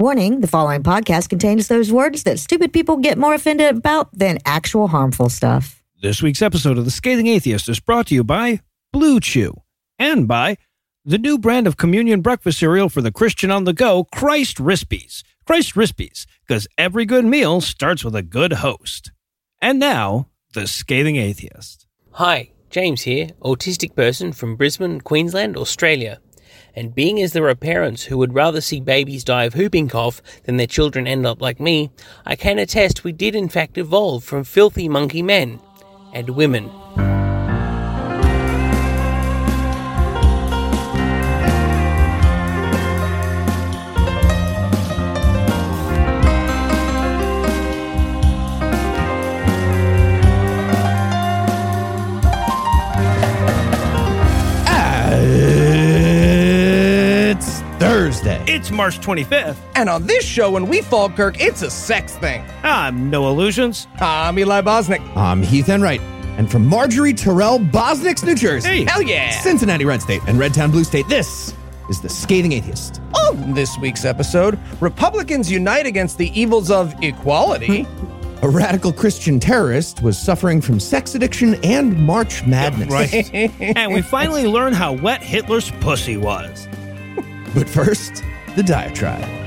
Warning 0.00 0.40
the 0.40 0.46
following 0.46 0.82
podcast 0.82 1.28
contains 1.28 1.68
those 1.68 1.92
words 1.92 2.22
that 2.22 2.38
stupid 2.38 2.72
people 2.72 2.96
get 2.96 3.18
more 3.18 3.34
offended 3.34 3.76
about 3.76 4.08
than 4.18 4.38
actual 4.46 4.88
harmful 4.88 5.28
stuff. 5.28 5.82
This 6.00 6.22
week's 6.22 6.40
episode 6.40 6.78
of 6.78 6.86
The 6.86 6.90
Scathing 6.90 7.26
Atheist 7.26 7.68
is 7.68 7.80
brought 7.80 8.06
to 8.06 8.14
you 8.14 8.24
by 8.24 8.60
Blue 8.94 9.20
Chew 9.20 9.52
and 9.98 10.26
by 10.26 10.56
the 11.04 11.18
new 11.18 11.36
brand 11.36 11.66
of 11.66 11.76
communion 11.76 12.22
breakfast 12.22 12.60
cereal 12.60 12.88
for 12.88 13.02
the 13.02 13.12
Christian 13.12 13.50
on 13.50 13.64
the 13.64 13.74
go, 13.74 14.04
Christ 14.04 14.56
Rispies. 14.56 15.22
Christ 15.44 15.74
Rispies, 15.74 16.24
because 16.48 16.66
every 16.78 17.04
good 17.04 17.26
meal 17.26 17.60
starts 17.60 18.02
with 18.02 18.16
a 18.16 18.22
good 18.22 18.54
host. 18.54 19.12
And 19.60 19.78
now, 19.78 20.28
The 20.54 20.66
Scathing 20.66 21.16
Atheist. 21.16 21.86
Hi, 22.12 22.52
James 22.70 23.02
here, 23.02 23.32
autistic 23.42 23.94
person 23.94 24.32
from 24.32 24.56
Brisbane, 24.56 25.02
Queensland, 25.02 25.58
Australia. 25.58 26.20
And 26.74 26.94
being 26.94 27.20
as 27.20 27.32
there 27.32 27.48
are 27.48 27.54
parents 27.54 28.04
who 28.04 28.18
would 28.18 28.34
rather 28.34 28.60
see 28.60 28.80
babies 28.80 29.24
die 29.24 29.44
of 29.44 29.54
whooping 29.54 29.88
cough 29.88 30.22
than 30.44 30.56
their 30.56 30.66
children 30.66 31.06
end 31.06 31.26
up 31.26 31.40
like 31.40 31.60
me, 31.60 31.90
I 32.24 32.36
can 32.36 32.58
attest 32.58 33.04
we 33.04 33.12
did 33.12 33.34
in 33.34 33.48
fact 33.48 33.78
evolve 33.78 34.24
from 34.24 34.44
filthy 34.44 34.88
monkey 34.88 35.22
men 35.22 35.60
and 36.12 36.30
women. 36.30 36.70
It's 58.60 58.70
March 58.70 59.00
25th. 59.00 59.56
And 59.74 59.88
on 59.88 60.06
this 60.06 60.22
show, 60.22 60.50
when 60.50 60.66
we 60.66 60.82
fall 60.82 61.08
Kirk, 61.08 61.40
it's 61.40 61.62
a 61.62 61.70
sex 61.70 62.16
thing. 62.18 62.44
I'm 62.62 63.08
Noah 63.08 63.32
Lugeons. 63.32 63.86
I'm 63.98 64.38
Eli 64.38 64.60
Bosnick. 64.60 65.00
I'm 65.16 65.40
Heath 65.42 65.70
Enright. 65.70 66.02
And 66.36 66.50
from 66.50 66.66
Marjorie 66.66 67.14
Terrell, 67.14 67.58
Bosnick's 67.58 68.22
New 68.22 68.34
Jersey. 68.34 68.68
Hey. 68.68 68.84
Hell 68.84 69.00
yeah. 69.00 69.30
Cincinnati 69.30 69.86
Red 69.86 70.02
State 70.02 70.20
and 70.26 70.38
Redtown 70.38 70.70
Blue 70.72 70.84
State. 70.84 71.08
This 71.08 71.54
is 71.88 72.02
the 72.02 72.10
Scathing 72.10 72.52
Atheist. 72.52 73.00
On 73.28 73.54
this 73.54 73.78
week's 73.78 74.04
episode, 74.04 74.58
Republicans 74.82 75.50
unite 75.50 75.86
against 75.86 76.18
the 76.18 76.28
evils 76.38 76.70
of 76.70 76.94
equality. 77.02 77.84
Hmm. 77.84 78.44
A 78.44 78.48
radical 78.50 78.92
Christian 78.92 79.40
terrorist 79.40 80.02
was 80.02 80.18
suffering 80.18 80.60
from 80.60 80.78
sex 80.78 81.14
addiction 81.14 81.54
and 81.64 81.98
March 81.98 82.44
madness. 82.46 82.90
Right. 82.90 83.34
and 83.58 83.94
we 83.94 84.02
finally 84.02 84.46
learn 84.46 84.74
how 84.74 84.92
wet 84.92 85.22
Hitler's 85.22 85.70
pussy 85.80 86.18
was. 86.18 86.68
But 87.54 87.68
first, 87.68 88.22
the 88.56 88.62
diatribe. 88.62 89.40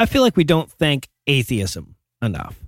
I 0.00 0.06
feel 0.06 0.22
like 0.22 0.36
we 0.36 0.44
don't 0.44 0.70
thank 0.70 1.08
atheism 1.26 1.96
enough. 2.22 2.67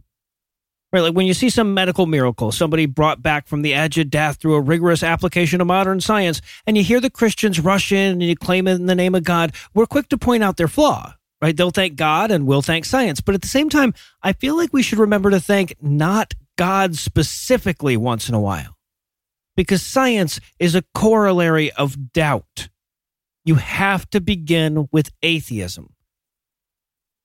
Right, 0.92 1.02
like 1.02 1.14
when 1.14 1.26
you 1.26 1.34
see 1.34 1.50
some 1.50 1.72
medical 1.72 2.06
miracle, 2.06 2.50
somebody 2.50 2.86
brought 2.86 3.22
back 3.22 3.46
from 3.46 3.62
the 3.62 3.74
edge 3.74 3.96
of 3.96 4.10
death 4.10 4.38
through 4.38 4.56
a 4.56 4.60
rigorous 4.60 5.04
application 5.04 5.60
of 5.60 5.68
modern 5.68 6.00
science, 6.00 6.42
and 6.66 6.76
you 6.76 6.82
hear 6.82 7.00
the 7.00 7.10
Christians 7.10 7.60
rush 7.60 7.92
in 7.92 8.12
and 8.12 8.22
you 8.22 8.34
claim 8.34 8.66
it 8.66 8.74
in 8.74 8.86
the 8.86 8.96
name 8.96 9.14
of 9.14 9.22
God, 9.22 9.54
we're 9.72 9.86
quick 9.86 10.08
to 10.08 10.18
point 10.18 10.42
out 10.42 10.56
their 10.56 10.66
flaw. 10.66 11.14
Right? 11.40 11.56
They'll 11.56 11.70
thank 11.70 11.96
God 11.96 12.30
and 12.30 12.46
we'll 12.46 12.60
thank 12.60 12.84
science. 12.84 13.20
But 13.20 13.34
at 13.34 13.40
the 13.40 13.48
same 13.48 13.70
time, 13.70 13.94
I 14.22 14.34
feel 14.34 14.56
like 14.56 14.72
we 14.72 14.82
should 14.82 14.98
remember 14.98 15.30
to 15.30 15.40
thank 15.40 15.74
not 15.80 16.34
God 16.58 16.96
specifically 16.96 17.96
once 17.96 18.28
in 18.28 18.34
a 18.34 18.40
while. 18.40 18.76
Because 19.56 19.80
science 19.80 20.40
is 20.58 20.74
a 20.74 20.84
corollary 20.92 21.72
of 21.72 22.12
doubt. 22.12 22.68
You 23.44 23.54
have 23.54 24.10
to 24.10 24.20
begin 24.20 24.88
with 24.92 25.12
atheism. 25.22 25.94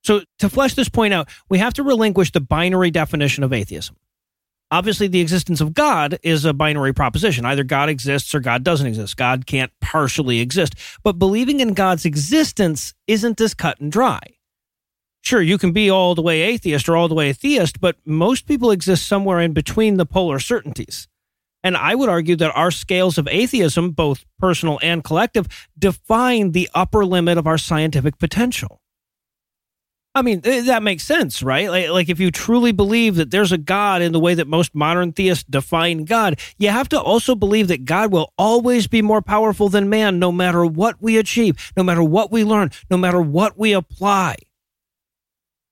So, 0.06 0.22
to 0.38 0.50
flesh 0.50 0.76
this 0.76 0.88
point 0.88 1.16
out, 1.16 1.30
we 1.50 1.58
have 1.58 1.74
to 1.74 1.84
relinquish 1.84 2.32
the 2.32 2.40
binary 2.40 2.92
definition 2.92 3.44
of 3.44 3.52
atheism. 3.52 3.96
Obviously, 4.70 5.08
the 5.08 5.20
existence 5.20 5.62
of 5.62 5.74
God 5.74 6.20
is 6.22 6.46
a 6.46 6.54
binary 6.54 6.94
proposition. 6.94 7.44
Either 7.44 7.64
God 7.64 7.90
exists 7.90 8.36
or 8.36 8.40
God 8.40 8.64
doesn't 8.64 8.86
exist. 8.86 9.18
God 9.18 9.48
can't 9.48 9.72
partially 9.82 10.42
exist. 10.42 10.76
But 11.04 11.18
believing 11.18 11.60
in 11.60 11.74
God's 11.74 12.06
existence 12.06 12.94
isn't 13.08 13.42
as 13.42 13.56
cut 13.56 13.80
and 13.80 13.92
dry. 13.92 14.22
Sure, 15.24 15.42
you 15.42 15.58
can 15.58 15.72
be 15.72 15.90
all 15.90 16.14
the 16.14 16.22
way 16.22 16.42
atheist 16.42 16.88
or 16.88 16.96
all 16.96 17.08
the 17.08 17.16
way 17.16 17.34
theist, 17.34 17.82
but 17.82 17.96
most 18.06 18.46
people 18.46 18.70
exist 18.70 19.08
somewhere 19.08 19.40
in 19.40 19.54
between 19.54 19.98
the 19.98 20.06
polar 20.06 20.38
certainties. 20.38 21.08
And 21.64 21.76
I 21.76 21.96
would 21.96 22.10
argue 22.10 22.36
that 22.36 22.56
our 22.56 22.70
scales 22.70 23.18
of 23.18 23.28
atheism, 23.28 23.90
both 23.90 24.24
personal 24.38 24.78
and 24.84 25.04
collective, 25.04 25.48
define 25.80 26.52
the 26.52 26.70
upper 26.76 27.04
limit 27.04 27.40
of 27.40 27.48
our 27.48 27.58
scientific 27.58 28.20
potential. 28.20 28.82
I 30.18 30.22
mean, 30.22 30.40
that 30.40 30.82
makes 30.82 31.04
sense, 31.04 31.44
right? 31.44 31.70
Like, 31.70 31.90
like, 31.90 32.10
if 32.10 32.22
you 32.22 32.32
truly 32.32 32.72
believe 32.72 33.18
that 33.18 33.32
there's 33.32 33.52
a 33.52 33.58
God 33.58 34.02
in 34.02 34.14
the 34.14 34.20
way 34.20 34.34
that 34.34 34.48
most 34.48 34.74
modern 34.74 35.12
theists 35.12 35.44
define 35.44 36.06
God, 36.06 36.40
you 36.58 36.70
have 36.70 36.88
to 36.90 37.02
also 37.02 37.36
believe 37.36 37.68
that 37.68 37.84
God 37.84 38.14
will 38.14 38.32
always 38.38 38.88
be 38.88 39.02
more 39.02 39.22
powerful 39.22 39.68
than 39.68 39.90
man, 39.90 40.18
no 40.18 40.32
matter 40.32 40.66
what 40.66 41.02
we 41.02 41.18
achieve, 41.18 41.74
no 41.76 41.84
matter 41.84 42.02
what 42.02 42.32
we 42.32 42.46
learn, 42.46 42.72
no 42.90 42.96
matter 42.96 43.20
what 43.20 43.58
we 43.58 43.74
apply. 43.74 44.38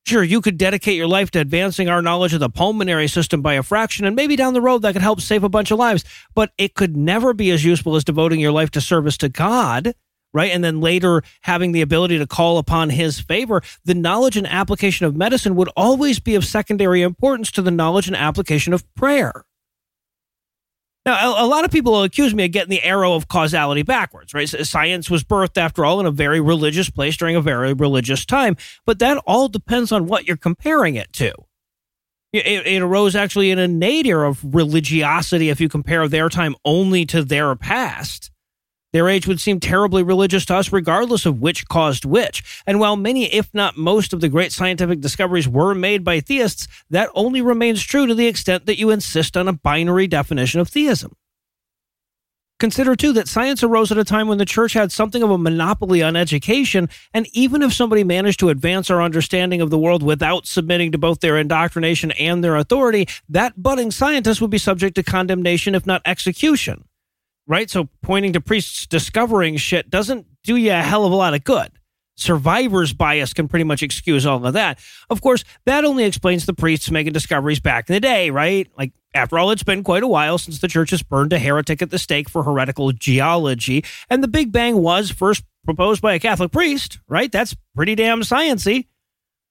Sure, 0.05 0.23
you 0.23 0.41
could 0.41 0.57
dedicate 0.57 0.97
your 0.97 1.07
life 1.07 1.31
to 1.31 1.39
advancing 1.39 1.87
our 1.87 2.01
knowledge 2.01 2.33
of 2.33 2.41
the 2.41 2.49
pulmonary 2.49 3.07
system 3.07 3.41
by 3.41 3.53
a 3.53 3.63
fraction, 3.63 4.05
and 4.05 4.13
maybe 4.13 4.35
down 4.35 4.53
the 4.53 4.61
road 4.61 4.81
that 4.81 4.91
could 4.91 5.01
help 5.01 5.21
save 5.21 5.45
a 5.45 5.49
bunch 5.49 5.71
of 5.71 5.79
lives, 5.79 6.03
but 6.35 6.51
it 6.57 6.73
could 6.73 6.97
never 6.97 7.33
be 7.33 7.49
as 7.51 7.63
useful 7.63 7.95
as 7.95 8.03
devoting 8.03 8.41
your 8.41 8.51
life 8.51 8.71
to 8.71 8.81
service 8.81 9.15
to 9.19 9.29
God 9.29 9.93
right? 10.33 10.51
And 10.51 10.63
then 10.63 10.81
later 10.81 11.23
having 11.41 11.71
the 11.71 11.81
ability 11.81 12.17
to 12.19 12.27
call 12.27 12.57
upon 12.57 12.89
his 12.89 13.19
favor, 13.19 13.61
the 13.85 13.93
knowledge 13.93 14.37
and 14.37 14.47
application 14.47 15.05
of 15.05 15.15
medicine 15.15 15.55
would 15.55 15.69
always 15.75 16.19
be 16.19 16.35
of 16.35 16.45
secondary 16.45 17.01
importance 17.01 17.51
to 17.51 17.61
the 17.61 17.71
knowledge 17.71 18.07
and 18.07 18.15
application 18.15 18.73
of 18.73 18.83
prayer. 18.95 19.45
Now, 21.05 21.43
a, 21.43 21.47
lot 21.47 21.65
of 21.65 21.71
people 21.71 21.91
will 21.91 22.03
accuse 22.03 22.33
me 22.33 22.45
of 22.45 22.51
getting 22.53 22.69
the 22.69 22.81
arrow 22.81 23.13
of 23.13 23.27
causality 23.27 23.83
backwards, 23.83 24.33
right? 24.33 24.47
Science 24.47 25.09
was 25.09 25.23
birthed, 25.23 25.57
after 25.57 25.83
all, 25.83 25.99
in 25.99 26.05
a 26.05 26.11
very 26.11 26.39
religious 26.39 26.89
place 26.89 27.17
during 27.17 27.35
a 27.35 27.41
very 27.41 27.73
religious 27.73 28.25
time, 28.25 28.55
but 28.85 28.99
that 28.99 29.17
all 29.27 29.49
depends 29.49 29.91
on 29.91 30.05
what 30.05 30.25
you're 30.25 30.37
comparing 30.37 30.95
it 30.95 31.11
to. 31.13 31.33
It, 32.31 32.65
it, 32.65 32.81
arose 32.81 33.15
actually 33.15 33.51
in 33.51 33.59
a 33.59 33.67
nadir 33.67 34.23
of 34.23 34.55
religiosity 34.55 35.49
if 35.49 35.61
you 35.61 35.69
compare 35.69 36.07
their 36.07 36.29
time 36.29 36.55
only 36.65 37.05
to 37.07 37.23
their 37.23 37.55
past. 37.55 38.31
Their 38.93 39.09
age 39.09 39.27
would 39.27 39.41
seem 39.41 39.59
terribly 39.59 40.03
religious 40.03 40.45
to 40.45 40.55
us, 40.55 40.71
regardless 40.71 41.25
of 41.25 41.41
which 41.41 41.67
caused 41.67 42.05
which. 42.05 42.61
And 42.67 42.79
while 42.79 42.95
many, 42.95 43.25
if 43.25 43.51
not 43.51 43.75
most, 43.75 44.13
of 44.13 44.21
the 44.21 44.29
great 44.29 44.51
scientific 44.51 45.01
discoveries 45.01 45.47
were 45.47 45.73
made 45.73 46.03
by 46.03 46.19
theists, 46.19 46.67
that 46.91 47.09
only 47.15 47.41
remains 47.41 47.81
true 47.81 48.05
to 48.05 48.13
the 48.13 48.27
extent 48.27 48.67
that 48.67 48.77
you 48.77 48.91
insist 48.91 49.35
on 49.35 49.47
a 49.47 49.53
binary 49.53 50.05
definition 50.05 50.61
of 50.61 50.69
theism. 50.69 51.15
Consider, 52.59 52.95
too, 52.95 53.11
that 53.13 53.27
science 53.27 53.63
arose 53.63 53.91
at 53.91 53.97
a 53.97 54.05
time 54.05 54.27
when 54.27 54.37
the 54.37 54.45
church 54.45 54.73
had 54.73 54.91
something 54.91 55.23
of 55.23 55.31
a 55.31 55.39
monopoly 55.39 56.03
on 56.03 56.15
education, 56.15 56.87
and 57.15 57.27
even 57.33 57.63
if 57.63 57.73
somebody 57.73 58.03
managed 58.03 58.39
to 58.39 58.49
advance 58.49 58.91
our 58.91 59.01
understanding 59.01 59.59
of 59.59 59.71
the 59.71 59.77
world 59.77 60.03
without 60.03 60.45
submitting 60.45 60.91
to 60.91 60.99
both 60.99 61.19
their 61.19 61.37
indoctrination 61.37 62.11
and 62.11 62.43
their 62.43 62.55
authority, 62.55 63.07
that 63.27 63.61
budding 63.61 63.89
scientist 63.89 64.39
would 64.39 64.51
be 64.51 64.59
subject 64.59 64.95
to 64.95 65.03
condemnation, 65.03 65.73
if 65.73 65.87
not 65.87 66.03
execution 66.05 66.85
right? 67.47 67.69
So 67.69 67.89
pointing 68.01 68.33
to 68.33 68.41
priests 68.41 68.85
discovering 68.85 69.57
shit 69.57 69.89
doesn't 69.89 70.27
do 70.43 70.55
you 70.55 70.71
a 70.71 70.81
hell 70.81 71.05
of 71.05 71.11
a 71.11 71.15
lot 71.15 71.33
of 71.33 71.43
good. 71.43 71.71
Survivor's 72.15 72.93
bias 72.93 73.33
can 73.33 73.47
pretty 73.47 73.63
much 73.63 73.81
excuse 73.81 74.25
all 74.25 74.45
of 74.45 74.53
that. 74.53 74.79
Of 75.09 75.21
course, 75.21 75.43
that 75.65 75.83
only 75.83 76.03
explains 76.03 76.45
the 76.45 76.53
priests 76.53 76.91
making 76.91 77.13
discoveries 77.13 77.59
back 77.59 77.89
in 77.89 77.93
the 77.93 77.99
day, 77.99 78.29
right? 78.29 78.69
Like, 78.77 78.93
after 79.15 79.39
all, 79.39 79.51
it's 79.51 79.63
been 79.63 79.83
quite 79.83 80.03
a 80.03 80.07
while 80.07 80.37
since 80.37 80.59
the 80.59 80.67
church 80.67 80.91
has 80.91 81.01
burned 81.01 81.33
a 81.33 81.39
heretic 81.39 81.81
at 81.81 81.89
the 81.89 81.97
stake 81.97 82.29
for 82.29 82.43
heretical 82.43 82.91
geology, 82.91 83.83
and 84.09 84.23
the 84.23 84.27
Big 84.27 84.51
Bang 84.51 84.77
was 84.77 85.09
first 85.09 85.43
proposed 85.65 86.01
by 86.01 86.13
a 86.13 86.19
Catholic 86.19 86.51
priest, 86.51 86.99
right? 87.07 87.31
That's 87.31 87.55
pretty 87.75 87.95
damn 87.95 88.21
sciency. 88.21 88.87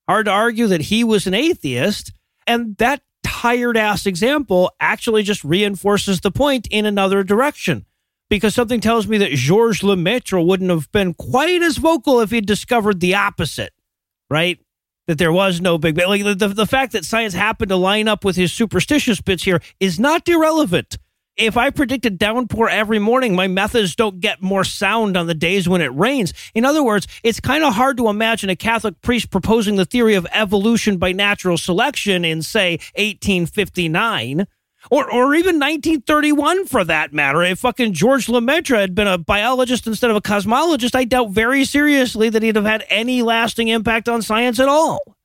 Hard 0.08 0.26
to 0.26 0.32
argue 0.32 0.66
that 0.68 0.82
he 0.82 1.04
was 1.04 1.26
an 1.26 1.34
atheist, 1.34 2.12
and 2.46 2.76
that 2.76 3.02
tired 3.42 3.76
ass 3.76 4.06
example 4.06 4.70
actually 4.78 5.24
just 5.24 5.42
reinforces 5.42 6.20
the 6.20 6.30
point 6.30 6.68
in 6.70 6.86
another 6.86 7.24
direction. 7.24 7.84
Because 8.30 8.54
something 8.54 8.80
tells 8.80 9.08
me 9.08 9.18
that 9.18 9.32
Georges 9.32 9.82
Lemaitre 9.82 10.42
wouldn't 10.42 10.70
have 10.70 10.90
been 10.92 11.12
quite 11.12 11.60
as 11.60 11.76
vocal 11.76 12.20
if 12.20 12.30
he'd 12.30 12.46
discovered 12.46 13.00
the 13.00 13.16
opposite, 13.16 13.72
right? 14.30 14.58
That 15.08 15.18
there 15.18 15.32
was 15.32 15.60
no 15.60 15.76
Big 15.76 15.96
Bang. 15.96 16.06
Like 16.06 16.22
the, 16.22 16.34
the, 16.34 16.48
the 16.48 16.66
fact 16.66 16.92
that 16.92 17.04
science 17.04 17.34
happened 17.34 17.70
to 17.70 17.76
line 17.76 18.08
up 18.08 18.24
with 18.24 18.36
his 18.36 18.52
superstitious 18.52 19.20
bits 19.20 19.42
here 19.42 19.60
is 19.80 19.98
not 19.98 20.26
irrelevant. 20.28 20.96
If 21.36 21.56
I 21.56 21.70
predict 21.70 22.04
a 22.06 22.10
downpour 22.10 22.68
every 22.68 22.98
morning, 22.98 23.34
my 23.34 23.46
methods 23.46 23.96
don't 23.96 24.20
get 24.20 24.42
more 24.42 24.64
sound 24.64 25.16
on 25.16 25.26
the 25.26 25.34
days 25.34 25.68
when 25.68 25.80
it 25.80 25.94
rains. 25.94 26.34
In 26.54 26.64
other 26.64 26.82
words, 26.82 27.06
it's 27.22 27.40
kind 27.40 27.64
of 27.64 27.74
hard 27.74 27.96
to 27.96 28.08
imagine 28.08 28.50
a 28.50 28.56
Catholic 28.56 29.00
priest 29.00 29.30
proposing 29.30 29.76
the 29.76 29.84
theory 29.84 30.14
of 30.14 30.26
evolution 30.32 30.98
by 30.98 31.12
natural 31.12 31.56
selection 31.56 32.24
in, 32.24 32.42
say, 32.42 32.72
1859. 32.96 34.46
Or, 34.90 35.04
or 35.04 35.32
even 35.36 35.60
1931 35.60 36.66
for 36.66 36.82
that 36.84 37.12
matter. 37.12 37.40
If 37.42 37.60
fucking 37.60 37.92
George 37.92 38.28
Lemaitre 38.28 38.76
had 38.76 38.96
been 38.96 39.06
a 39.06 39.16
biologist 39.16 39.86
instead 39.86 40.10
of 40.10 40.16
a 40.16 40.20
cosmologist, 40.20 40.96
I 40.96 41.04
doubt 41.04 41.30
very 41.30 41.64
seriously 41.64 42.28
that 42.30 42.42
he'd 42.42 42.56
have 42.56 42.64
had 42.64 42.84
any 42.88 43.22
lasting 43.22 43.68
impact 43.68 44.08
on 44.08 44.22
science 44.22 44.58
at 44.58 44.68
all. 44.68 45.16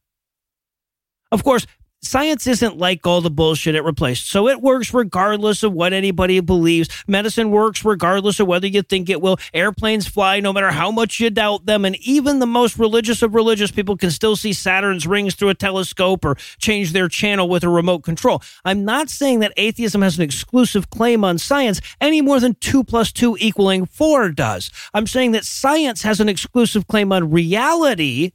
Of 1.32 1.44
course, 1.44 1.66
Science 2.04 2.46
isn't 2.46 2.78
like 2.78 3.08
all 3.08 3.22
the 3.22 3.30
bullshit 3.30 3.74
it 3.74 3.84
replaced, 3.84 4.30
so 4.30 4.48
it 4.48 4.62
works 4.62 4.94
regardless 4.94 5.64
of 5.64 5.74
what 5.74 5.94
anybody 5.94 6.40
believes. 6.40 6.88
Medicine 7.08 7.50
works 7.50 7.84
regardless 7.84 8.40
of 8.40 8.46
whether 8.46 8.68
you 8.68 8.84
think 8.84 9.10
it 9.10 9.20
will. 9.20 9.38
Airplanes 9.52 10.08
fly 10.08 10.40
no 10.40 10.54
matter 10.54 10.70
how 10.70 10.92
much 10.92 11.20
you 11.20 11.32
doubt 11.32 11.66
them, 11.66 11.86
and 11.86 11.96
even 11.98 12.38
the 12.38 12.46
most 12.46 12.78
religious 12.78 13.24
of 13.24 13.34
religious 13.34 13.72
people 13.72 13.98
can 13.98 14.12
still 14.12 14.36
see 14.36 14.54
Saturn's 14.54 15.08
rings 15.08 15.34
through 15.34 15.50
a 15.50 15.56
telescope 15.56 16.24
or 16.24 16.36
change 16.60 16.92
their 16.92 17.08
channel 17.08 17.50
with 17.50 17.64
a 17.64 17.70
remote 17.70 18.04
control. 18.04 18.44
I'm 18.64 18.86
not 18.86 19.10
saying 19.10 19.40
that 19.40 19.54
atheism 19.58 20.04
has 20.04 20.18
an 20.18 20.24
exclusive 20.24 20.92
claim 20.92 21.24
on 21.24 21.40
science 21.40 21.82
any 22.00 22.22
more 22.22 22.40
than 22.40 22.54
2 22.62 22.84
plus 22.84 23.12
2 23.12 23.38
equaling 23.40 23.88
4 23.88 24.30
does. 24.30 24.70
I'm 24.94 25.08
saying 25.08 25.32
that 25.32 25.46
science 25.46 26.04
has 26.04 26.20
an 26.20 26.30
exclusive 26.30 26.86
claim 26.86 27.12
on 27.12 27.32
reality, 27.32 28.34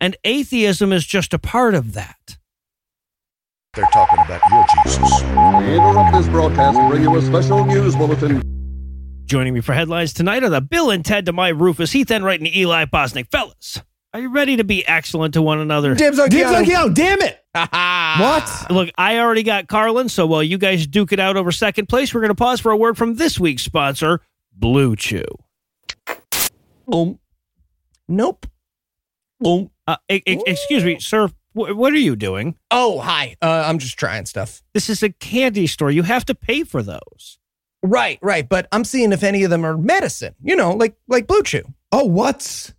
and 0.00 0.16
atheism 0.24 0.94
is 0.94 1.04
just 1.04 1.34
a 1.34 1.38
part 1.38 1.74
of 1.74 1.92
that. 1.92 2.38
They're 3.74 3.84
talking 3.92 4.18
about 4.24 4.40
your 4.50 4.66
Jesus. 4.84 5.22
We 5.22 5.74
interrupt 5.76 6.12
this 6.16 6.28
broadcast 6.28 6.76
to 6.76 6.88
bring 6.88 7.02
you 7.02 7.14
a 7.16 7.22
special 7.22 7.64
news 7.64 7.94
bulletin. 7.94 8.42
Joining 9.26 9.54
me 9.54 9.60
for 9.60 9.74
headlines 9.74 10.12
tonight 10.12 10.42
are 10.42 10.48
the 10.48 10.60
Bill 10.60 10.90
and 10.90 11.04
Ted 11.04 11.26
to 11.26 11.32
my 11.32 11.50
Rufus, 11.50 11.92
Heath 11.92 12.10
Enright, 12.10 12.40
and 12.40 12.48
Eli 12.48 12.86
Bosnick. 12.86 13.30
Fellas, 13.30 13.80
are 14.12 14.18
you 14.18 14.32
ready 14.32 14.56
to 14.56 14.64
be 14.64 14.84
excellent 14.88 15.34
to 15.34 15.42
one 15.42 15.60
another? 15.60 15.94
Dibs 15.94 16.18
on 16.18 16.28
Dibs 16.30 16.50
on 16.50 16.64
Keanu. 16.64 16.88
Keanu, 16.88 16.94
damn 16.94 17.22
it! 17.22 17.44
what? 17.54 18.66
Look, 18.70 18.90
I 18.98 19.18
already 19.20 19.44
got 19.44 19.68
Carlin, 19.68 20.08
so 20.08 20.26
while 20.26 20.42
you 20.42 20.58
guys 20.58 20.88
duke 20.88 21.12
it 21.12 21.20
out 21.20 21.36
over 21.36 21.52
second 21.52 21.88
place, 21.88 22.12
we're 22.12 22.22
going 22.22 22.30
to 22.30 22.34
pause 22.34 22.58
for 22.58 22.72
a 22.72 22.76
word 22.76 22.98
from 22.98 23.14
this 23.14 23.38
week's 23.38 23.62
sponsor, 23.62 24.20
Blue 24.52 24.96
Chew. 24.96 25.22
Boom. 26.88 27.20
Nope. 28.08 28.46
Boom. 29.38 29.70
Uh, 29.86 29.96
e- 30.10 30.22
e- 30.26 30.42
excuse 30.44 30.84
me, 30.84 30.98
sir. 30.98 31.30
Wh- 31.52 31.76
what 31.76 31.92
are 31.92 31.98
you 31.98 32.16
doing? 32.16 32.56
Oh, 32.70 33.00
hi. 33.00 33.36
Uh, 33.42 33.64
I'm 33.66 33.78
just 33.78 33.98
trying 33.98 34.26
stuff. 34.26 34.62
This 34.74 34.88
is 34.88 35.02
a 35.02 35.10
candy 35.10 35.66
store. 35.66 35.90
You 35.90 36.02
have 36.02 36.24
to 36.26 36.34
pay 36.34 36.64
for 36.64 36.82
those. 36.82 37.38
Right, 37.82 38.18
right. 38.22 38.46
But 38.48 38.68
I'm 38.72 38.84
seeing 38.84 39.12
if 39.12 39.22
any 39.22 39.42
of 39.44 39.50
them 39.50 39.64
are 39.64 39.76
medicine. 39.76 40.34
You 40.42 40.56
know, 40.56 40.72
like 40.72 40.96
like 41.08 41.26
Blue 41.26 41.42
Chew. 41.42 41.62
Oh, 41.92 42.04
what's 42.04 42.74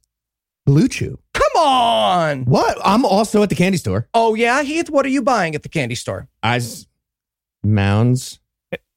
Blue 0.65 0.87
Chew? 0.87 1.17
Come 1.33 1.63
on. 1.63 2.45
What? 2.45 2.77
I'm 2.85 3.03
also 3.03 3.41
at 3.41 3.49
the 3.49 3.55
candy 3.55 3.77
store. 3.79 4.07
Oh 4.13 4.35
yeah, 4.35 4.61
Heath. 4.61 4.89
What 4.89 5.05
are 5.05 5.09
you 5.09 5.23
buying 5.23 5.55
at 5.55 5.63
the 5.63 5.69
candy 5.69 5.95
store? 5.95 6.27
Eyes, 6.43 6.87
mounds. 7.63 8.39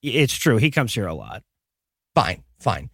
It's 0.03 0.35
true. 0.35 0.59
He 0.59 0.71
comes 0.71 0.93
here 0.95 1.07
a 1.07 1.15
lot. 1.15 1.43
Fine, 2.15 2.45
fine. 2.61 2.91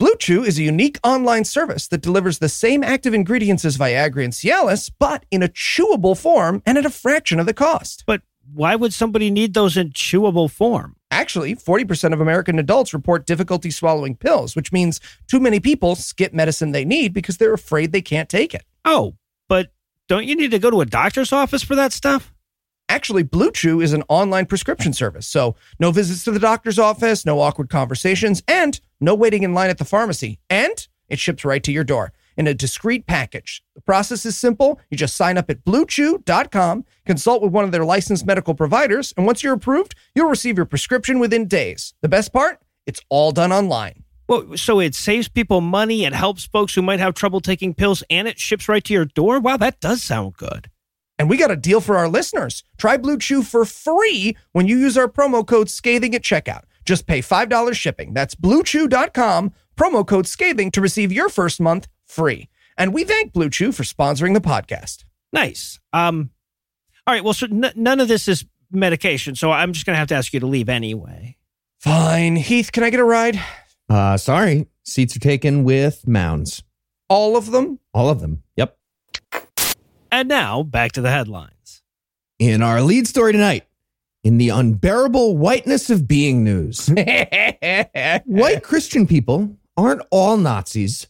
Blue 0.00 0.16
Chew 0.18 0.42
is 0.42 0.58
a 0.58 0.62
unique 0.62 0.98
online 1.04 1.44
service 1.44 1.86
that 1.88 2.00
delivers 2.00 2.38
the 2.38 2.48
same 2.48 2.82
active 2.82 3.12
ingredients 3.12 3.66
as 3.66 3.76
Viagra 3.76 4.24
and 4.24 4.32
Cialis, 4.32 4.90
but 4.98 5.26
in 5.30 5.42
a 5.42 5.48
chewable 5.48 6.18
form 6.18 6.62
and 6.64 6.78
at 6.78 6.86
a 6.86 6.90
fraction 6.90 7.38
of 7.38 7.44
the 7.44 7.52
cost. 7.52 8.04
But 8.06 8.22
why 8.50 8.76
would 8.76 8.94
somebody 8.94 9.30
need 9.30 9.52
those 9.52 9.76
in 9.76 9.90
chewable 9.90 10.50
form? 10.50 10.96
Actually, 11.10 11.54
40% 11.54 12.14
of 12.14 12.20
American 12.22 12.58
adults 12.58 12.94
report 12.94 13.26
difficulty 13.26 13.70
swallowing 13.70 14.16
pills, 14.16 14.56
which 14.56 14.72
means 14.72 15.00
too 15.28 15.38
many 15.38 15.60
people 15.60 15.94
skip 15.94 16.32
medicine 16.32 16.72
they 16.72 16.86
need 16.86 17.12
because 17.12 17.36
they're 17.36 17.52
afraid 17.52 17.92
they 17.92 18.00
can't 18.00 18.30
take 18.30 18.54
it. 18.54 18.64
Oh, 18.86 19.16
but 19.50 19.70
don't 20.08 20.24
you 20.24 20.34
need 20.34 20.52
to 20.52 20.58
go 20.58 20.70
to 20.70 20.80
a 20.80 20.86
doctor's 20.86 21.30
office 21.30 21.62
for 21.62 21.74
that 21.76 21.92
stuff? 21.92 22.32
Actually, 22.90 23.22
Blue 23.22 23.52
Chew 23.52 23.80
is 23.80 23.92
an 23.92 24.02
online 24.08 24.46
prescription 24.46 24.92
service, 24.92 25.24
so 25.24 25.54
no 25.78 25.92
visits 25.92 26.24
to 26.24 26.32
the 26.32 26.40
doctor's 26.40 26.76
office, 26.76 27.24
no 27.24 27.38
awkward 27.38 27.68
conversations, 27.70 28.42
and 28.48 28.80
no 29.00 29.14
waiting 29.14 29.44
in 29.44 29.54
line 29.54 29.70
at 29.70 29.78
the 29.78 29.84
pharmacy. 29.84 30.40
And 30.50 30.88
it 31.08 31.20
ships 31.20 31.44
right 31.44 31.62
to 31.62 31.70
your 31.70 31.84
door 31.84 32.12
in 32.36 32.48
a 32.48 32.52
discreet 32.52 33.06
package. 33.06 33.62
The 33.76 33.80
process 33.80 34.26
is 34.26 34.36
simple. 34.36 34.80
You 34.90 34.96
just 34.96 35.14
sign 35.14 35.38
up 35.38 35.48
at 35.48 35.64
bluechew.com, 35.64 36.84
consult 37.06 37.42
with 37.42 37.52
one 37.52 37.64
of 37.64 37.70
their 37.70 37.84
licensed 37.84 38.26
medical 38.26 38.54
providers, 38.54 39.14
and 39.16 39.24
once 39.24 39.44
you're 39.44 39.54
approved, 39.54 39.94
you'll 40.16 40.28
receive 40.28 40.56
your 40.56 40.66
prescription 40.66 41.20
within 41.20 41.46
days. 41.46 41.94
The 42.00 42.08
best 42.08 42.32
part? 42.32 42.58
It's 42.86 43.00
all 43.08 43.30
done 43.30 43.52
online. 43.52 44.02
Well, 44.26 44.56
so 44.56 44.80
it 44.80 44.96
saves 44.96 45.28
people 45.28 45.60
money, 45.60 46.04
it 46.04 46.12
helps 46.12 46.44
folks 46.44 46.74
who 46.74 46.82
might 46.82 46.98
have 46.98 47.14
trouble 47.14 47.40
taking 47.40 47.72
pills, 47.72 48.02
and 48.10 48.26
it 48.26 48.40
ships 48.40 48.68
right 48.68 48.82
to 48.82 48.92
your 48.92 49.04
door? 49.04 49.38
Wow, 49.38 49.58
that 49.58 49.78
does 49.78 50.02
sound 50.02 50.36
good. 50.36 50.70
And 51.20 51.28
we 51.28 51.36
got 51.36 51.50
a 51.50 51.56
deal 51.56 51.82
for 51.82 51.98
our 51.98 52.08
listeners. 52.08 52.64
Try 52.78 52.96
Blue 52.96 53.18
Chew 53.18 53.42
for 53.42 53.66
free 53.66 54.38
when 54.52 54.66
you 54.66 54.78
use 54.78 54.96
our 54.96 55.06
promo 55.06 55.46
code 55.46 55.68
scathing 55.68 56.14
at 56.14 56.22
checkout. 56.22 56.62
Just 56.86 57.06
pay 57.06 57.20
$5 57.20 57.74
shipping. 57.74 58.14
That's 58.14 58.34
bluechew.com, 58.34 59.52
promo 59.76 60.06
code 60.06 60.26
scathing 60.26 60.70
to 60.70 60.80
receive 60.80 61.12
your 61.12 61.28
first 61.28 61.60
month 61.60 61.88
free. 62.06 62.48
And 62.78 62.94
we 62.94 63.04
thank 63.04 63.34
Blue 63.34 63.50
Chew 63.50 63.70
for 63.70 63.82
sponsoring 63.82 64.32
the 64.32 64.40
podcast. 64.40 65.04
Nice. 65.30 65.78
Um, 65.92 66.30
all 67.06 67.12
right. 67.12 67.22
Well, 67.22 67.34
so 67.34 67.48
n- 67.50 67.70
none 67.76 68.00
of 68.00 68.08
this 68.08 68.26
is 68.26 68.46
medication, 68.70 69.34
so 69.34 69.52
I'm 69.52 69.74
just 69.74 69.84
going 69.84 69.96
to 69.96 69.98
have 69.98 70.08
to 70.08 70.14
ask 70.14 70.32
you 70.32 70.40
to 70.40 70.46
leave 70.46 70.70
anyway. 70.70 71.36
Fine. 71.80 72.36
Heath, 72.36 72.72
can 72.72 72.82
I 72.82 72.88
get 72.88 72.98
a 72.98 73.04
ride? 73.04 73.38
Uh, 73.90 74.16
sorry. 74.16 74.68
Seats 74.84 75.16
are 75.16 75.20
taken 75.20 75.64
with 75.64 76.08
mounds. 76.08 76.62
All 77.10 77.36
of 77.36 77.50
them? 77.50 77.78
All 77.92 78.08
of 78.08 78.20
them. 78.20 78.42
And 80.12 80.28
now 80.28 80.62
back 80.62 80.92
to 80.92 81.00
the 81.00 81.10
headlines. 81.10 81.82
In 82.38 82.62
our 82.62 82.80
lead 82.82 83.06
story 83.06 83.32
tonight, 83.32 83.66
in 84.24 84.38
the 84.38 84.48
unbearable 84.48 85.36
whiteness 85.36 85.90
of 85.90 86.08
being 86.08 86.42
news, 86.44 86.88
white 88.24 88.60
Christian 88.62 89.06
people 89.06 89.56
aren't 89.76 90.02
all 90.10 90.36
Nazis, 90.36 91.06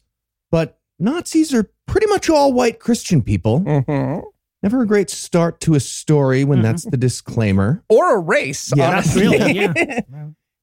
but 0.50 0.78
Nazis 0.98 1.54
are 1.54 1.70
pretty 1.86 2.06
much 2.08 2.28
all 2.28 2.52
white 2.52 2.78
Christian 2.78 3.22
people. 3.22 3.60
Mhm. 3.60 4.22
Never 4.62 4.82
a 4.82 4.86
great 4.86 5.08
start 5.08 5.60
to 5.62 5.74
a 5.74 5.80
story 5.80 6.44
when 6.44 6.60
that's 6.60 6.84
the 6.84 6.98
disclaimer. 6.98 7.82
Or 7.88 8.16
a 8.16 8.18
race, 8.18 8.70
Yeah, 8.76 8.90
honestly. 8.90 9.22
Really? 9.22 9.52
Yeah. 9.54 10.02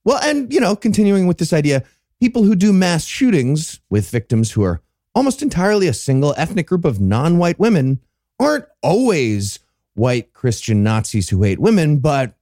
Well, 0.06 0.20
and 0.24 0.54
you 0.54 0.60
know, 0.62 0.76
continuing 0.76 1.26
with 1.28 1.38
this 1.40 1.52
idea, 1.52 1.84
people 2.22 2.44
who 2.44 2.56
do 2.56 2.72
mass 2.72 3.06
shootings 3.06 3.82
with 3.90 4.10
victims 4.10 4.52
who 4.52 4.62
are 4.64 4.82
almost 5.16 5.42
entirely 5.42 5.88
a 5.88 5.94
single 5.94 6.34
ethnic 6.38 6.68
group 6.68 6.86
of 6.86 7.02
non-white 7.02 7.58
women 7.60 8.00
aren't 8.40 8.66
always 8.82 9.60
white 9.96 10.34
Christian 10.34 10.84
Nazis 10.84 11.30
who 11.30 11.44
hate 11.44 11.60
women, 11.60 12.00
but 12.00 12.36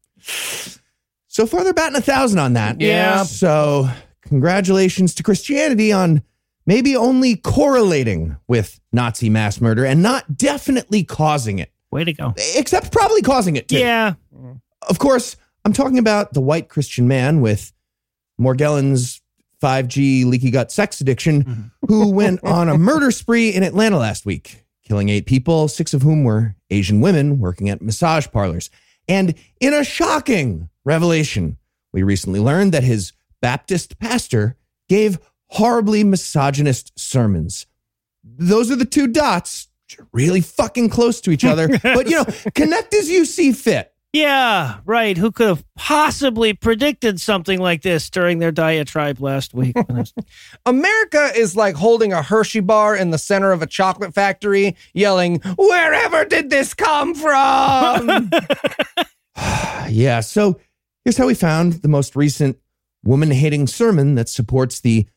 so 1.28 1.46
far 1.46 1.64
they're 1.64 1.74
batting 1.74 1.98
a 1.98 2.02
thousand 2.02 2.40
on 2.40 2.54
that. 2.54 2.80
Yeah. 2.82 3.24
So 3.24 3.90
congratulations 4.22 5.14
to 5.16 5.24
Christianity 5.24 5.92
on 5.92 6.22
maybe 6.66 6.96
only 6.96 7.36
correlating 7.36 8.36
with 8.48 8.80
Nazi 8.92 9.30
mass 9.30 9.62
murder 9.62 9.86
and 9.86 10.02
not 10.02 10.38
definitely 10.38 11.04
causing 11.04 11.60
it, 11.60 11.72
Way 11.92 12.04
to 12.04 12.14
go. 12.14 12.34
except 12.56 12.92
probably 12.92 13.22
causing 13.22 13.56
it 13.56 13.68
too. 13.68 13.78
Yeah. 13.78 14.14
Of 14.88 15.00
course, 15.00 15.36
I'm 15.64 15.74
talking 15.74 15.98
about 15.98 16.34
the 16.34 16.42
white 16.42 16.70
Christian 16.70 17.08
man 17.08 17.42
with 17.42 17.72
Morgellons 18.40 19.22
5G 19.62 20.25
leaky 20.25 20.52
gut 20.52 20.72
sex 20.72 21.02
addiction 21.02 21.44
mm-hmm. 21.44 21.88
who 21.88 22.12
went 22.12 22.44
on 22.44 22.70
a 22.70 22.78
murder 22.78 23.12
spree 23.12 23.50
in 23.50 23.64
Atlanta 23.64 23.98
last 23.98 24.25
week, 24.25 24.64
killing 24.86 25.10
eight 25.10 25.25
people, 25.25 25.68
six 25.68 25.94
of 25.94 26.01
whom 26.01 26.24
were 26.24 26.56
Asian 26.70 27.01
women 27.01 27.39
working 27.39 27.70
at 27.70 27.82
massage 27.82 28.27
parlors. 28.27 28.70
And 29.08 29.36
in 29.60 29.74
a 29.74 29.84
shocking 29.84 30.70
revelation, 30.84 31.58
we 31.92 32.04
recently 32.04 32.39
learned 32.39 32.74
that 32.74 32.84
his 32.84 33.13
Baptist 33.42 34.00
pastor 34.00 34.58
gave 34.88 35.20
horribly 35.48 36.04
misogynist 36.04 36.92
sermons. 36.98 37.65
Those 38.24 38.72
are 38.72 38.75
the 38.75 38.86
two 38.86 39.08
dots, 39.08 39.68
really 40.12 40.42
fucking 40.42 40.89
close 40.89 41.22
to 41.22 41.32
each 41.32 41.46
other. 41.46 41.68
but, 41.84 42.10
you 42.10 42.18
know, 42.18 42.25
connect 42.54 42.94
as 42.94 43.10
you 43.10 43.25
see 43.25 43.51
fit. 43.51 43.94
Yeah, 44.15 44.79
right. 44.86 45.17
Who 45.17 45.29
could 45.29 45.48
have 45.50 45.65
possibly 45.75 46.53
predicted 46.53 47.19
something 47.19 47.60
like 47.60 47.81
this 47.81 48.10
during 48.10 48.39
their 48.39 48.53
diatribe 48.53 49.19
last 49.19 49.53
week? 49.53 49.75
America 50.65 51.31
is 51.36 51.57
like 51.57 51.75
holding 51.75 52.13
a 52.13 52.22
Hershey 52.22 52.62
bar 52.62 52.95
in 52.95 53.12
the 53.12 53.17
center 53.17 53.51
of 53.51 53.62
a 53.62 53.67
chocolate 53.67 54.13
factory, 54.13 54.77
yelling, 54.93 55.41
Wherever 55.57 56.24
did 56.24 56.50
this 56.50 56.74
come 56.74 57.13
from? 57.13 58.29
Yeah. 59.89 60.22
So 60.22 60.62
here's 61.03 61.17
how 61.17 61.27
we 61.27 61.36
found 61.36 61.74
the 61.74 61.89
most 61.89 62.15
recent 62.15 62.57
woman 63.03 63.31
hating 63.31 63.67
sermon 63.67 64.15
that 64.15 64.29
supports 64.29 64.79
the 64.79 65.07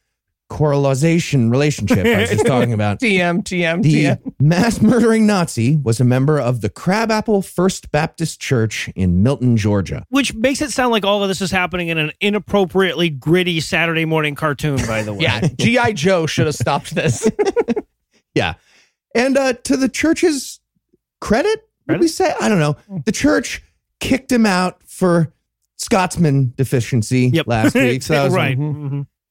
correlation 0.48 1.50
relationship 1.50 2.06
I 2.06 2.20
was 2.20 2.30
just 2.30 2.46
talking 2.46 2.72
about. 2.72 3.00
TM, 3.00 3.42
TM, 3.42 3.82
The 3.82 4.04
TM. 4.04 4.34
mass 4.40 4.80
murdering 4.80 5.26
Nazi 5.26 5.76
was 5.76 6.00
a 6.00 6.04
member 6.04 6.38
of 6.40 6.60
the 6.62 6.68
Crabapple 6.70 7.42
First 7.42 7.90
Baptist 7.90 8.40
Church 8.40 8.88
in 8.96 9.22
Milton, 9.22 9.56
Georgia. 9.56 10.04
Which 10.08 10.34
makes 10.34 10.60
it 10.62 10.70
sound 10.70 10.90
like 10.92 11.04
all 11.04 11.22
of 11.22 11.28
this 11.28 11.40
is 11.40 11.50
happening 11.50 11.88
in 11.88 11.98
an 11.98 12.12
inappropriately 12.20 13.10
gritty 13.10 13.60
Saturday 13.60 14.04
morning 14.04 14.34
cartoon, 14.34 14.78
by 14.86 15.02
the 15.02 15.12
way. 15.14 15.20
Yeah, 15.22 15.46
G.I. 15.58 15.92
Joe 15.92 16.26
should 16.26 16.46
have 16.46 16.54
stopped 16.56 16.94
this. 16.94 17.28
Yeah. 18.34 18.54
And 19.16 19.36
uh, 19.36 19.54
to 19.64 19.76
the 19.76 19.88
church's 19.88 20.60
credit, 21.20 21.68
would 21.88 21.98
we 21.98 22.06
say? 22.06 22.32
I 22.40 22.48
don't 22.48 22.60
know. 22.60 22.76
The 23.04 23.10
church 23.10 23.64
kicked 23.98 24.30
him 24.30 24.46
out 24.46 24.80
for 24.86 25.32
Scotsman 25.76 26.52
deficiency 26.56 27.30
Yep. 27.34 27.46
last 27.48 27.74
week. 27.74 28.02
So 28.02 28.14
that 28.14 28.24
was- 28.24 28.34
right. 28.34 28.56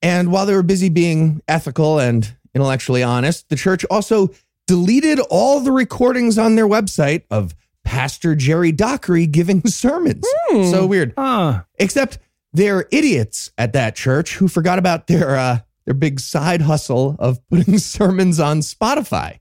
And 0.02 0.32
while 0.32 0.46
they 0.46 0.54
were 0.54 0.64
busy 0.64 0.90
being 0.90 1.42
ethical 1.48 2.00
and 2.00 2.32
intellectually 2.54 3.04
honest, 3.04 3.50
the 3.50 3.56
church 3.56 3.84
also 3.86 4.32
deleted 4.68 5.20
all 5.30 5.60
the 5.62 5.72
recordings 5.72 6.38
on 6.38 6.56
their 6.56 6.68
website 6.68 7.24
of 7.32 7.56
Pastor 7.84 8.36
Jerry 8.36 8.72
Dockery 8.72 9.26
giving 9.26 9.62
sermons. 9.66 10.26
So 10.52 10.86
weird. 10.86 11.14
Huh. 11.18 11.64
Except 11.80 12.20
they're 12.54 12.88
idiots 12.92 13.52
at 13.58 13.74
that 13.74 13.96
church 13.96 14.36
who 14.36 14.48
forgot 14.48 14.80
about 14.80 15.08
their 15.08 15.36
uh, 15.38 15.60
their 15.86 15.94
big 15.94 16.20
side 16.20 16.62
hustle 16.62 17.16
of 17.18 17.40
putting 17.50 17.78
sermons 17.80 18.40
on 18.40 18.60
Spotify. 18.60 19.40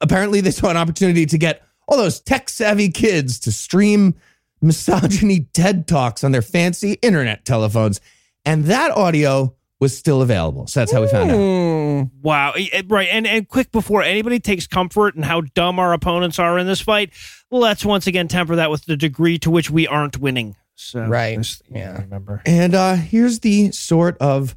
Apparently, 0.00 0.40
they 0.40 0.50
saw 0.50 0.70
an 0.70 0.76
opportunity 0.76 1.24
to 1.26 1.38
get 1.38 1.62
all 1.86 1.96
those 1.96 2.20
tech 2.20 2.48
savvy 2.48 2.90
kids 2.90 3.38
to 3.40 3.52
stream 3.52 4.14
misogyny 4.60 5.40
TED 5.52 5.86
talks 5.86 6.24
on 6.24 6.32
their 6.32 6.42
fancy 6.42 6.94
internet 6.94 7.44
telephones, 7.44 8.00
and 8.44 8.64
that 8.64 8.90
audio 8.90 9.54
was 9.80 9.96
still 9.96 10.22
available. 10.22 10.66
So 10.66 10.80
that's 10.80 10.92
how 10.92 11.00
we 11.00 11.08
found 11.08 11.30
out. 11.30 12.10
Wow. 12.22 12.52
Eh, 12.56 12.68
eh, 12.72 12.82
Right. 12.86 13.08
And 13.10 13.26
and 13.26 13.48
quick 13.48 13.70
before 13.70 14.02
anybody 14.02 14.40
takes 14.40 14.66
comfort 14.66 15.14
in 15.14 15.22
how 15.22 15.42
dumb 15.42 15.78
our 15.78 15.92
opponents 15.92 16.38
are 16.38 16.58
in 16.58 16.66
this 16.66 16.80
fight, 16.80 17.12
let's 17.50 17.84
once 17.84 18.06
again 18.06 18.28
temper 18.28 18.56
that 18.56 18.70
with 18.70 18.84
the 18.86 18.96
degree 18.96 19.38
to 19.38 19.50
which 19.50 19.70
we 19.70 19.86
aren't 19.86 20.18
winning. 20.18 20.56
So 20.74 21.04
Right. 21.06 21.38
just, 21.38 21.62
Yeah. 21.70 22.02
Remember. 22.02 22.42
And 22.44 22.74
uh, 22.74 22.94
here's 22.96 23.40
the 23.40 23.70
sort 23.72 24.18
of 24.18 24.56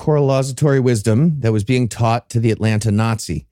correlatory 0.00 0.80
wisdom 0.82 1.40
that 1.40 1.52
was 1.52 1.64
being 1.64 1.88
taught 1.88 2.28
to 2.30 2.40
the 2.40 2.50
Atlanta 2.50 2.90
Nazi. 2.90 3.46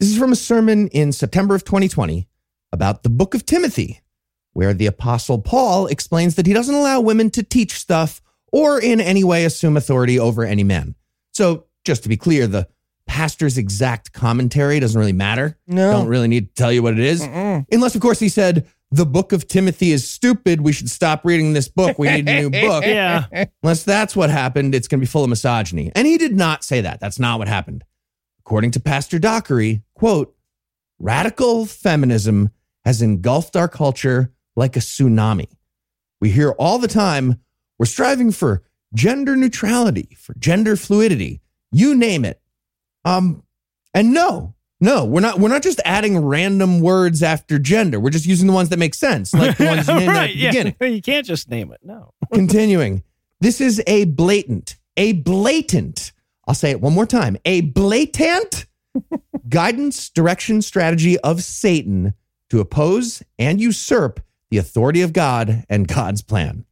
This 0.00 0.10
is 0.10 0.18
from 0.18 0.32
a 0.32 0.36
sermon 0.36 0.88
in 0.88 1.12
September 1.12 1.54
of 1.54 1.64
2020 1.64 2.26
about 2.72 3.02
the 3.02 3.10
book 3.10 3.34
of 3.34 3.44
Timothy, 3.44 4.00
where 4.52 4.72
the 4.72 4.86
apostle 4.86 5.38
Paul 5.38 5.86
explains 5.86 6.36
that 6.36 6.46
he 6.46 6.52
doesn't 6.52 6.74
allow 6.74 7.00
women 7.00 7.30
to 7.30 7.42
teach 7.42 7.74
stuff 7.74 8.21
or 8.52 8.80
in 8.80 9.00
any 9.00 9.24
way 9.24 9.44
assume 9.44 9.76
authority 9.76 10.18
over 10.18 10.44
any 10.44 10.62
man. 10.64 10.94
So, 11.32 11.66
just 11.84 12.04
to 12.04 12.08
be 12.08 12.16
clear, 12.16 12.46
the 12.46 12.68
pastor's 13.06 13.58
exact 13.58 14.12
commentary 14.12 14.78
doesn't 14.78 14.98
really 14.98 15.12
matter. 15.12 15.58
No. 15.66 15.90
Don't 15.92 16.06
really 16.06 16.28
need 16.28 16.48
to 16.48 16.54
tell 16.54 16.70
you 16.72 16.82
what 16.82 16.92
it 16.92 17.00
is. 17.00 17.22
Unless, 17.22 17.94
of 17.96 18.00
course, 18.00 18.20
he 18.20 18.28
said, 18.28 18.68
the 18.92 19.06
book 19.06 19.32
of 19.32 19.48
Timothy 19.48 19.90
is 19.90 20.08
stupid. 20.08 20.60
We 20.60 20.72
should 20.72 20.90
stop 20.90 21.24
reading 21.24 21.54
this 21.54 21.66
book. 21.66 21.98
We 21.98 22.10
need 22.10 22.28
a 22.28 22.40
new 22.42 22.50
book. 22.50 22.84
Yeah. 22.92 23.24
Unless 23.62 23.84
that's 23.84 24.14
what 24.14 24.28
happened, 24.28 24.74
it's 24.74 24.86
going 24.86 25.00
to 25.00 25.02
be 25.02 25.10
full 25.10 25.24
of 25.24 25.30
misogyny. 25.30 25.90
And 25.94 26.06
he 26.06 26.18
did 26.18 26.36
not 26.36 26.62
say 26.62 26.82
that. 26.82 27.00
That's 27.00 27.18
not 27.18 27.38
what 27.38 27.48
happened. 27.48 27.84
According 28.40 28.72
to 28.72 28.80
Pastor 28.80 29.18
Dockery, 29.18 29.82
quote, 29.94 30.36
radical 30.98 31.64
feminism 31.64 32.50
has 32.84 33.00
engulfed 33.00 33.56
our 33.56 33.68
culture 33.68 34.32
like 34.56 34.76
a 34.76 34.80
tsunami. 34.80 35.48
We 36.20 36.30
hear 36.30 36.50
all 36.50 36.78
the 36.78 36.88
time, 36.88 37.40
we're 37.82 37.86
striving 37.86 38.30
for 38.30 38.62
gender 38.94 39.34
neutrality, 39.34 40.16
for 40.16 40.34
gender 40.34 40.76
fluidity, 40.76 41.40
you 41.72 41.96
name 41.96 42.24
it. 42.24 42.40
Um, 43.04 43.42
and 43.92 44.14
no, 44.14 44.54
no, 44.80 45.04
we're 45.04 45.18
not, 45.18 45.40
we're 45.40 45.48
not 45.48 45.64
just 45.64 45.80
adding 45.84 46.16
random 46.16 46.78
words 46.78 47.24
after 47.24 47.58
gender. 47.58 47.98
We're 47.98 48.10
just 48.10 48.24
using 48.24 48.46
the 48.46 48.52
ones 48.52 48.68
that 48.68 48.78
make 48.78 48.94
sense, 48.94 49.34
like 49.34 49.56
the 49.58 49.64
ones 49.66 49.88
you 49.88 49.94
named 49.96 50.10
at 50.10 50.26
the 50.28 50.36
Yeah. 50.36 50.50
beginning. 50.52 50.76
You 50.94 51.02
can't 51.02 51.26
just 51.26 51.50
name 51.50 51.72
it. 51.72 51.80
No. 51.82 52.14
Continuing, 52.32 53.02
this 53.40 53.60
is 53.60 53.82
a 53.88 54.04
blatant, 54.04 54.76
a 54.96 55.14
blatant, 55.14 56.12
I'll 56.46 56.54
say 56.54 56.70
it 56.70 56.80
one 56.80 56.92
more 56.92 57.04
time, 57.04 57.36
a 57.44 57.62
blatant 57.62 58.66
guidance, 59.48 60.08
direction, 60.08 60.62
strategy 60.62 61.18
of 61.18 61.42
Satan 61.42 62.14
to 62.50 62.60
oppose 62.60 63.24
and 63.40 63.60
usurp 63.60 64.20
the 64.52 64.58
authority 64.58 65.02
of 65.02 65.12
God 65.12 65.64
and 65.68 65.88
God's 65.88 66.22
plan. 66.22 66.64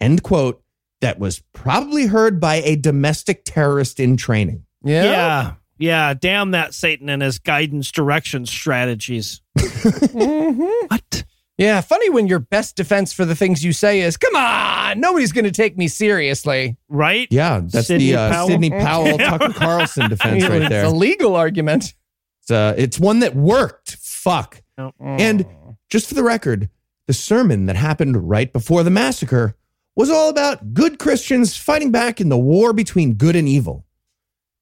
End 0.00 0.22
quote. 0.22 0.62
That 1.00 1.18
was 1.18 1.40
probably 1.52 2.06
heard 2.06 2.40
by 2.40 2.56
a 2.56 2.74
domestic 2.76 3.44
terrorist 3.44 4.00
in 4.00 4.16
training. 4.16 4.64
Yeah. 4.82 5.04
Yeah. 5.04 5.52
Yeah. 5.78 6.14
Damn 6.14 6.50
that 6.52 6.74
Satan 6.74 7.08
and 7.08 7.22
his 7.22 7.38
guidance 7.38 7.90
direction 7.90 8.46
strategies. 8.46 9.40
What? 10.12 11.24
Yeah, 11.56 11.80
funny 11.80 12.08
when 12.08 12.28
your 12.28 12.38
best 12.38 12.76
defense 12.76 13.12
for 13.12 13.24
the 13.24 13.34
things 13.34 13.64
you 13.64 13.72
say 13.72 14.00
is, 14.00 14.16
come 14.16 14.36
on, 14.36 15.00
nobody's 15.00 15.32
going 15.32 15.44
to 15.44 15.50
take 15.50 15.76
me 15.76 15.88
seriously. 15.88 16.76
Right? 16.88 17.26
Yeah, 17.32 17.60
that's 17.64 17.88
Sidney 17.88 18.12
the 18.12 18.16
uh, 18.16 18.30
Powell? 18.32 18.48
Sidney 18.48 18.70
Powell, 18.78 19.18
Tucker 19.18 19.52
Carlson 19.52 20.08
defense 20.08 20.44
right 20.44 20.62
It's 20.62 20.68
there. 20.68 20.84
a 20.84 20.90
legal 20.90 21.34
argument. 21.34 21.94
It's, 22.42 22.50
uh, 22.52 22.74
it's 22.78 23.00
one 23.00 23.18
that 23.20 23.34
worked. 23.34 23.96
Fuck. 23.96 24.62
No. 24.76 24.92
And 25.00 25.46
just 25.90 26.06
for 26.08 26.14
the 26.14 26.22
record, 26.22 26.70
the 27.08 27.12
sermon 27.12 27.66
that 27.66 27.74
happened 27.74 28.28
right 28.28 28.52
before 28.52 28.84
the 28.84 28.90
massacre 28.90 29.56
was 29.98 30.10
all 30.10 30.28
about 30.30 30.72
good 30.72 30.98
Christians 30.98 31.56
fighting 31.56 31.90
back 31.92 32.20
in 32.20 32.28
the 32.30 32.38
war 32.38 32.72
between 32.72 33.14
good 33.14 33.36
and 33.36 33.46
evil. 33.48 33.84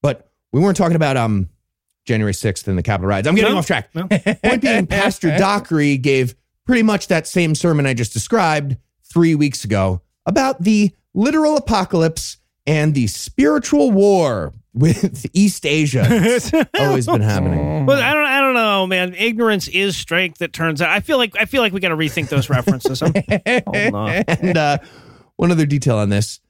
But 0.02 0.28
we 0.52 0.60
weren't 0.60 0.76
talking 0.76 0.96
about 0.96 1.16
um 1.16 1.48
January 2.06 2.32
6th 2.32 2.66
and 2.68 2.78
the 2.78 2.82
Capitol 2.82 3.08
riots. 3.08 3.28
I'm 3.28 3.34
getting 3.34 3.52
No. 3.52 3.58
off 3.58 3.66
track. 3.66 3.90
No. 3.94 4.06
Point 4.08 4.62
being, 4.62 4.86
Pastor 4.88 5.36
Dockery 5.36 5.96
gave 5.98 6.34
pretty 6.64 6.82
much 6.82 7.08
that 7.08 7.26
same 7.26 7.54
sermon 7.54 7.84
I 7.86 7.94
just 7.94 8.12
described 8.12 8.76
three 9.04 9.34
weeks 9.34 9.64
ago 9.64 10.00
about 10.24 10.62
the 10.62 10.92
literal 11.14 11.56
apocalypse 11.56 12.38
and 12.66 12.94
the 12.94 13.06
spiritual 13.08 13.90
war 13.90 14.52
with 14.72 15.26
East 15.34 15.66
Asia. 15.66 16.04
It's 16.08 16.52
always 16.78 17.06
been 17.06 17.20
happening. 17.22 17.86
Well, 17.86 18.00
I 18.00 18.12
don't. 18.14 18.24
I 18.26 18.40
don't 18.40 18.54
know, 18.54 18.86
man. 18.86 19.14
Ignorance 19.14 19.68
is 19.68 19.96
strength. 19.96 20.40
It 20.42 20.52
turns 20.52 20.80
out. 20.82 20.90
I 20.90 21.00
feel 21.00 21.18
like. 21.18 21.34
I 21.38 21.44
feel 21.44 21.62
like 21.62 21.72
we 21.72 21.80
got 21.80 21.88
to 21.90 21.96
rethink 21.96 22.28
those 22.28 22.48
references. 22.50 23.02
I'm, 23.02 23.12
hold 23.66 23.94
on. 23.94 24.10
And 24.28 24.56
uh, 24.56 24.78
one 25.36 25.50
other 25.50 25.66
detail 25.66 25.96
on 25.98 26.08
this 26.08 26.40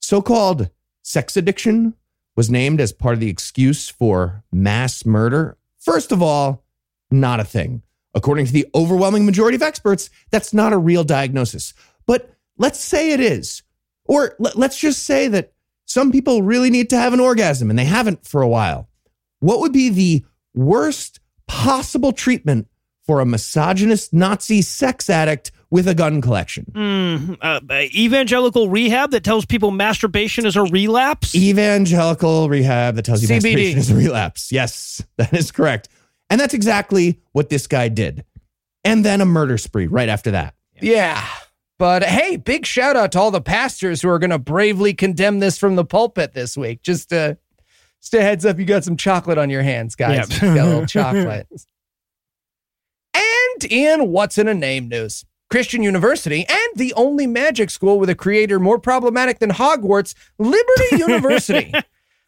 so 0.00 0.20
called 0.20 0.68
sex 1.02 1.36
addiction 1.36 1.94
was 2.36 2.50
named 2.50 2.80
as 2.80 2.92
part 2.92 3.14
of 3.14 3.20
the 3.20 3.30
excuse 3.30 3.88
for 3.88 4.44
mass 4.52 5.06
murder. 5.06 5.56
First 5.78 6.12
of 6.12 6.22
all, 6.22 6.64
not 7.10 7.40
a 7.40 7.44
thing. 7.44 7.82
According 8.14 8.46
to 8.46 8.52
the 8.52 8.66
overwhelming 8.74 9.24
majority 9.24 9.56
of 9.56 9.62
experts, 9.62 10.10
that's 10.30 10.52
not 10.52 10.72
a 10.72 10.78
real 10.78 11.04
diagnosis. 11.04 11.74
But 12.06 12.30
let's 12.58 12.80
say 12.80 13.12
it 13.12 13.20
is. 13.20 13.62
Or 14.04 14.34
let- 14.38 14.58
let's 14.58 14.78
just 14.78 15.04
say 15.04 15.28
that 15.28 15.52
some 15.86 16.12
people 16.12 16.42
really 16.42 16.70
need 16.70 16.90
to 16.90 16.98
have 16.98 17.12
an 17.12 17.20
orgasm 17.20 17.70
and 17.70 17.78
they 17.78 17.84
haven't 17.84 18.26
for 18.26 18.42
a 18.42 18.48
while. 18.48 18.88
What 19.40 19.60
would 19.60 19.72
be 19.72 19.88
the 19.88 20.24
worst 20.54 21.20
possible 21.46 22.12
treatment 22.12 22.68
for 23.06 23.20
a 23.20 23.26
misogynist 23.26 24.12
Nazi 24.12 24.62
sex 24.62 25.08
addict 25.10 25.50
with 25.70 25.88
a 25.88 25.94
gun 25.94 26.20
collection? 26.20 26.66
Mm, 26.72 27.38
uh, 27.40 27.60
evangelical 27.94 28.68
rehab 28.68 29.10
that 29.12 29.24
tells 29.24 29.44
people 29.44 29.70
masturbation 29.70 30.46
is 30.46 30.56
a 30.56 30.62
relapse. 30.62 31.34
Evangelical 31.34 32.48
rehab 32.48 32.96
that 32.96 33.04
tells 33.04 33.22
you 33.22 33.28
CBD. 33.28 33.32
masturbation 33.42 33.78
is 33.78 33.90
a 33.90 33.96
relapse. 33.96 34.52
Yes, 34.52 35.02
that 35.16 35.32
is 35.32 35.50
correct. 35.50 35.88
And 36.30 36.40
that's 36.40 36.54
exactly 36.54 37.20
what 37.32 37.48
this 37.48 37.66
guy 37.66 37.88
did. 37.88 38.24
And 38.84 39.04
then 39.04 39.20
a 39.20 39.26
murder 39.26 39.58
spree 39.58 39.86
right 39.86 40.08
after 40.08 40.32
that. 40.32 40.54
Yeah. 40.80 41.26
But 41.78 42.04
hey, 42.04 42.36
big 42.36 42.66
shout 42.66 42.96
out 42.96 43.12
to 43.12 43.20
all 43.20 43.30
the 43.30 43.40
pastors 43.40 44.00
who 44.02 44.08
are 44.08 44.18
going 44.18 44.30
to 44.30 44.38
bravely 44.38 44.94
condemn 44.94 45.40
this 45.40 45.58
from 45.58 45.76
the 45.76 45.84
pulpit 45.84 46.32
this 46.32 46.56
week. 46.56 46.82
Just 46.82 47.12
uh, 47.12 47.34
just 48.00 48.14
a 48.14 48.20
heads 48.20 48.44
up, 48.44 48.58
you 48.58 48.64
got 48.66 48.84
some 48.84 48.96
chocolate 48.96 49.38
on 49.38 49.48
your 49.48 49.62
hands, 49.62 49.94
guys. 49.94 50.30
Yep. 50.30 50.42
You 50.42 50.54
got 50.54 50.66
a 50.66 50.68
little 50.68 50.86
chocolate. 50.86 51.48
And 53.14 53.64
in 53.70 54.08
What's 54.10 54.36
in 54.36 54.46
a 54.46 54.54
Name 54.54 54.88
news, 54.88 55.24
Christian 55.50 55.82
University 55.82 56.44
and 56.48 56.68
the 56.76 56.92
only 56.94 57.26
magic 57.26 57.70
school 57.70 57.98
with 57.98 58.08
a 58.10 58.14
creator 58.14 58.58
more 58.58 58.78
problematic 58.78 59.38
than 59.38 59.50
Hogwarts, 59.50 60.14
Liberty 60.38 60.96
University, 60.96 61.72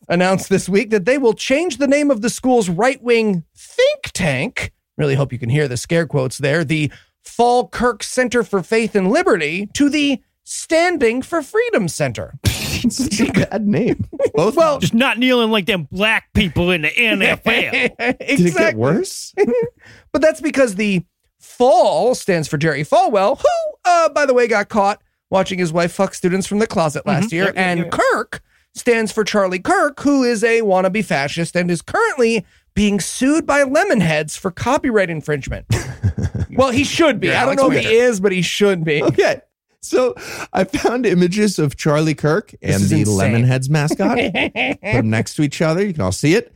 announced 0.08 0.48
this 0.48 0.68
week 0.68 0.90
that 0.90 1.04
they 1.04 1.18
will 1.18 1.34
change 1.34 1.78
the 1.78 1.88
name 1.88 2.10
of 2.10 2.20
the 2.22 2.30
school's 2.30 2.68
right 2.68 3.02
wing 3.02 3.44
think 3.56 4.10
tank. 4.12 4.72
Really 4.96 5.14
hope 5.14 5.32
you 5.32 5.38
can 5.38 5.50
hear 5.50 5.68
the 5.68 5.76
scare 5.76 6.06
quotes 6.06 6.38
there. 6.38 6.64
The 6.64 6.92
Falkirk 7.22 8.02
Center 8.02 8.42
for 8.44 8.62
Faith 8.62 8.94
and 8.94 9.10
Liberty 9.10 9.66
to 9.74 9.88
the 9.88 10.20
Standing 10.44 11.22
for 11.22 11.42
Freedom 11.42 11.88
Center. 11.88 12.34
It's 12.84 12.98
such 13.16 13.28
a 13.28 13.32
bad 13.32 13.66
name. 13.66 14.06
Both 14.34 14.54
well, 14.54 14.78
Just 14.78 14.92
not 14.94 15.18
kneeling 15.18 15.50
like 15.50 15.64
them 15.64 15.88
black 15.90 16.28
people 16.34 16.70
in 16.70 16.82
the 16.82 16.90
NFL. 16.90 17.90
exactly. 18.20 18.36
did 18.36 18.46
it 18.46 18.54
get 18.54 18.76
worse? 18.76 19.34
But 20.12 20.20
that's 20.20 20.42
because 20.42 20.74
the 20.74 21.04
Fall 21.46 22.14
stands 22.14 22.48
for 22.48 22.58
Jerry 22.58 22.82
Falwell, 22.82 23.40
who, 23.40 23.74
uh, 23.84 24.08
by 24.10 24.26
the 24.26 24.34
way, 24.34 24.46
got 24.46 24.68
caught 24.68 25.00
watching 25.30 25.58
his 25.58 25.72
wife 25.72 25.92
fuck 25.92 26.14
students 26.14 26.46
from 26.46 26.58
the 26.58 26.66
closet 26.66 27.06
last 27.06 27.32
year. 27.32 27.44
Yep, 27.44 27.54
yep, 27.54 27.66
and 27.66 27.80
yep. 27.80 27.90
Kirk 27.92 28.42
stands 28.74 29.12
for 29.12 29.24
Charlie 29.24 29.58
Kirk, 29.58 30.00
who 30.00 30.22
is 30.22 30.44
a 30.44 30.60
wannabe 30.60 31.04
fascist 31.04 31.56
and 31.56 31.70
is 31.70 31.82
currently 31.82 32.44
being 32.74 33.00
sued 33.00 33.46
by 33.46 33.64
Lemonheads 33.64 34.38
for 34.38 34.50
copyright 34.50 35.08
infringement. 35.08 35.66
well, 36.50 36.70
he 36.70 36.84
should 36.84 37.20
be. 37.20 37.28
Yeah, 37.28 37.42
I 37.42 37.46
don't 37.46 37.58
Alex 37.58 37.62
know 37.62 37.78
if 37.78 37.84
he 37.86 37.96
is, 37.96 38.20
but 38.20 38.32
he 38.32 38.42
should 38.42 38.84
be. 38.84 39.02
Okay. 39.02 39.40
So 39.80 40.14
I 40.52 40.64
found 40.64 41.06
images 41.06 41.58
of 41.58 41.76
Charlie 41.76 42.14
Kirk 42.14 42.52
and 42.60 42.82
the 42.82 43.00
insane. 43.00 43.06
Lemonheads 43.06 43.70
mascot. 43.70 44.16
Put 44.34 44.80
them 44.80 45.10
next 45.10 45.36
to 45.36 45.42
each 45.42 45.62
other. 45.62 45.86
You 45.86 45.92
can 45.92 46.02
all 46.02 46.12
see 46.12 46.34
it. 46.34 46.52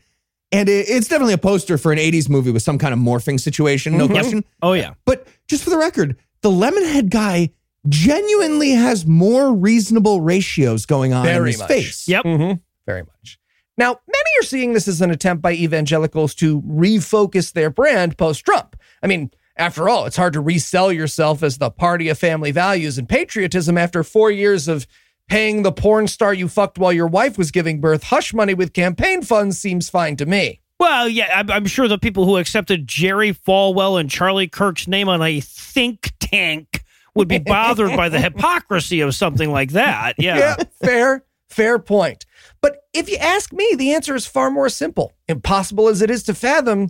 And 0.52 0.68
it- 0.68 0.88
it's 0.88 1.08
definitely 1.08 1.34
a 1.34 1.38
poster 1.38 1.78
for 1.78 1.92
an 1.92 1.98
80s 1.98 2.28
movie 2.28 2.50
with 2.50 2.62
some 2.62 2.78
kind 2.78 2.92
of 2.92 2.98
morphing 2.98 3.38
situation, 3.38 3.96
no 3.96 4.04
mm-hmm. 4.04 4.14
question. 4.14 4.44
Oh, 4.62 4.72
yeah. 4.72 4.94
But 5.04 5.26
just 5.48 5.64
for 5.64 5.70
the 5.70 5.78
record, 5.78 6.16
the 6.42 6.50
Lemonhead 6.50 7.10
guy 7.10 7.50
genuinely 7.88 8.70
has 8.70 9.06
more 9.06 9.54
reasonable 9.54 10.20
ratios 10.20 10.86
going 10.86 11.12
on 11.12 11.26
in 11.26 11.46
his 11.46 11.58
much. 11.58 11.68
face. 11.68 12.08
Yep. 12.08 12.24
Mm-hmm. 12.24 12.58
Very 12.86 13.02
much. 13.02 13.38
Now, 13.78 13.98
many 14.06 14.30
are 14.40 14.44
seeing 14.44 14.74
this 14.74 14.86
as 14.88 15.00
an 15.00 15.10
attempt 15.10 15.42
by 15.42 15.52
evangelicals 15.52 16.34
to 16.36 16.60
refocus 16.62 17.52
their 17.52 17.70
brand 17.70 18.18
post 18.18 18.44
Trump. 18.44 18.76
I 19.02 19.06
mean, 19.06 19.30
after 19.56 19.88
all, 19.88 20.04
it's 20.04 20.16
hard 20.16 20.34
to 20.34 20.40
resell 20.40 20.92
yourself 20.92 21.42
as 21.42 21.58
the 21.58 21.70
party 21.70 22.08
of 22.08 22.18
family 22.18 22.50
values 22.50 22.98
and 22.98 23.08
patriotism 23.08 23.78
after 23.78 24.02
four 24.02 24.30
years 24.30 24.68
of 24.68 24.86
paying 25.30 25.62
the 25.62 25.72
porn 25.72 26.08
star 26.08 26.34
you 26.34 26.48
fucked 26.48 26.76
while 26.76 26.92
your 26.92 27.06
wife 27.06 27.38
was 27.38 27.52
giving 27.52 27.80
birth 27.80 28.02
hush 28.02 28.34
money 28.34 28.52
with 28.52 28.74
campaign 28.74 29.22
funds 29.22 29.58
seems 29.58 29.88
fine 29.88 30.16
to 30.16 30.26
me. 30.26 30.60
Well, 30.78 31.08
yeah, 31.08 31.30
I'm, 31.34 31.50
I'm 31.50 31.66
sure 31.66 31.88
the 31.88 31.98
people 31.98 32.24
who 32.24 32.36
accepted 32.36 32.86
Jerry 32.86 33.32
Falwell 33.32 34.00
and 34.00 34.10
Charlie 34.10 34.48
Kirk's 34.48 34.88
name 34.88 35.08
on 35.08 35.22
a 35.22 35.40
think 35.40 36.12
tank 36.18 36.82
would 37.14 37.28
be 37.28 37.38
bothered 37.38 37.96
by 37.96 38.08
the 38.08 38.20
hypocrisy 38.20 39.00
of 39.00 39.14
something 39.14 39.52
like 39.52 39.72
that. 39.72 40.14
Yeah. 40.18 40.38
Yeah, 40.38 40.56
fair, 40.82 41.24
fair 41.48 41.78
point. 41.78 42.26
But 42.60 42.78
if 42.92 43.08
you 43.08 43.16
ask 43.18 43.52
me, 43.52 43.74
the 43.76 43.94
answer 43.94 44.14
is 44.14 44.26
far 44.26 44.50
more 44.50 44.68
simple. 44.68 45.12
Impossible 45.28 45.88
as 45.88 46.02
it 46.02 46.10
is 46.10 46.24
to 46.24 46.34
fathom, 46.34 46.88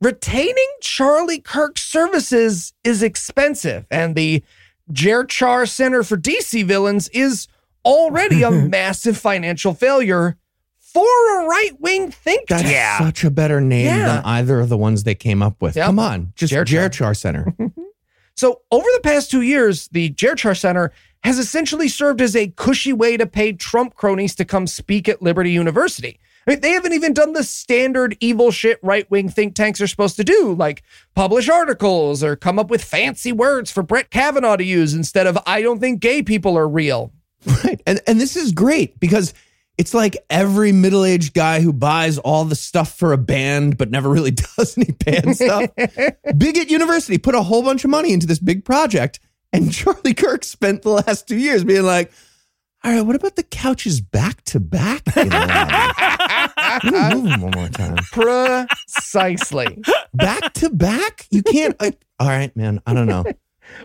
retaining 0.00 0.68
Charlie 0.80 1.40
Kirk's 1.40 1.82
services 1.82 2.72
is 2.82 3.02
expensive, 3.02 3.86
and 3.90 4.14
the 4.14 4.42
Jer 4.92 5.24
Char 5.24 5.66
Center 5.66 6.02
for 6.02 6.16
DC 6.16 6.64
Villains 6.64 7.08
is 7.08 7.48
already 7.84 8.42
a 8.42 8.50
massive 8.50 9.16
financial 9.18 9.74
failure 9.74 10.36
for 10.78 11.02
a 11.02 11.46
right 11.46 11.72
wing 11.80 12.10
think 12.10 12.46
tank. 12.48 12.62
That's 12.62 12.62
tank. 12.98 13.02
such 13.04 13.24
a 13.24 13.30
better 13.30 13.60
name 13.60 13.86
Yeah. 13.86 14.06
than 14.16 14.24
either 14.24 14.60
of 14.60 14.68
the 14.68 14.78
ones 14.78 15.02
they 15.04 15.14
came 15.14 15.42
up 15.42 15.60
with. 15.60 15.76
Yep. 15.76 15.86
Come 15.86 15.98
on, 15.98 16.32
just 16.36 16.52
Jer 16.52 16.64
Char. 16.64 16.88
Jerchar 16.88 17.16
Center. 17.16 17.54
So, 18.36 18.62
over 18.72 18.86
the 18.94 19.00
past 19.00 19.30
two 19.30 19.42
years, 19.42 19.86
the 19.92 20.10
Jerchar 20.10 20.58
Center 20.58 20.90
has 21.22 21.38
essentially 21.38 21.86
served 21.86 22.20
as 22.20 22.34
a 22.34 22.48
cushy 22.48 22.92
way 22.92 23.16
to 23.16 23.26
pay 23.26 23.52
Trump 23.52 23.94
cronies 23.94 24.34
to 24.34 24.44
come 24.44 24.66
speak 24.66 25.08
at 25.08 25.22
Liberty 25.22 25.52
University. 25.52 26.18
I 26.44 26.50
mean, 26.50 26.60
they 26.60 26.72
haven't 26.72 26.92
even 26.94 27.12
done 27.14 27.32
the 27.32 27.44
standard 27.44 28.16
evil 28.18 28.50
shit 28.50 28.80
right 28.82 29.08
wing 29.08 29.28
think 29.28 29.54
tanks 29.54 29.80
are 29.80 29.86
supposed 29.86 30.16
to 30.16 30.24
do, 30.24 30.52
like 30.52 30.82
publish 31.14 31.48
articles 31.48 32.24
or 32.24 32.34
come 32.34 32.58
up 32.58 32.70
with 32.70 32.82
fancy 32.82 33.30
words 33.30 33.70
for 33.70 33.84
Brett 33.84 34.10
Kavanaugh 34.10 34.56
to 34.56 34.64
use 34.64 34.94
instead 34.94 35.28
of 35.28 35.38
I 35.46 35.62
don't 35.62 35.78
think 35.78 36.00
gay 36.00 36.20
people 36.20 36.58
are 36.58 36.68
real. 36.68 37.12
Right. 37.46 37.80
And 37.86 38.00
and 38.06 38.20
this 38.20 38.36
is 38.36 38.52
great 38.52 38.98
because 39.00 39.34
it's 39.76 39.92
like 39.92 40.16
every 40.30 40.70
middle-aged 40.72 41.34
guy 41.34 41.60
who 41.60 41.72
buys 41.72 42.18
all 42.18 42.44
the 42.44 42.54
stuff 42.54 42.96
for 42.96 43.12
a 43.12 43.18
band 43.18 43.76
but 43.76 43.90
never 43.90 44.08
really 44.08 44.30
does 44.56 44.78
any 44.78 44.92
band 44.92 45.36
stuff. 45.36 45.70
Bigot 46.38 46.70
University 46.70 47.18
put 47.18 47.34
a 47.34 47.42
whole 47.42 47.62
bunch 47.62 47.84
of 47.84 47.90
money 47.90 48.12
into 48.12 48.26
this 48.26 48.38
big 48.38 48.64
project 48.64 49.20
and 49.52 49.72
Charlie 49.72 50.14
Kirk 50.14 50.44
spent 50.44 50.82
the 50.82 50.90
last 50.90 51.28
2 51.28 51.36
years 51.36 51.64
being 51.64 51.82
like, 51.84 52.12
"All 52.82 52.92
right, 52.92 53.02
what 53.02 53.16
about 53.16 53.36
the 53.36 53.42
couches 53.42 54.00
back 54.00 54.42
to 54.46 54.60
back?" 54.60 55.02
in 55.16 55.28
the 55.28 55.36
lobby? 55.38 56.90
Let 56.90 57.14
me 57.14 57.14
move 57.14 57.30
them 57.30 57.40
one 57.40 57.52
more 57.52 57.68
time. 57.68 57.96
Precisely. 58.12 59.82
Back 60.12 60.52
to 60.54 60.70
back? 60.70 61.26
You 61.30 61.42
can't 61.42 61.76
I, 61.80 61.94
All 62.18 62.28
right, 62.28 62.54
man. 62.56 62.80
I 62.86 62.94
don't 62.94 63.06
know. 63.06 63.24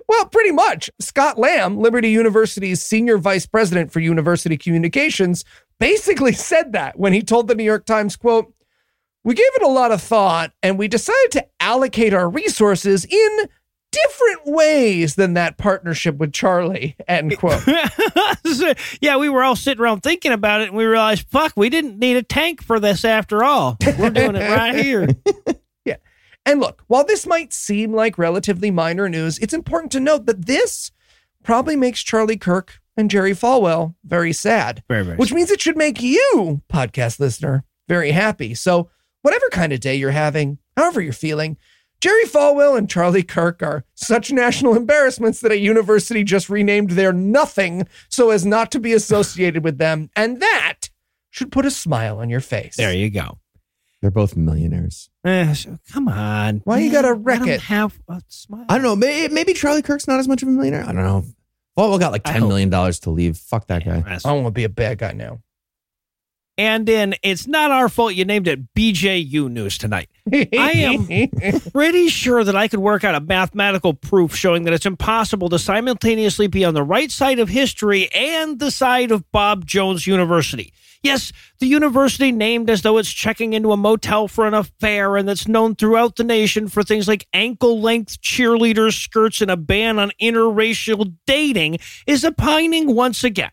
Well, 0.07 0.25
pretty 0.25 0.51
much. 0.51 0.89
Scott 0.99 1.37
Lamb, 1.37 1.77
Liberty 1.77 2.09
University's 2.09 2.81
senior 2.81 3.17
vice 3.17 3.45
president 3.45 3.91
for 3.91 3.99
university 3.99 4.57
communications, 4.57 5.45
basically 5.79 6.33
said 6.33 6.73
that 6.73 6.99
when 6.99 7.13
he 7.13 7.21
told 7.21 7.47
the 7.47 7.55
New 7.55 7.63
York 7.63 7.85
Times, 7.85 8.15
quote, 8.15 8.53
we 9.23 9.33
gave 9.33 9.49
it 9.55 9.63
a 9.63 9.67
lot 9.67 9.91
of 9.91 10.01
thought 10.01 10.53
and 10.63 10.79
we 10.79 10.87
decided 10.87 11.31
to 11.31 11.45
allocate 11.59 12.13
our 12.13 12.29
resources 12.29 13.05
in 13.05 13.49
different 13.91 14.41
ways 14.45 15.15
than 15.15 15.33
that 15.33 15.57
partnership 15.57 16.17
with 16.17 16.31
Charlie, 16.31 16.95
end 17.07 17.37
quote. 17.37 17.61
yeah, 19.01 19.17
we 19.17 19.29
were 19.29 19.43
all 19.43 19.55
sitting 19.55 19.81
around 19.81 20.01
thinking 20.01 20.31
about 20.31 20.61
it 20.61 20.69
and 20.69 20.77
we 20.77 20.85
realized, 20.85 21.27
fuck, 21.29 21.53
we 21.55 21.69
didn't 21.69 21.99
need 21.99 22.17
a 22.17 22.23
tank 22.23 22.63
for 22.63 22.79
this 22.79 23.03
after 23.03 23.43
all. 23.43 23.77
We're 23.97 24.09
doing 24.11 24.35
it 24.35 24.49
right 24.49 24.75
here. 24.75 25.09
And 26.45 26.59
look, 26.59 26.83
while 26.87 27.05
this 27.05 27.27
might 27.27 27.53
seem 27.53 27.93
like 27.93 28.17
relatively 28.17 28.71
minor 28.71 29.07
news, 29.07 29.37
it's 29.39 29.53
important 29.53 29.91
to 29.91 29.99
note 29.99 30.25
that 30.25 30.45
this 30.45 30.91
probably 31.43 31.75
makes 31.75 32.01
Charlie 32.01 32.37
Kirk 32.37 32.79
and 32.97 33.09
Jerry 33.09 33.33
Falwell 33.33 33.95
very 34.03 34.33
sad. 34.33 34.83
Very, 34.87 35.03
very 35.03 35.17
Which 35.17 35.33
means 35.33 35.51
it 35.51 35.61
should 35.61 35.77
make 35.77 36.01
you, 36.01 36.61
podcast 36.71 37.19
listener, 37.19 37.63
very 37.87 38.11
happy. 38.11 38.53
So, 38.53 38.89
whatever 39.21 39.47
kind 39.51 39.73
of 39.73 39.79
day 39.79 39.95
you're 39.95 40.11
having, 40.11 40.57
however 40.75 41.01
you're 41.01 41.13
feeling, 41.13 41.57
Jerry 42.01 42.23
Falwell 42.23 42.77
and 42.77 42.89
Charlie 42.89 43.23
Kirk 43.23 43.61
are 43.61 43.83
such 43.93 44.31
national 44.31 44.75
embarrassments 44.75 45.41
that 45.41 45.51
a 45.51 45.59
university 45.59 46.23
just 46.23 46.49
renamed 46.49 46.91
their 46.91 47.11
nothing 47.11 47.87
so 48.09 48.29
as 48.29 48.45
not 48.45 48.71
to 48.71 48.79
be 48.79 48.93
associated 48.93 49.63
with 49.63 49.77
them. 49.77 50.09
And 50.15 50.39
that 50.39 50.89
should 51.29 51.51
put 51.51 51.65
a 51.65 51.71
smile 51.71 52.19
on 52.19 52.29
your 52.29 52.39
face. 52.39 52.77
There 52.77 52.93
you 52.93 53.09
go. 53.09 53.37
They're 54.01 54.11
both 54.11 54.37
millionaires. 54.37 55.09
Eh, 55.25 55.53
so- 55.53 55.77
come 55.91 56.07
on. 56.07 56.61
Why 56.63 56.79
you 56.79 56.91
gotta 56.91 57.09
Let 57.09 57.25
wreck 57.25 57.41
'em 57.41 57.49
it? 57.49 57.61
Have 57.61 57.99
a 58.07 58.21
smile. 58.29 58.65
I 58.69 58.75
don't 58.75 58.83
know. 58.83 58.95
Maybe, 58.95 59.33
maybe 59.33 59.53
Charlie 59.53 59.81
Kirk's 59.81 60.07
not 60.07 60.19
as 60.19 60.27
much 60.27 60.41
of 60.41 60.47
a 60.47 60.51
millionaire. 60.51 60.83
I 60.83 60.93
don't 60.93 61.03
know. 61.03 61.25
Falwell 61.77 61.99
got 61.99 62.11
like 62.11 62.27
I 62.27 62.31
ten 62.33 62.41
hope- 62.41 62.49
million 62.49 62.69
dollars 62.69 62.99
to 63.01 63.09
leave. 63.09 63.37
Fuck 63.37 63.67
that 63.67 63.83
guy. 63.85 64.03
I 64.05 64.17
don't 64.19 64.43
want 64.43 64.47
to 64.47 64.51
be 64.51 64.63
a 64.63 64.69
bad 64.69 64.97
guy 64.99 65.11
now. 65.11 65.39
And 66.57 66.85
then 66.85 67.15
it's 67.23 67.47
not 67.47 67.71
our 67.71 67.87
fault 67.87 68.15
you 68.15 68.25
named 68.25 68.45
it 68.45 68.73
BJU 68.73 69.49
News 69.49 69.77
tonight. 69.77 70.09
I 70.33 70.71
am 71.41 71.59
pretty 71.71 72.09
sure 72.09 72.43
that 72.43 72.53
I 72.55 72.67
could 72.67 72.81
work 72.81 73.05
out 73.05 73.15
a 73.15 73.21
mathematical 73.21 73.93
proof 73.93 74.35
showing 74.35 74.63
that 74.63 74.73
it's 74.73 74.85
impossible 74.85 75.47
to 75.49 75.59
simultaneously 75.59 76.47
be 76.47 76.65
on 76.65 76.73
the 76.73 76.83
right 76.83 77.11
side 77.11 77.39
of 77.39 77.47
history 77.47 78.09
and 78.13 78.59
the 78.59 78.71
side 78.71 79.11
of 79.11 79.29
Bob 79.31 79.65
Jones 79.65 80.05
University. 80.05 80.73
Yes, 81.01 81.31
the 81.59 81.65
university 81.65 82.31
named 82.31 82.69
as 82.69 82.81
though 82.81 82.97
it's 82.97 83.11
checking 83.11 83.53
into 83.53 83.71
a 83.71 83.77
motel 83.77 84.27
for 84.27 84.45
an 84.45 84.53
affair 84.53 85.15
and 85.15 85.29
that's 85.29 85.47
known 85.47 85.75
throughout 85.75 86.17
the 86.17 86.25
nation 86.25 86.67
for 86.67 86.83
things 86.83 87.07
like 87.07 87.25
ankle 87.33 87.79
length 87.79 88.21
cheerleader 88.21 88.91
skirts 88.91 89.41
and 89.41 89.49
a 89.49 89.55
ban 89.55 89.97
on 89.97 90.11
interracial 90.21 91.15
dating 91.25 91.79
is 92.05 92.25
opining 92.25 92.93
once 92.95 93.23
again 93.23 93.51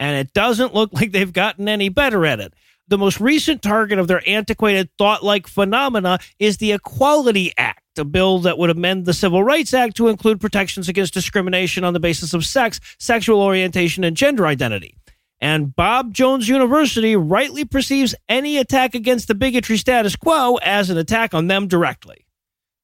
and 0.00 0.16
it 0.16 0.32
doesn't 0.32 0.74
look 0.74 0.92
like 0.92 1.12
they've 1.12 1.32
gotten 1.32 1.68
any 1.68 1.88
better 1.90 2.26
at 2.26 2.40
it. 2.40 2.54
The 2.88 2.98
most 2.98 3.20
recent 3.20 3.62
target 3.62 4.00
of 4.00 4.08
their 4.08 4.28
antiquated 4.28 4.88
thought 4.98 5.22
like 5.22 5.46
phenomena 5.46 6.18
is 6.40 6.56
the 6.56 6.72
Equality 6.72 7.52
Act, 7.56 7.98
a 7.98 8.04
bill 8.04 8.40
that 8.40 8.58
would 8.58 8.70
amend 8.70 9.04
the 9.04 9.14
Civil 9.14 9.44
Rights 9.44 9.72
Act 9.72 9.96
to 9.98 10.08
include 10.08 10.40
protections 10.40 10.88
against 10.88 11.14
discrimination 11.14 11.84
on 11.84 11.92
the 11.92 12.00
basis 12.00 12.34
of 12.34 12.44
sex, 12.44 12.80
sexual 12.98 13.40
orientation, 13.40 14.02
and 14.02 14.16
gender 14.16 14.44
identity. 14.44 14.96
And 15.40 15.74
Bob 15.74 16.12
Jones 16.12 16.48
University 16.48 17.16
rightly 17.16 17.64
perceives 17.64 18.14
any 18.28 18.58
attack 18.58 18.94
against 18.94 19.26
the 19.28 19.34
bigotry 19.34 19.76
status 19.78 20.14
quo 20.16 20.56
as 20.56 20.90
an 20.90 20.98
attack 20.98 21.32
on 21.32 21.46
them 21.46 21.66
directly. 21.66 22.26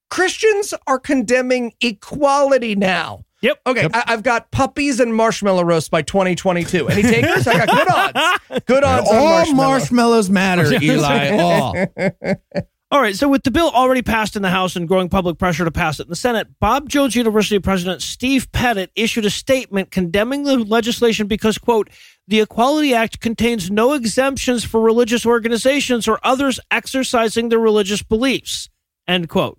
Christians 0.09 0.73
are 0.87 0.99
condemning 0.99 1.73
equality 1.81 2.75
now. 2.75 3.25
Yep. 3.43 3.61
Okay, 3.67 3.89
I, 3.93 4.05
I've 4.07 4.23
got 4.23 4.51
puppies 4.51 4.99
and 4.99 5.15
marshmallow 5.15 5.65
roast 5.65 5.91
by 5.91 6.01
2022. 6.03 6.89
Any 6.89 7.03
takers? 7.03 7.47
I 7.47 7.67
got 7.67 7.69
good 7.69 7.89
odds. 7.91 8.65
Good 8.65 8.85
odds 8.85 9.09
on 9.11 9.17
All 9.17 9.25
marshmallow. 9.25 9.69
marshmallows 9.69 10.31
matter, 10.31 10.73
Eli. 10.83 11.37
All. 11.39 11.77
All 12.93 13.01
right, 13.01 13.17
so 13.17 13.29
with 13.29 13.43
the 13.43 13.51
bill 13.51 13.69
already 13.71 14.01
passed 14.01 14.37
in 14.37 14.43
the 14.43 14.49
House 14.49 14.77
and 14.77 14.87
growing 14.87 15.09
public 15.09 15.39
pressure 15.39 15.65
to 15.65 15.73
pass 15.73 15.99
it 15.99 16.05
in 16.05 16.09
the 16.09 16.17
Senate, 16.17 16.47
Bob 16.61 16.89
Jones 16.89 17.17
University 17.17 17.59
President 17.59 18.01
Steve 18.01 18.51
Pettit 18.53 18.93
issued 18.95 19.25
a 19.25 19.31
statement 19.31 19.91
condemning 19.91 20.45
the 20.45 20.57
legislation 20.57 21.27
because, 21.27 21.59
quote, 21.59 21.91
the 22.29 22.41
Equality 22.41 22.95
Act 22.95 23.21
contains 23.21 23.71
no 23.71 23.93
exemptions 23.93 24.65
for 24.65 24.81
religious 24.81 25.25
organizations 25.25 26.09
or 26.09 26.19
others 26.23 26.59
exercising 26.71 27.49
their 27.49 27.59
religious 27.59 28.03
beliefs, 28.03 28.69
end 29.07 29.29
quote. 29.29 29.59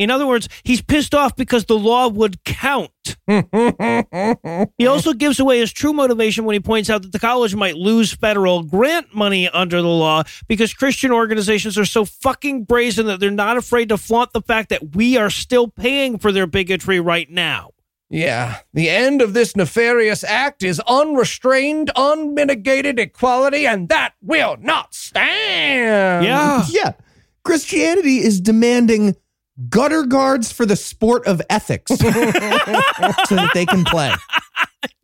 In 0.00 0.10
other 0.10 0.26
words, 0.26 0.48
he's 0.62 0.80
pissed 0.80 1.14
off 1.14 1.36
because 1.36 1.66
the 1.66 1.78
law 1.78 2.08
would 2.08 2.42
count. 2.44 2.90
He 4.78 4.86
also 4.86 5.12
gives 5.12 5.38
away 5.38 5.58
his 5.58 5.72
true 5.72 5.92
motivation 5.92 6.44
when 6.44 6.54
he 6.54 6.60
points 6.60 6.88
out 6.90 7.02
that 7.02 7.12
the 7.12 7.18
college 7.18 7.54
might 7.54 7.76
lose 7.76 8.12
federal 8.12 8.62
grant 8.62 9.14
money 9.14 9.48
under 9.48 9.80
the 9.82 9.88
law 9.88 10.22
because 10.48 10.72
Christian 10.74 11.12
organizations 11.12 11.78
are 11.78 11.84
so 11.84 12.04
fucking 12.04 12.64
brazen 12.64 13.06
that 13.06 13.20
they're 13.20 13.30
not 13.30 13.56
afraid 13.56 13.90
to 13.90 13.98
flaunt 13.98 14.32
the 14.32 14.40
fact 14.40 14.70
that 14.70 14.96
we 14.96 15.16
are 15.16 15.30
still 15.30 15.68
paying 15.68 16.18
for 16.18 16.32
their 16.32 16.46
bigotry 16.46 16.98
right 16.98 17.30
now. 17.30 17.70
Yeah, 18.12 18.58
the 18.74 18.90
end 18.90 19.22
of 19.22 19.34
this 19.34 19.54
nefarious 19.54 20.24
act 20.24 20.64
is 20.64 20.80
unrestrained, 20.80 21.92
unmitigated 21.94 22.98
equality, 22.98 23.68
and 23.68 23.88
that 23.88 24.14
will 24.20 24.56
not 24.60 24.94
stand. 24.94 26.24
Yeah. 26.24 26.64
Yeah. 26.68 26.92
Christianity 27.44 28.18
is 28.18 28.40
demanding 28.40 29.14
gutter 29.68 30.02
guards 30.02 30.50
for 30.50 30.66
the 30.66 30.74
sport 30.74 31.24
of 31.26 31.40
ethics 31.48 31.92
so 31.96 31.96
that 32.10 33.50
they 33.54 33.64
can 33.64 33.84
play. 33.84 34.12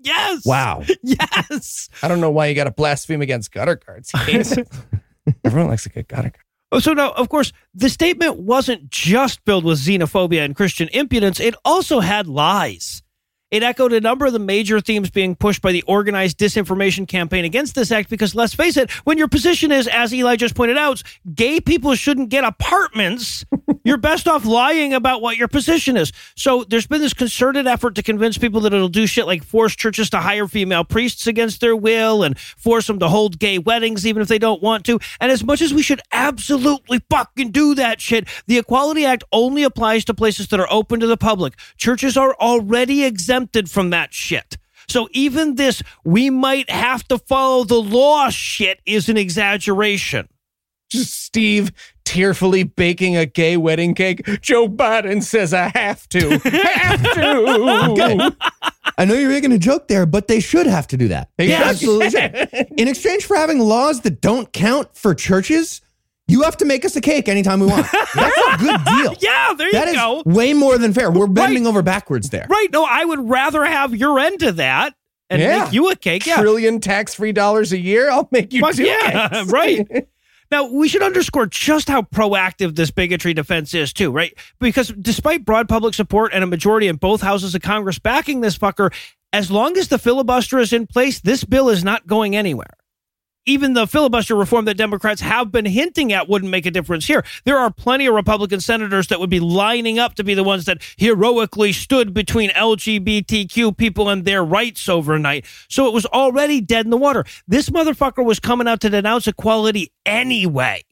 Yes. 0.01 0.45
Wow. 0.45 0.83
Yes. 1.03 1.88
I 2.03 2.09
don't 2.09 2.21
know 2.21 2.31
why 2.31 2.47
you 2.47 2.55
got 2.55 2.64
to 2.64 2.71
blaspheme 2.73 3.23
against 3.23 3.53
gutter 3.53 3.77
guards. 3.77 4.11
Everyone 5.45 5.69
likes 5.69 5.87
a 5.87 5.90
good 5.90 6.09
gutter 6.09 6.31
guard. 6.31 6.45
Oh, 6.72 6.79
So 6.81 6.92
now, 6.92 7.12
of 7.12 7.29
course, 7.29 7.52
the 7.74 7.88
statement 7.88 8.38
wasn't 8.38 8.90
just 8.90 9.40
filled 9.44 9.64
with 9.64 9.79
xenophobia 9.79 10.44
and 10.44 10.57
Christian 10.57 10.88
impudence. 10.92 11.38
It 11.38 11.55
also 11.64 12.00
had 12.00 12.26
lies. 12.26 13.02
It 13.52 13.62
echoed 13.62 13.92
a 13.92 14.00
number 14.00 14.26
of 14.26 14.33
the 14.33 14.40
major 14.40 14.81
themes 14.81 15.09
being 15.09 15.37
pushed 15.37 15.62
by 15.62 15.70
the 15.70 15.83
organized 15.83 16.37
disinformation 16.37 17.07
campaign 17.07 17.44
against 17.44 17.76
this 17.76 17.92
act 17.92 18.11
because 18.11 18.35
let's 18.35 18.55
face 18.55 18.76
it, 18.76 18.90
when 19.07 19.18
your 19.18 19.29
position 19.29 19.70
is, 19.70 19.87
as 19.87 20.12
Eli 20.12 20.35
just 20.35 20.57
pointed 20.57 20.76
out, 20.76 21.00
gay 21.33 21.61
people 21.61 21.94
shouldn't 21.94 22.29
get 22.29 22.42
apartments, 22.42 23.44
you're 23.87 23.96
best 23.96 24.27
off 24.27 24.44
lying 24.44 24.92
about 24.92 25.22
what 25.22 25.37
your 25.37 25.49
position 25.49 25.96
is. 25.96 26.12
So 26.35 26.64
there's 26.64 26.87
been 26.87 27.01
this 27.01 27.14
concerted 27.14 27.66
effort 27.66 27.94
to 27.94 28.03
convince 28.03 28.37
people 28.37 28.61
that 28.62 28.75
it'll 28.75 28.88
do 28.88 29.07
shit 29.07 29.27
like 29.27 29.44
force 29.44 29.77
churches 29.77 30.11
to 30.11 30.18
hire 30.18 30.49
female 30.49 30.85
priests 30.85 31.27
against 31.27 31.61
their 31.61 31.77
will 31.77 32.22
and 32.22 32.38
force 32.38 32.87
them 32.88 32.99
to 32.99 33.09
hold 33.09 33.38
gay 33.38 33.59
weddings 33.59 34.07
even 34.07 34.22
if 34.22 34.29
they 34.29 34.38
don't 34.38 34.62
want 34.62 34.85
to. 34.87 34.99
And 35.20 35.31
as 35.31 35.44
much 35.44 35.62
as 35.62 35.72
we 35.72 35.83
should 35.83 36.01
absolutely 36.12 37.01
fucking 37.09 37.53
do 37.53 37.75
that 37.77 38.01
shit, 38.01 38.29
the 38.46 38.59
Equality 38.59 39.05
Act 39.05 39.25
only 39.33 39.62
applies 39.62 40.05
to 40.07 40.14
places 40.14 40.49
that 40.49 40.61
are 40.61 40.72
open 40.72 41.01
to 41.01 41.07
the 41.07 41.16
public. 41.16 41.55
Churches 41.77 42.16
are 42.16 42.35
already 42.35 43.05
exempted 43.05 43.70
from 43.70 43.90
that 43.90 44.12
shit. 44.12 44.57
So 44.88 45.09
even 45.12 45.57
this, 45.57 45.83
we 46.05 46.31
might 46.31 46.70
have 46.70 47.07
to 47.09 47.18
follow 47.18 47.64
the 47.64 47.81
law 47.81 48.31
shit 48.31 48.81
is 48.87 49.09
an 49.09 49.16
exaggeration. 49.16 50.29
Just 50.88 51.20
Steve 51.20 51.72
tearfully 52.07 52.62
baking 52.62 53.16
a 53.16 53.27
gay 53.27 53.59
wedding 53.59 53.95
cake. 53.95 54.25
Joe 54.40 54.66
Biden 54.69 55.23
says 55.23 55.53
I 55.53 55.71
have 55.75 56.09
to. 56.11 56.38
have 56.45 57.03
to. 57.14 57.95
Good. 57.95 58.37
I 58.97 59.05
know 59.05 59.12
you're 59.14 59.29
making 59.29 59.53
a 59.53 59.59
joke 59.59 59.88
there, 59.88 60.07
but 60.07 60.27
they 60.29 60.40
should 60.40 60.66
have 60.66 60.87
to 60.88 60.97
do 60.97 61.09
that. 61.09 61.29
They 61.37 61.49
Yeah. 61.51 61.64
absolutely 61.66 62.11
should. 62.11 62.49
In 62.79 62.88
exchange 62.88 63.27
for 63.27 63.37
having 63.37 63.59
laws 63.59 64.01
that 64.03 64.23
don't 64.23 64.51
count 64.55 64.97
for 64.97 65.14
churches, 65.14 65.83
you 66.29 66.42
have 66.42 66.57
to 66.59 66.64
make 66.64 66.85
us 66.85 66.97
a 66.97 67.01
cake 67.01 67.29
anytime 67.29 67.61
we 67.61 67.66
want. 67.66 67.87
That's 68.14 68.38
a 68.38 68.57
good 68.59 68.85
deal. 68.85 69.14
Yeah, 69.21 69.53
there 69.59 69.66
you 69.66 69.73
That 69.73 69.88
is 69.88 69.95
go. 69.97 70.23
way 70.25 70.55
more 70.55 70.79
than 70.79 70.95
fair. 70.95 71.11
We're 71.11 71.27
bending 71.27 71.66
over 71.66 71.83
backwards 71.83 72.31
there. 72.31 72.47
Right. 72.49 72.69
No, 72.73 72.87
I 72.88 73.05
would 73.05 73.29
rather 73.29 73.64
have 73.64 73.95
your 73.95 74.19
end 74.19 74.42
of 74.42 74.57
that 74.57 74.95
and 75.29 75.42
Yeah. 75.42 75.64
make 75.64 75.73
you 75.75 75.90
a 75.90 75.97
cake. 75.97 76.25
Yeah. 76.27 76.40
Trillion 76.40 76.81
tax 76.81 77.14
free 77.14 77.33
dollars 77.33 77.73
a 77.73 77.79
year. 77.79 78.11
I'll 78.11 78.29
make 78.33 78.53
you 78.53 78.61
Fuck 78.62 78.77
two 78.77 78.85
yeah, 78.85 79.45
right. 79.49 79.87
Now, 80.50 80.64
we 80.70 80.88
should 80.88 81.02
underscore 81.02 81.46
just 81.46 81.88
how 81.88 82.02
proactive 82.02 82.76
this 82.76 82.90
bigotry 82.90 83.35
defense 83.35 83.74
is, 83.74 83.92
too, 83.92 84.11
right? 84.11 84.32
Because 84.61 84.88
despite 84.88 85.44
broad 85.44 85.68
public 85.68 85.94
support 85.94 86.32
and 86.32 86.44
a 86.44 86.46
majority 86.46 86.88
in 86.88 86.96
both 86.96 87.20
houses 87.20 87.54
of 87.54 87.62
Congress 87.62 87.98
backing 87.98 88.40
this 88.40 88.56
fucker, 88.56 88.92
as 89.32 89.50
long 89.50 89.76
as 89.76 89.88
the 89.88 89.98
filibuster 89.98 90.59
is 90.59 90.72
in 90.72 90.87
place, 90.87 91.20
this 91.20 91.44
bill 91.44 91.68
is 91.68 91.82
not 91.85 92.06
going 92.06 92.37
anywhere. 92.37 92.74
Even 93.46 93.74
the 93.74 93.87
filibuster 93.87 94.35
reform 94.35 94.64
that 94.64 94.76
Democrats 94.76 95.20
have 95.20 95.52
been 95.52 95.64
hinting 95.64 96.12
at 96.12 96.28
wouldn't 96.28 96.50
make 96.50 96.66
a 96.66 96.70
difference 96.70 97.06
here. 97.06 97.24
There 97.44 97.56
are 97.56 97.70
plenty 97.70 98.06
of 98.06 98.14
Republican 98.14 98.61
senators 98.61 99.06
that 99.06 99.20
would 99.20 99.30
be 99.30 99.38
lining 99.38 100.00
up 100.00 100.16
to 100.16 100.24
be 100.24 100.35
the 100.35 100.42
ones 100.42 100.64
that 100.64 100.82
heroically 100.96 101.72
stood 101.72 102.12
between 102.12 102.50
LGBTQ 102.50 103.76
people 103.76 104.09
and 104.09 104.24
their 104.24 104.44
rights 104.44 104.88
overnight. 104.88 105.46
So 105.68 105.87
it 105.87 105.94
was 105.94 106.06
already 106.06 106.61
dead 106.61 106.87
in 106.87 106.90
the 106.90 106.96
water. 106.96 107.24
This 107.46 107.70
motherfucker 107.70 108.24
was 108.24 108.40
coming 108.40 108.66
out 108.66 108.80
to 108.80 108.90
denounce 108.90 109.28
equality 109.28 109.92
anyway. 110.04 110.82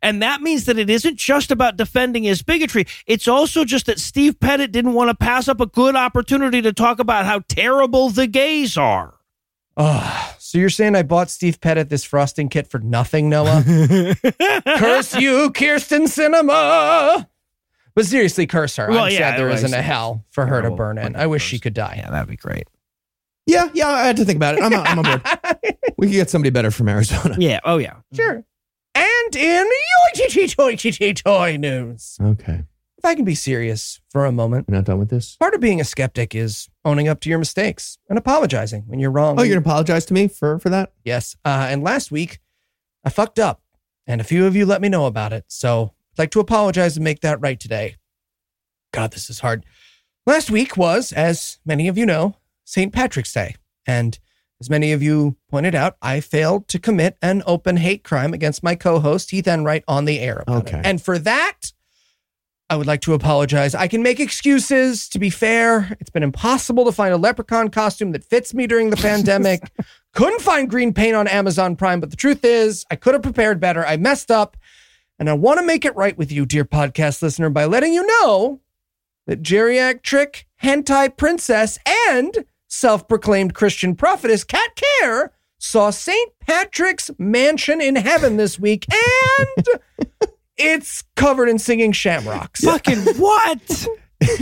And 0.00 0.22
that 0.22 0.42
means 0.42 0.66
that 0.66 0.78
it 0.78 0.90
isn't 0.90 1.16
just 1.16 1.50
about 1.50 1.76
defending 1.76 2.24
his 2.24 2.42
bigotry. 2.42 2.86
It's 3.06 3.28
also 3.28 3.64
just 3.64 3.86
that 3.86 3.98
Steve 3.98 4.38
Pettit 4.40 4.72
didn't 4.72 4.94
want 4.94 5.08
to 5.10 5.14
pass 5.14 5.48
up 5.48 5.60
a 5.60 5.66
good 5.66 5.96
opportunity 5.96 6.60
to 6.62 6.72
talk 6.72 6.98
about 6.98 7.24
how 7.24 7.40
terrible 7.48 8.10
the 8.10 8.26
gays 8.26 8.76
are. 8.76 9.14
Oh, 9.76 10.33
so 10.54 10.58
you're 10.60 10.70
saying 10.70 10.94
I 10.94 11.02
bought 11.02 11.30
Steve 11.30 11.60
Pettit 11.60 11.88
this 11.88 12.04
frosting 12.04 12.48
kit 12.48 12.68
for 12.68 12.78
nothing, 12.78 13.28
Noah? 13.28 13.64
curse 13.66 15.16
you, 15.16 15.50
Kyrsten 15.50 16.04
Sinema. 16.06 17.26
But 17.96 18.06
seriously, 18.06 18.46
curse 18.46 18.76
her. 18.76 18.88
Well, 18.88 19.06
I'm 19.06 19.10
yeah, 19.10 19.18
sad 19.18 19.40
there 19.40 19.48
it 19.48 19.54
isn't 19.54 19.74
a 19.74 19.82
hell 19.82 20.24
for 20.30 20.46
her 20.46 20.58
to 20.58 20.60
terrible 20.62 20.76
burn 20.76 20.98
in. 20.98 21.16
I 21.16 21.26
wish 21.26 21.44
she 21.44 21.58
could 21.58 21.74
die. 21.74 21.96
Yeah, 21.96 22.08
that'd 22.08 22.28
be 22.28 22.36
great. 22.36 22.68
Yeah, 23.46 23.68
yeah, 23.74 23.88
I 23.88 24.06
had 24.06 24.16
to 24.18 24.24
think 24.24 24.36
about 24.36 24.54
it. 24.54 24.62
I'm, 24.62 24.72
I'm 24.72 25.00
on 25.00 25.04
board. 25.04 25.76
We 25.98 26.06
could 26.06 26.12
get 26.12 26.30
somebody 26.30 26.50
better 26.50 26.70
from 26.70 26.88
Arizona. 26.88 27.34
Yeah. 27.36 27.58
Oh, 27.64 27.78
yeah. 27.78 27.96
Sure. 28.14 28.44
And 28.94 29.36
in 29.36 29.66
yoy 30.16 30.46
toy 30.46 30.76
toy 30.76 31.12
toy 31.14 31.56
news, 31.56 32.16
Okay. 32.22 32.62
If 33.04 33.08
I 33.10 33.14
can 33.14 33.24
be 33.26 33.34
serious 33.34 34.00
for 34.08 34.24
a 34.24 34.32
moment, 34.32 34.66
We're 34.66 34.76
not 34.76 34.84
done 34.86 34.98
with 34.98 35.10
this? 35.10 35.36
part 35.36 35.52
of 35.54 35.60
being 35.60 35.78
a 35.80 35.84
skeptic 35.84 36.34
is 36.34 36.70
owning 36.86 37.06
up 37.06 37.20
to 37.20 37.28
your 37.28 37.38
mistakes 37.38 37.98
and 38.08 38.18
apologizing 38.18 38.84
when 38.86 38.98
you're 38.98 39.10
wrong. 39.10 39.38
Oh, 39.38 39.42
you're 39.42 39.56
to 39.56 39.60
apologize 39.60 40.06
to 40.06 40.14
me 40.14 40.26
for, 40.26 40.58
for 40.58 40.70
that? 40.70 40.92
Yes. 41.04 41.36
Uh, 41.44 41.66
and 41.68 41.82
last 41.82 42.10
week, 42.10 42.38
I 43.04 43.10
fucked 43.10 43.38
up, 43.38 43.60
and 44.06 44.22
a 44.22 44.24
few 44.24 44.46
of 44.46 44.56
you 44.56 44.64
let 44.64 44.80
me 44.80 44.88
know 44.88 45.04
about 45.04 45.34
it. 45.34 45.44
So 45.48 45.92
I'd 46.14 46.18
like 46.18 46.30
to 46.30 46.40
apologize 46.40 46.96
and 46.96 47.04
make 47.04 47.20
that 47.20 47.40
right 47.42 47.60
today. 47.60 47.96
God, 48.94 49.12
this 49.12 49.28
is 49.28 49.40
hard. 49.40 49.66
Last 50.26 50.50
week 50.50 50.78
was, 50.78 51.12
as 51.12 51.58
many 51.66 51.88
of 51.88 51.98
you 51.98 52.06
know, 52.06 52.36
St. 52.64 52.90
Patrick's 52.90 53.34
Day. 53.34 53.56
And 53.86 54.18
as 54.62 54.70
many 54.70 54.92
of 54.92 55.02
you 55.02 55.36
pointed 55.50 55.74
out, 55.74 55.98
I 56.00 56.20
failed 56.20 56.68
to 56.68 56.78
commit 56.78 57.18
an 57.20 57.42
open 57.46 57.76
hate 57.76 58.02
crime 58.02 58.32
against 58.32 58.62
my 58.62 58.74
co 58.76 58.98
host, 59.00 59.30
Heath 59.30 59.46
Enright, 59.46 59.84
on 59.86 60.06
the 60.06 60.20
air. 60.20 60.42
About 60.46 60.68
Okay. 60.68 60.78
It. 60.78 60.86
And 60.86 61.02
for 61.02 61.18
that, 61.18 61.73
I 62.70 62.76
would 62.76 62.86
like 62.86 63.02
to 63.02 63.12
apologize. 63.12 63.74
I 63.74 63.88
can 63.88 64.02
make 64.02 64.20
excuses. 64.20 65.08
To 65.10 65.18
be 65.18 65.30
fair, 65.30 65.96
it's 66.00 66.10
been 66.10 66.22
impossible 66.22 66.84
to 66.86 66.92
find 66.92 67.12
a 67.12 67.18
leprechaun 67.18 67.68
costume 67.68 68.12
that 68.12 68.24
fits 68.24 68.54
me 68.54 68.66
during 68.66 68.90
the 68.90 68.96
pandemic. 69.10 69.70
Couldn't 70.12 70.40
find 70.40 70.70
green 70.70 70.94
paint 70.94 71.14
on 71.14 71.28
Amazon 71.28 71.76
Prime, 71.76 72.00
but 72.00 72.10
the 72.10 72.16
truth 72.16 72.44
is, 72.44 72.84
I 72.90 72.96
could 72.96 73.14
have 73.14 73.22
prepared 73.22 73.60
better. 73.60 73.84
I 73.86 73.96
messed 73.96 74.30
up. 74.30 74.56
And 75.18 75.30
I 75.30 75.34
want 75.34 75.60
to 75.60 75.64
make 75.66 75.84
it 75.84 75.94
right 75.94 76.18
with 76.18 76.32
you, 76.32 76.44
dear 76.44 76.64
podcast 76.64 77.22
listener, 77.22 77.48
by 77.48 77.66
letting 77.66 77.94
you 77.94 78.04
know 78.04 78.60
that 79.26 79.42
geriatric 79.42 80.44
hentai 80.62 81.16
princess 81.16 81.78
and 82.08 82.44
self 82.66 83.06
proclaimed 83.06 83.54
Christian 83.54 83.94
prophetess 83.94 84.42
Kat 84.42 84.70
Kerr 85.00 85.30
saw 85.58 85.90
St. 85.90 86.32
Patrick's 86.40 87.10
Mansion 87.16 87.80
in 87.80 87.96
heaven 87.96 88.36
this 88.36 88.58
week, 88.58 88.86
and 88.92 89.66
it's 90.56 91.02
covered 91.16 91.48
in 91.48 91.58
singing 91.58 91.92
shamrocks. 91.92 92.60
Fucking 92.64 92.98
what? 93.16 93.86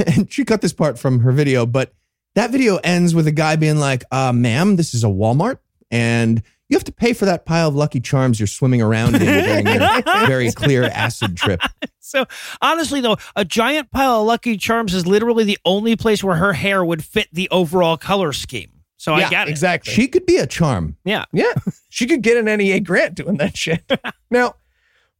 and 0.07 0.33
she 0.33 0.45
cut 0.45 0.61
this 0.61 0.73
part 0.73 0.99
from 0.99 1.21
her 1.21 1.33
video, 1.33 1.67
but 1.67 1.93
that 2.35 2.51
video 2.51 2.77
ends 2.77 3.15
with 3.15 3.27
a 3.27 3.33
guy 3.33 3.57
being 3.57 3.79
like, 3.79 4.05
uh, 4.11 4.33
ma'am, 4.33 4.77
this 4.77 4.95
is 4.95 5.05
a 5.05 5.09
Walmart 5.09 5.59
and 5.91 6.43
you 6.69 6.77
have 6.77 6.85
to 6.85 6.93
pay 6.93 7.13
for 7.13 7.27
that 7.27 7.45
pile 7.45 7.69
of 7.69 7.75
Lucky 7.75 8.01
Charms 8.01 8.41
you're 8.41 8.47
swimming 8.47 8.81
around 8.81 9.15
in 9.17 9.21
during 9.21 9.67
your 9.67 10.03
very 10.27 10.51
clear 10.53 10.85
acid 10.85 11.37
trip. 11.37 11.61
So 12.01 12.25
honestly, 12.63 13.03
though, 13.03 13.19
a 13.37 13.45
giant 13.45 13.91
pile 13.91 14.23
of 14.23 14.27
Lucky 14.27 14.57
Charms 14.57 14.95
is 14.95 15.07
literally 15.07 15.45
the 15.45 15.59
only 15.67 15.97
place 15.97 16.25
where 16.25 16.37
her 16.37 16.55
hair 16.55 16.83
would 16.83 17.05
fit 17.05 17.29
the 17.31 17.47
overall 17.51 17.99
color 17.99 18.33
scheme. 18.33 18.71
So 18.97 19.17
yeah, 19.17 19.27
I 19.27 19.31
got 19.31 19.49
it. 19.49 19.51
exactly. 19.51 19.93
She 19.93 20.09
could 20.09 20.25
be 20.25 20.37
a 20.37 20.47
charm. 20.47 20.97
Yeah. 21.05 21.27
Yeah, 21.33 21.53
she 21.91 22.07
could 22.07 22.23
get 22.23 22.39
an 22.39 22.47
NEA 22.47 22.81
grant 22.81 23.17
doing 23.17 23.37
that 23.37 23.55
shit. 23.57 23.83
now, 24.31 24.55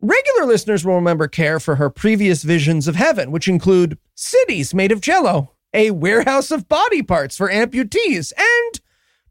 regular 0.03 0.47
listeners 0.47 0.85
will 0.85 0.97
remember 0.97 1.29
Kerr 1.29 1.59
for 1.59 1.77
her 1.77 1.89
previous 1.89 2.43
visions 2.43 2.87
of 2.89 2.97
heaven, 2.97 3.31
which 3.31 3.49
include 3.49 3.97
cities 4.15 4.75
made 4.75 4.93
of 4.93 5.01
jello, 5.01 5.55
a 5.73 5.93
warehouse 5.93 6.51
of 6.51 6.69
body 6.69 7.03
parts 7.03 7.37
for 7.37 7.49
amputees, 7.49 8.33
and 8.37 8.81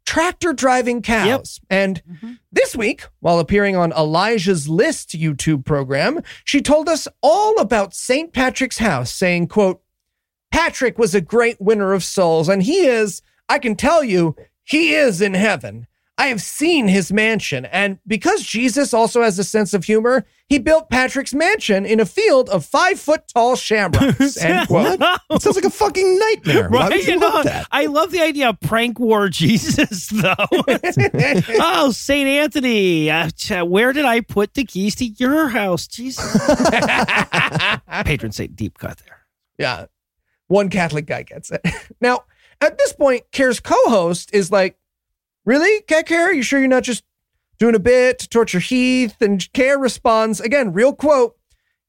tractor 0.06 0.54
driving 0.54 1.02
cows. 1.02 1.60
And 1.70 2.02
mm-hmm. 2.10 2.34
this 2.52 2.76
week, 2.76 3.04
while 3.20 3.40
appearing 3.40 3.76
on 3.76 3.92
Elijah's 3.92 4.68
List 4.68 5.10
YouTube 5.10 5.66
program, 5.66 6.22
she 6.44 6.62
told 6.62 6.90
us 6.90 7.08
all 7.22 7.60
about 7.60 7.94
St. 7.94 8.34
Patrick's 8.34 8.80
house, 8.80 9.12
saying, 9.12 9.48
quote, 9.48 9.82
Patrick 10.52 10.98
was 10.98 11.16
a 11.16 11.22
great 11.22 11.62
winner 11.62 11.94
of 11.94 12.04
souls, 12.04 12.50
and 12.50 12.64
he 12.64 12.86
is, 12.86 13.22
I 13.48 13.60
can 13.60 13.76
tell 13.76 14.04
you, 14.04 14.36
he 14.64 14.94
is 14.94 15.22
in 15.22 15.34
heaven. 15.34 15.88
I 16.22 16.28
have 16.28 16.40
seen 16.40 16.88
his 16.88 17.12
mansion, 17.12 17.66
and 17.66 17.98
because 18.06 18.44
Jesus 18.44 18.94
also 18.94 19.24
has 19.24 19.40
a 19.40 19.44
sense 19.44 19.74
of 19.74 19.86
humor, 19.86 20.24
he 20.48 20.60
built 20.60 20.88
Patrick's 20.88 21.34
mansion 21.34 21.84
in 21.84 22.00
a 22.00 22.06
field 22.06 22.48
of 22.50 22.64
five 22.64 23.00
foot 23.00 23.24
tall 23.34 23.56
shamrocks. 23.56 24.38
End 24.42 24.68
quote. 24.68 25.00
What? 25.00 25.22
It 25.32 25.42
sounds 25.42 25.56
like 25.56 25.66
a 25.66 25.72
fucking 25.72 26.20
nightmare. 26.20 26.70
Why 26.70 26.90
would 26.90 27.08
you 27.08 27.14
You 27.14 27.20
want 27.20 27.34
know, 27.34 27.44
that? 27.52 27.66
I 27.72 27.88
love 27.88 28.12
the 28.12 28.22
idea 28.22 28.50
of 28.50 28.60
prank 28.60 29.00
war 29.00 29.30
Jesus, 29.30 30.08
though. 30.12 30.36
oh, 31.60 31.90
St. 31.92 32.28
Anthony, 32.28 33.10
uh, 33.10 33.30
where 33.66 33.92
did 33.92 34.06
I 34.06 34.22
put 34.22 34.54
the 34.54 34.64
keys 34.64 34.94
to 34.98 35.06
your 35.06 35.50
house? 35.50 35.88
Jesus. 35.88 36.32
Patron 38.06 38.32
Saint 38.32 38.56
deep 38.56 38.78
cut 38.78 39.02
there. 39.08 39.26
Yeah. 39.58 39.86
One 40.50 40.70
Catholic 40.70 41.08
guy 41.08 41.24
gets 41.24 41.50
it. 41.50 41.62
Now, 42.00 42.26
at 42.62 42.78
this 42.78 42.94
point, 42.94 43.24
Kerr's 43.32 43.60
co-host 43.60 44.30
is 44.34 44.52
like, 44.52 44.78
"Really, 45.46 45.82
Kat 45.84 46.08
Kerr? 46.08 46.32
You 46.32 46.44
sure 46.44 46.60
you're 46.60 46.68
not 46.68 46.84
just 46.84 47.04
doing 47.60 47.76
a 47.76 47.80
bit 47.80 48.20
to 48.20 48.30
torture 48.30 48.60
Heath?" 48.60 49.22
And 49.22 49.52
Kerr 49.54 49.78
responds 49.78 50.40
again, 50.40 50.74
real 50.74 50.94
quote. 50.94 51.36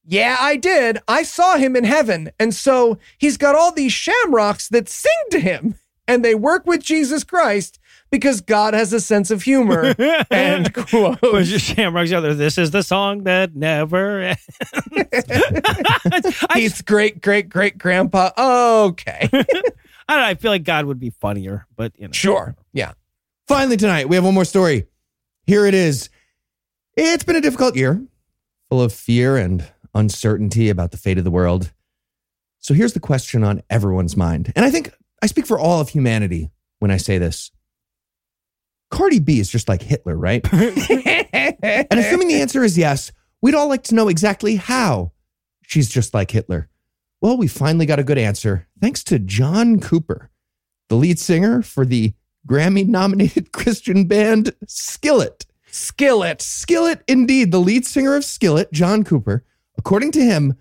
Yeah, 0.04 0.36
I 0.40 0.56
did. 0.56 0.98
I 1.06 1.22
saw 1.22 1.56
him 1.56 1.76
in 1.76 1.84
heaven. 1.84 2.32
And 2.38 2.52
so 2.52 2.98
he's 3.18 3.36
got 3.36 3.54
all 3.54 3.70
these 3.70 3.92
shamrocks 3.92 4.68
that 4.68 4.88
sing 4.88 5.12
to 5.30 5.38
him 5.38 5.76
and 6.08 6.24
they 6.24 6.34
work 6.34 6.66
with 6.66 6.82
Jesus 6.82 7.24
Christ 7.24 7.78
because 8.10 8.40
God 8.40 8.74
has 8.74 8.92
a 8.92 9.00
sense 9.00 9.30
of 9.30 9.42
humor. 9.42 9.94
and 10.30 10.72
quote. 10.74 11.22
Was 11.22 11.50
your 11.50 11.60
Shamrocks 11.60 12.12
other? 12.12 12.34
This 12.34 12.58
is 12.58 12.70
the 12.70 12.82
song 12.82 13.24
that 13.24 13.54
never. 13.54 14.20
ends. 14.20 14.46
Heath's 16.54 16.82
great, 16.82 17.22
great, 17.22 17.48
great 17.48 17.78
grandpa. 17.78 18.30
Okay. 18.36 19.28
I, 19.32 20.14
don't 20.14 20.20
know, 20.20 20.26
I 20.26 20.34
feel 20.34 20.50
like 20.50 20.64
God 20.64 20.84
would 20.86 21.00
be 21.00 21.10
funnier, 21.10 21.66
but 21.76 21.92
you 21.96 22.08
know. 22.08 22.12
sure. 22.12 22.56
Yeah. 22.72 22.92
Finally, 23.48 23.76
tonight, 23.76 24.08
we 24.08 24.16
have 24.16 24.24
one 24.24 24.34
more 24.34 24.44
story. 24.44 24.86
Here 25.46 25.66
it 25.66 25.74
is. 25.74 26.08
It's 26.96 27.24
been 27.24 27.36
a 27.36 27.40
difficult 27.40 27.76
year, 27.76 28.04
full 28.68 28.82
of 28.82 28.92
fear 28.92 29.36
and 29.36 29.66
uncertainty 29.94 30.68
about 30.68 30.90
the 30.90 30.96
fate 30.96 31.18
of 31.18 31.24
the 31.24 31.30
world. 31.30 31.72
So 32.58 32.74
here's 32.74 32.92
the 32.92 33.00
question 33.00 33.42
on 33.42 33.62
everyone's 33.68 34.16
mind. 34.16 34.52
And 34.54 34.64
I 34.64 34.70
think 34.70 34.92
I 35.22 35.26
speak 35.26 35.46
for 35.46 35.58
all 35.58 35.80
of 35.80 35.88
humanity 35.88 36.50
when 36.78 36.90
I 36.90 36.96
say 36.96 37.18
this. 37.18 37.50
Cardi 38.90 39.20
B 39.20 39.40
is 39.40 39.48
just 39.48 39.68
like 39.68 39.82
Hitler, 39.82 40.16
right? 40.16 40.46
and 40.52 41.86
assuming 41.90 42.28
the 42.28 42.40
answer 42.40 42.62
is 42.62 42.78
yes, 42.78 43.10
we'd 43.40 43.54
all 43.54 43.68
like 43.68 43.84
to 43.84 43.94
know 43.94 44.08
exactly 44.08 44.56
how 44.56 45.12
she's 45.62 45.88
just 45.88 46.14
like 46.14 46.30
Hitler. 46.30 46.68
Well, 47.20 47.36
we 47.36 47.48
finally 47.48 47.86
got 47.86 47.98
a 47.98 48.04
good 48.04 48.18
answer 48.18 48.68
thanks 48.80 49.02
to 49.04 49.18
John 49.18 49.80
Cooper, 49.80 50.30
the 50.88 50.96
lead 50.96 51.18
singer 51.18 51.62
for 51.62 51.86
the 51.86 52.14
Grammy 52.48 52.86
nominated 52.86 53.52
Christian 53.52 54.04
band 54.06 54.52
Skillet. 54.66 55.46
Skillet. 55.70 56.42
Skillet, 56.42 57.02
indeed, 57.08 57.50
the 57.50 57.60
lead 57.60 57.86
singer 57.86 58.14
of 58.14 58.24
Skillet, 58.24 58.72
John 58.72 59.04
Cooper. 59.04 59.44
According 59.78 60.12
to 60.12 60.20
him, 60.22 60.54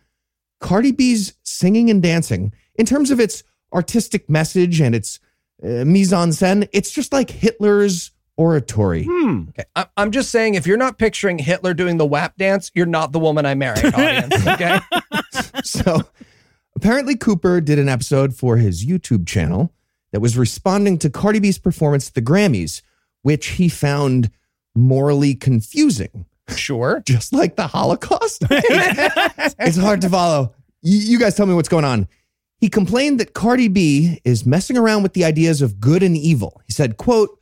Cardi 0.61 0.91
B's 0.91 1.33
singing 1.43 1.89
and 1.89 2.01
dancing, 2.01 2.53
in 2.75 2.85
terms 2.85 3.11
of 3.11 3.19
its 3.19 3.43
artistic 3.73 4.29
message 4.29 4.79
and 4.79 4.95
its 4.95 5.19
uh, 5.63 5.83
mise 5.85 6.13
en 6.13 6.29
scène, 6.29 6.67
it's 6.71 6.91
just 6.91 7.11
like 7.11 7.29
Hitler's 7.29 8.11
oratory. 8.37 9.03
Hmm. 9.03 9.49
Okay. 9.49 9.63
I- 9.75 9.87
I'm 9.97 10.11
just 10.11 10.29
saying, 10.31 10.55
if 10.55 10.65
you're 10.65 10.77
not 10.77 10.97
picturing 10.97 11.37
Hitler 11.39 11.73
doing 11.73 11.97
the 11.97 12.05
WAP 12.05 12.37
dance, 12.37 12.71
you're 12.73 12.85
not 12.85 13.11
the 13.11 13.19
woman 13.19 13.45
I 13.45 13.53
married, 13.55 13.85
audience. 13.93 14.47
Okay. 14.47 14.79
so 15.63 16.01
apparently 16.75 17.15
Cooper 17.15 17.59
did 17.59 17.77
an 17.79 17.89
episode 17.89 18.33
for 18.35 18.57
his 18.57 18.85
YouTube 18.85 19.27
channel 19.27 19.73
that 20.11 20.19
was 20.19 20.37
responding 20.37 20.97
to 20.99 21.09
Cardi 21.09 21.39
B's 21.39 21.57
performance 21.57 22.07
at 22.09 22.13
the 22.13 22.21
Grammys, 22.21 22.81
which 23.21 23.47
he 23.49 23.69
found 23.69 24.29
morally 24.75 25.35
confusing, 25.35 26.25
sure. 26.49 27.01
just 27.05 27.33
like 27.33 27.55
the 27.55 27.67
Holocaust. 27.67 28.43
it's 28.49 29.77
hard 29.77 30.01
to 30.01 30.09
follow. 30.09 30.53
You, 30.81 31.19
guys 31.19 31.35
tell 31.35 31.45
me 31.45 31.53
what's 31.53 31.69
going 31.69 31.85
on. 31.85 32.07
He 32.59 32.69
complained 32.69 33.19
that 33.19 33.33
Cardi 33.33 33.67
B 33.67 34.19
is 34.23 34.45
messing 34.45 34.77
around 34.77 35.03
with 35.03 35.13
the 35.13 35.23
ideas 35.25 35.61
of 35.61 35.79
good 35.79 36.03
and 36.03 36.17
evil. 36.17 36.61
He 36.65 36.73
said, 36.73 36.97
quote, 36.97 37.37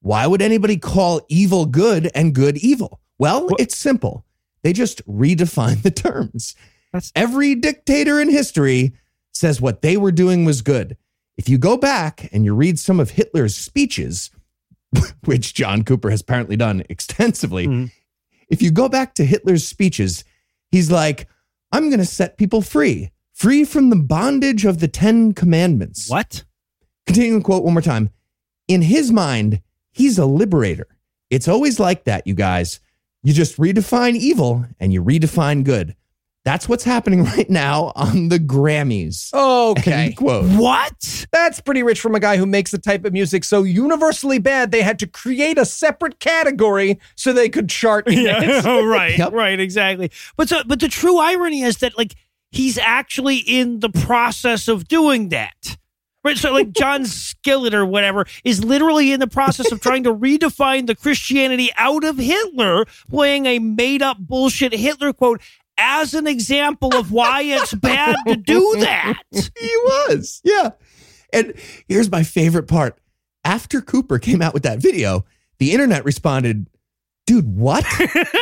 why 0.00 0.26
would 0.26 0.42
anybody 0.42 0.76
call 0.76 1.20
evil 1.28 1.66
good 1.66 2.10
and 2.14 2.34
good 2.34 2.56
evil? 2.58 3.00
Well, 3.18 3.48
it's 3.58 3.76
simple. 3.76 4.24
They 4.62 4.72
just 4.72 5.06
redefine 5.06 5.82
the 5.82 5.90
terms. 5.90 6.54
That's- 6.92 7.12
Every 7.14 7.54
dictator 7.54 8.20
in 8.20 8.30
history 8.30 8.92
says 9.32 9.60
what 9.60 9.82
they 9.82 9.96
were 9.96 10.12
doing 10.12 10.44
was 10.44 10.62
good. 10.62 10.96
If 11.38 11.48
you 11.48 11.56
go 11.56 11.76
back 11.78 12.28
and 12.32 12.44
you 12.44 12.54
read 12.54 12.78
some 12.78 13.00
of 13.00 13.10
Hitler's 13.10 13.56
speeches, 13.56 14.30
which 15.24 15.54
John 15.54 15.82
Cooper 15.84 16.10
has 16.10 16.20
apparently 16.20 16.56
done 16.56 16.82
extensively, 16.90 17.66
Mhm. 17.66 17.90
if 18.50 18.60
you 18.60 18.70
go 18.70 18.88
back 18.88 19.14
to 19.14 19.24
Hitler's 19.24 19.66
speeches, 19.66 20.24
he's 20.70 20.90
like, 20.90 21.26
I'm 21.72 21.88
going 21.88 22.00
to 22.00 22.04
set 22.06 22.36
people 22.38 22.60
free, 22.60 23.10
free 23.32 23.64
from 23.64 23.88
the 23.90 23.96
bondage 23.96 24.64
of 24.64 24.80
the 24.80 24.88
Ten 24.88 25.32
Commandments. 25.32 26.10
What? 26.10 26.44
Continuing 27.06 27.38
the 27.40 27.44
quote 27.44 27.64
one 27.64 27.72
more 27.74 27.82
time. 27.82 28.10
In 28.66 28.82
his 28.82 29.10
mind, 29.12 29.62
he's 29.92 30.18
a 30.18 30.26
liberator. 30.26 30.88
It's 31.30 31.48
always 31.48 31.78
like 31.78 32.04
that, 32.04 32.26
you 32.26 32.34
guys. 32.34 32.80
You 33.22 33.32
just 33.32 33.56
redefine 33.58 34.16
evil 34.16 34.66
and 34.80 34.92
you 34.92 35.02
redefine 35.02 35.64
good. 35.64 35.94
That's 36.48 36.66
what's 36.66 36.84
happening 36.84 37.24
right 37.36 37.50
now 37.50 37.92
on 37.94 38.30
the 38.30 38.38
Grammys. 38.38 39.34
Okay. 39.34 40.14
Quote. 40.16 40.46
What? 40.58 41.26
That's 41.30 41.60
pretty 41.60 41.82
rich 41.82 42.00
from 42.00 42.14
a 42.14 42.20
guy 42.20 42.38
who 42.38 42.46
makes 42.46 42.70
the 42.70 42.78
type 42.78 43.04
of 43.04 43.12
music 43.12 43.44
so 43.44 43.64
universally 43.64 44.38
bad 44.38 44.70
they 44.70 44.80
had 44.80 44.98
to 45.00 45.06
create 45.06 45.58
a 45.58 45.66
separate 45.66 46.20
category 46.20 46.98
so 47.16 47.34
they 47.34 47.50
could 47.50 47.68
chart. 47.68 48.06
Yeah, 48.18 48.62
oh, 48.64 48.86
right, 48.86 49.18
Yep. 49.18 49.32
right, 49.32 49.60
exactly. 49.60 50.10
But 50.38 50.48
so, 50.48 50.62
but 50.66 50.80
the 50.80 50.88
true 50.88 51.18
irony 51.18 51.62
is 51.62 51.76
that 51.78 51.98
like 51.98 52.14
he's 52.50 52.78
actually 52.78 53.36
in 53.36 53.80
the 53.80 53.90
process 53.90 54.68
of 54.68 54.88
doing 54.88 55.28
that. 55.28 55.76
Right, 56.24 56.36
so 56.36 56.52
like 56.52 56.72
John 56.72 57.04
Skillet 57.04 57.72
or 57.74 57.86
whatever 57.86 58.26
is 58.42 58.64
literally 58.64 59.12
in 59.12 59.20
the 59.20 59.28
process 59.28 59.70
of 59.70 59.80
trying 59.80 60.02
to 60.02 60.12
redefine 60.12 60.86
the 60.86 60.96
Christianity 60.96 61.70
out 61.78 62.02
of 62.04 62.18
Hitler, 62.18 62.86
playing 63.08 63.46
a 63.46 63.60
made 63.60 64.02
up 64.02 64.18
bullshit 64.18 64.72
Hitler 64.72 65.12
quote 65.12 65.40
as 65.78 66.14
an 66.14 66.26
example 66.26 66.94
of 66.94 67.12
why 67.12 67.42
it's 67.42 67.72
bad 67.74 68.16
to 68.26 68.36
do 68.36 68.76
that. 68.80 69.18
He 69.32 69.76
was. 69.84 70.40
Yeah. 70.44 70.70
And 71.32 71.54
here's 71.88 72.10
my 72.10 72.22
favorite 72.22 72.68
part. 72.68 72.98
After 73.44 73.80
Cooper 73.80 74.18
came 74.18 74.42
out 74.42 74.54
with 74.54 74.64
that 74.64 74.78
video, 74.78 75.24
the 75.58 75.72
internet 75.72 76.04
responded, 76.04 76.68
dude, 77.26 77.56
what? 77.56 77.84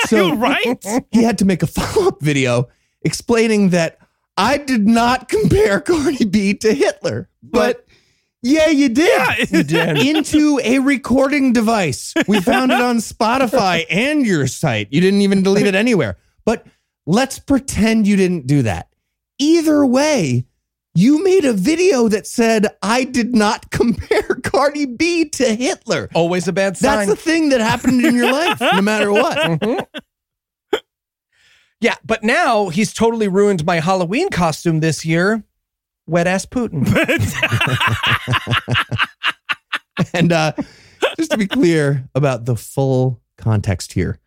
So 0.06 0.34
right? 0.34 0.84
he 1.10 1.24
had 1.24 1.38
to 1.38 1.44
make 1.44 1.62
a 1.62 1.66
follow 1.66 2.08
up 2.08 2.22
video 2.22 2.68
explaining 3.02 3.70
that 3.70 3.98
I 4.36 4.58
did 4.58 4.86
not 4.86 5.28
compare 5.28 5.80
Cardi 5.80 6.24
B 6.24 6.54
to 6.54 6.72
Hitler, 6.72 7.28
but 7.42 7.86
yeah, 8.42 8.68
you 8.68 8.88
did. 8.88 9.50
You 9.50 9.64
did. 9.64 9.98
Into 9.98 10.60
a 10.62 10.78
recording 10.78 11.52
device. 11.52 12.14
We 12.28 12.40
found 12.40 12.70
it 12.70 12.80
on 12.80 12.98
Spotify 12.98 13.84
and 13.90 14.24
your 14.24 14.46
site. 14.46 14.88
You 14.92 15.00
didn't 15.00 15.22
even 15.22 15.42
delete 15.42 15.66
it 15.66 15.74
anywhere. 15.74 16.16
But 16.44 16.64
let's 17.06 17.38
pretend 17.38 18.06
you 18.06 18.16
didn't 18.16 18.46
do 18.46 18.62
that. 18.62 18.88
Either 19.38 19.84
way, 19.84 20.46
you 20.94 21.22
made 21.22 21.44
a 21.44 21.52
video 21.52 22.08
that 22.08 22.26
said, 22.26 22.66
I 22.82 23.04
did 23.04 23.34
not 23.34 23.70
compare 23.70 24.22
Cardi 24.42 24.86
B 24.86 25.28
to 25.30 25.54
Hitler. 25.54 26.08
Always 26.14 26.48
a 26.48 26.52
bad 26.52 26.76
sign. 26.76 27.06
That's 27.06 27.10
the 27.10 27.30
thing 27.30 27.50
that 27.50 27.60
happened 27.60 28.04
in 28.04 28.14
your 28.14 28.32
life, 28.32 28.60
no 28.60 28.82
matter 28.82 29.12
what. 29.12 29.88
yeah, 31.80 31.96
but 32.04 32.22
now 32.22 32.68
he's 32.68 32.92
totally 32.92 33.28
ruined 33.28 33.64
my 33.64 33.80
Halloween 33.80 34.30
costume 34.30 34.80
this 34.80 35.04
year. 35.04 35.44
Wet 36.06 36.26
ass 36.26 36.46
Putin. 36.46 36.86
And 40.12 40.32
uh, 40.32 40.52
just 41.16 41.30
to 41.30 41.38
be 41.38 41.46
clear 41.46 42.08
about 42.14 42.44
the 42.44 42.56
full 42.56 43.22
context 43.38 43.92
here, 43.92 44.18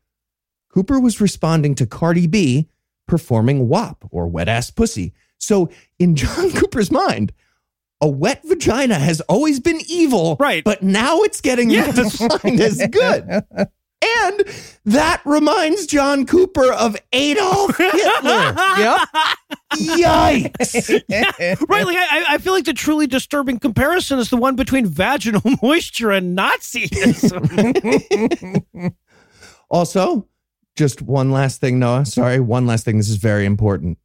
Cooper 0.74 1.00
was 1.00 1.20
responding 1.22 1.76
to 1.76 1.86
Cardi 1.86 2.28
B 2.28 2.70
performing 3.08 3.68
WAP 3.68 4.06
or 4.12 4.28
wet 4.28 4.48
ass 4.48 4.70
pussy. 4.72 5.14
So, 5.38 5.70
in 5.98 6.16
John 6.16 6.52
Cooper's 6.56 6.92
mind, 6.92 7.34
a 8.02 8.08
wet 8.08 8.42
vagina 8.46 8.96
has 8.96 9.20
always 9.22 9.60
been 9.60 9.80
evil, 9.88 10.38
Right. 10.40 10.64
But 10.64 10.84
now 10.84 11.22
it's 11.24 11.42
getting 11.42 11.70
Yes. 11.70 11.98
redefined 12.18 12.60
as 12.60 12.78
good. 12.92 13.44
And 14.02 14.44
that 14.86 15.22
reminds 15.26 15.86
John 15.86 16.26
Cooper 16.26 16.72
of 16.72 16.96
Adolf 17.12 17.76
Hitler. 17.78 17.92
yep. 18.78 19.10
Yikes. 19.74 21.02
Right, 21.68 21.86
like 21.86 21.98
I, 21.98 22.26
I 22.30 22.38
feel 22.38 22.54
like 22.54 22.64
the 22.64 22.72
truly 22.74 23.08
disturbing 23.08 23.60
comparison 23.60 24.18
is 24.20 24.30
the 24.30 24.38
one 24.38 24.56
between 24.56 24.86
vaginal 24.86 25.42
moisture 25.62 26.12
and 26.12 26.38
Nazism. 26.38 27.34
Also, 29.70 30.28
just 30.80 31.02
one 31.02 31.30
last 31.30 31.60
thing, 31.60 31.78
Noah. 31.78 32.06
Sorry, 32.06 32.40
one 32.40 32.66
last 32.66 32.86
thing. 32.86 32.96
This 32.98 33.10
is 33.10 33.18
very 33.18 33.46
important. 33.46 33.98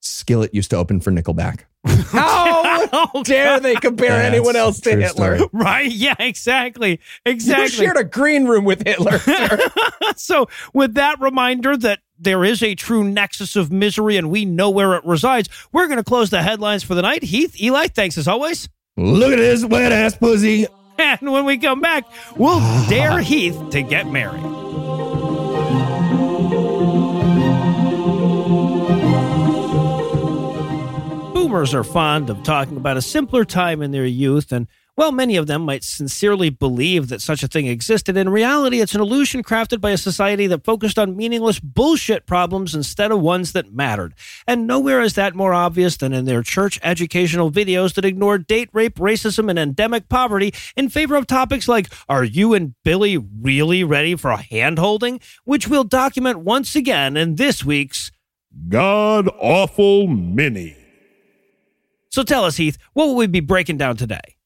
Skillet 0.00 0.54
used 0.54 0.70
to 0.70 0.76
open 0.76 1.00
for 1.00 1.10
Nickelback. 1.10 1.62
How 1.84 2.62
oh, 2.92 3.10
oh, 3.14 3.22
dare 3.24 3.56
God. 3.56 3.62
they 3.64 3.74
compare 3.74 4.10
That's 4.10 4.32
anyone 4.32 4.54
else 4.54 4.78
to 4.82 4.90
Hitler? 4.90 5.38
story. 5.38 5.48
Right? 5.52 5.90
Yeah, 5.90 6.14
exactly, 6.20 6.92
You 6.92 7.32
exactly. 7.32 7.68
shared 7.84 7.96
a 7.96 8.04
green 8.04 8.44
room 8.44 8.64
with 8.64 8.86
Hitler. 8.86 9.18
sir. 9.18 9.58
so, 10.14 10.46
with 10.72 10.94
that 10.94 11.20
reminder 11.20 11.76
that 11.78 11.98
there 12.16 12.44
is 12.44 12.62
a 12.62 12.76
true 12.76 13.02
nexus 13.02 13.56
of 13.56 13.72
misery 13.72 14.16
and 14.16 14.30
we 14.30 14.44
know 14.44 14.70
where 14.70 14.94
it 14.94 15.04
resides, 15.04 15.48
we're 15.72 15.88
going 15.88 15.98
to 15.98 16.04
close 16.04 16.30
the 16.30 16.42
headlines 16.42 16.84
for 16.84 16.94
the 16.94 17.02
night. 17.02 17.24
Heath, 17.24 17.60
Eli, 17.60 17.88
thanks 17.88 18.16
as 18.16 18.28
always. 18.28 18.68
Look 18.96 19.32
at 19.32 19.38
this 19.38 19.64
wet 19.64 19.90
ass 19.90 20.16
pussy. 20.16 20.68
And 20.96 21.32
when 21.32 21.44
we 21.44 21.58
come 21.58 21.80
back, 21.80 22.04
we'll 22.36 22.60
dare 22.88 23.18
Heath 23.18 23.58
to 23.70 23.82
get 23.82 24.06
married. 24.06 24.65
Boomers 31.46 31.74
are 31.74 31.84
fond 31.84 32.28
of 32.28 32.42
talking 32.42 32.76
about 32.76 32.96
a 32.96 33.00
simpler 33.02 33.44
time 33.44 33.80
in 33.80 33.92
their 33.92 34.04
youth, 34.04 34.50
and 34.50 34.66
well, 34.96 35.12
many 35.12 35.36
of 35.36 35.46
them 35.46 35.62
might 35.62 35.84
sincerely 35.84 36.50
believe 36.50 37.06
that 37.06 37.20
such 37.20 37.44
a 37.44 37.46
thing 37.46 37.68
existed. 37.68 38.16
In 38.16 38.28
reality, 38.28 38.80
it's 38.80 38.96
an 38.96 39.00
illusion 39.00 39.44
crafted 39.44 39.80
by 39.80 39.92
a 39.92 39.96
society 39.96 40.48
that 40.48 40.64
focused 40.64 40.98
on 40.98 41.16
meaningless 41.16 41.60
bullshit 41.60 42.26
problems 42.26 42.74
instead 42.74 43.12
of 43.12 43.20
ones 43.20 43.52
that 43.52 43.72
mattered. 43.72 44.14
And 44.48 44.66
nowhere 44.66 45.00
is 45.00 45.14
that 45.14 45.36
more 45.36 45.54
obvious 45.54 45.96
than 45.96 46.12
in 46.12 46.24
their 46.24 46.42
church 46.42 46.80
educational 46.82 47.52
videos 47.52 47.94
that 47.94 48.04
ignore 48.04 48.38
date 48.38 48.70
rape, 48.72 48.96
racism, 48.96 49.48
and 49.48 49.56
endemic 49.56 50.08
poverty 50.08 50.52
in 50.74 50.88
favor 50.88 51.14
of 51.14 51.28
topics 51.28 51.68
like 51.68 51.92
Are 52.08 52.24
you 52.24 52.54
and 52.54 52.74
Billy 52.82 53.18
really 53.18 53.84
ready 53.84 54.16
for 54.16 54.32
a 54.32 54.42
hand 54.42 54.80
holding? 54.80 55.20
Which 55.44 55.68
we'll 55.68 55.84
document 55.84 56.40
once 56.40 56.74
again 56.74 57.16
in 57.16 57.36
this 57.36 57.64
week's. 57.64 58.10
God 58.68 59.28
awful 59.38 60.08
mini. 60.08 60.85
So 62.16 62.22
tell 62.22 62.46
us, 62.46 62.56
Heath, 62.56 62.78
what 62.94 63.08
will 63.08 63.16
we 63.16 63.26
be 63.26 63.40
breaking 63.40 63.76
down 63.76 63.98
today? 63.98 64.36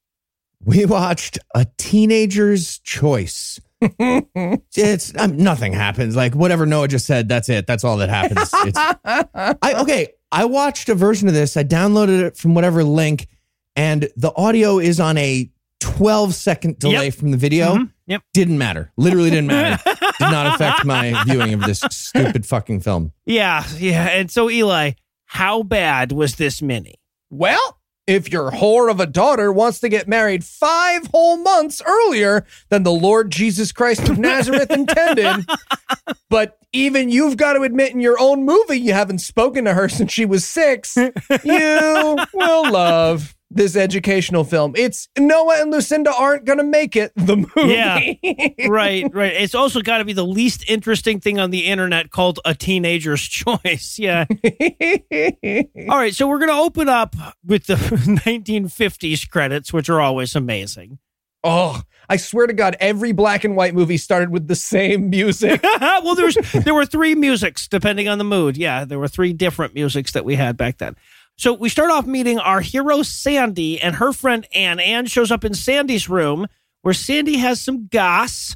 We 0.61 0.85
watched 0.85 1.39
a 1.55 1.65
teenager's 1.77 2.79
choice. 2.79 3.61
it's 3.81 5.17
um, 5.17 5.37
nothing 5.37 5.71
happens. 5.71 6.13
Like 6.13 6.35
whatever 6.35 6.65
Noah 6.65 6.89
just 6.89 7.05
said, 7.05 7.29
that's 7.29 7.47
it. 7.47 7.67
That's 7.67 7.85
all 7.85 7.95
that 7.99 8.09
happens. 8.09 8.49
It's, 8.53 8.77
I, 9.05 9.73
okay, 9.83 10.09
I 10.33 10.43
watched 10.43 10.89
a 10.89 10.95
version 10.95 11.29
of 11.29 11.33
this. 11.33 11.55
I 11.55 11.63
downloaded 11.63 12.21
it 12.21 12.35
from 12.35 12.55
whatever 12.55 12.83
link, 12.83 13.29
and 13.77 14.09
the 14.17 14.33
audio 14.35 14.77
is 14.77 14.99
on 14.99 15.17
a 15.17 15.49
12 15.79 16.35
second 16.35 16.77
delay 16.77 17.05
Yep. 17.05 17.13
from 17.13 17.31
the 17.31 17.37
video. 17.37 17.75
Mhm. 17.75 17.91
Yep. 18.07 18.21
Didn't 18.33 18.57
matter. 18.57 18.91
Literally 18.97 19.29
didn't 19.29 19.47
matter. 19.47 19.81
Did 20.19 20.29
not 20.29 20.55
affect 20.55 20.83
my 20.83 21.23
viewing 21.23 21.53
of 21.53 21.61
this 21.61 21.79
stupid 21.89 22.45
fucking 22.45 22.81
film. 22.81 23.13
Yeah, 23.25 23.63
yeah. 23.77 24.07
And 24.09 24.29
so, 24.29 24.49
Eli, 24.49 24.91
how 25.23 25.63
bad 25.63 26.11
was 26.11 26.35
this 26.35 26.61
mini? 26.61 26.95
Well, 27.31 27.79
if 28.07 28.29
your 28.29 28.51
whore 28.51 28.91
of 28.91 28.99
a 28.99 29.05
daughter 29.05 29.53
wants 29.53 29.79
to 29.79 29.89
get 29.89 30.05
married 30.05 30.43
five 30.43 31.07
whole 31.07 31.37
months 31.37 31.81
earlier 31.85 32.45
than 32.67 32.83
the 32.83 32.91
Lord 32.91 33.31
Jesus 33.31 33.71
Christ 33.71 34.09
of 34.09 34.19
Nazareth 34.19 34.69
intended, 34.69 35.45
but 36.29 36.57
even 36.73 37.09
you've 37.09 37.37
got 37.37 37.53
to 37.53 37.61
admit 37.61 37.93
in 37.93 38.01
your 38.01 38.19
own 38.19 38.43
movie 38.43 38.81
you 38.81 38.91
haven't 38.91 39.19
spoken 39.19 39.63
to 39.63 39.73
her 39.73 39.87
since 39.87 40.11
she 40.11 40.25
was 40.25 40.45
six, 40.45 40.97
you 40.97 42.17
will 42.33 42.69
love 42.69 43.33
this 43.53 43.75
educational 43.75 44.43
film. 44.43 44.73
It's 44.75 45.09
Noah 45.17 45.61
and 45.61 45.71
Lucinda 45.71 46.13
aren't 46.13 46.45
going 46.45 46.57
to 46.57 46.63
make 46.63 46.95
it, 46.95 47.11
the 47.15 47.35
movie. 47.35 47.69
Yeah. 47.73 48.67
right, 48.69 49.05
right. 49.13 49.33
It's 49.33 49.53
also 49.55 49.81
got 49.81 49.97
to 49.97 50.05
be 50.05 50.13
the 50.13 50.25
least 50.25 50.69
interesting 50.69 51.19
thing 51.19 51.39
on 51.39 51.51
the 51.51 51.65
internet 51.65 52.11
called 52.11 52.39
a 52.45 52.55
teenager's 52.55 53.21
choice. 53.27 53.97
Yeah. 53.99 54.25
All 55.89 55.97
right. 55.97 56.15
So 56.15 56.27
we're 56.27 56.39
going 56.39 56.49
to 56.49 56.55
open 56.55 56.89
up 56.89 57.15
with 57.45 57.65
the 57.67 57.75
1950s 58.25 59.29
credits, 59.29 59.73
which 59.73 59.89
are 59.89 59.99
always 60.01 60.35
amazing. 60.35 60.99
oh, 61.43 61.81
I 62.09 62.17
swear 62.17 62.45
to 62.45 62.53
God, 62.53 62.75
every 62.81 63.13
black 63.13 63.45
and 63.45 63.55
white 63.55 63.73
movie 63.73 63.95
started 63.97 64.31
with 64.31 64.47
the 64.49 64.55
same 64.55 65.09
music. 65.09 65.63
well, 65.81 66.13
there's 66.13 66.35
there 66.51 66.73
were 66.73 66.85
three 66.85 67.15
musics 67.15 67.69
depending 67.69 68.09
on 68.09 68.17
the 68.17 68.25
mood. 68.25 68.57
Yeah, 68.57 68.83
there 68.83 68.99
were 68.99 69.07
three 69.07 69.31
different 69.31 69.73
musics 69.73 70.11
that 70.11 70.25
we 70.25 70.35
had 70.35 70.57
back 70.57 70.77
then. 70.79 70.97
So 71.37 71.53
we 71.53 71.69
start 71.69 71.89
off 71.91 72.05
meeting 72.05 72.37
our 72.39 72.61
hero 72.61 73.01
Sandy 73.01 73.81
and 73.81 73.95
her 73.95 74.13
friend 74.13 74.45
Anne. 74.53 74.79
Anne 74.79 75.07
shows 75.07 75.31
up 75.31 75.43
in 75.43 75.53
Sandy's 75.55 76.07
room 76.07 76.45
where 76.83 76.93
Sandy 76.93 77.37
has 77.37 77.59
some 77.61 77.87
goss, 77.87 78.55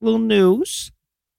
little 0.00 0.18
news. 0.18 0.90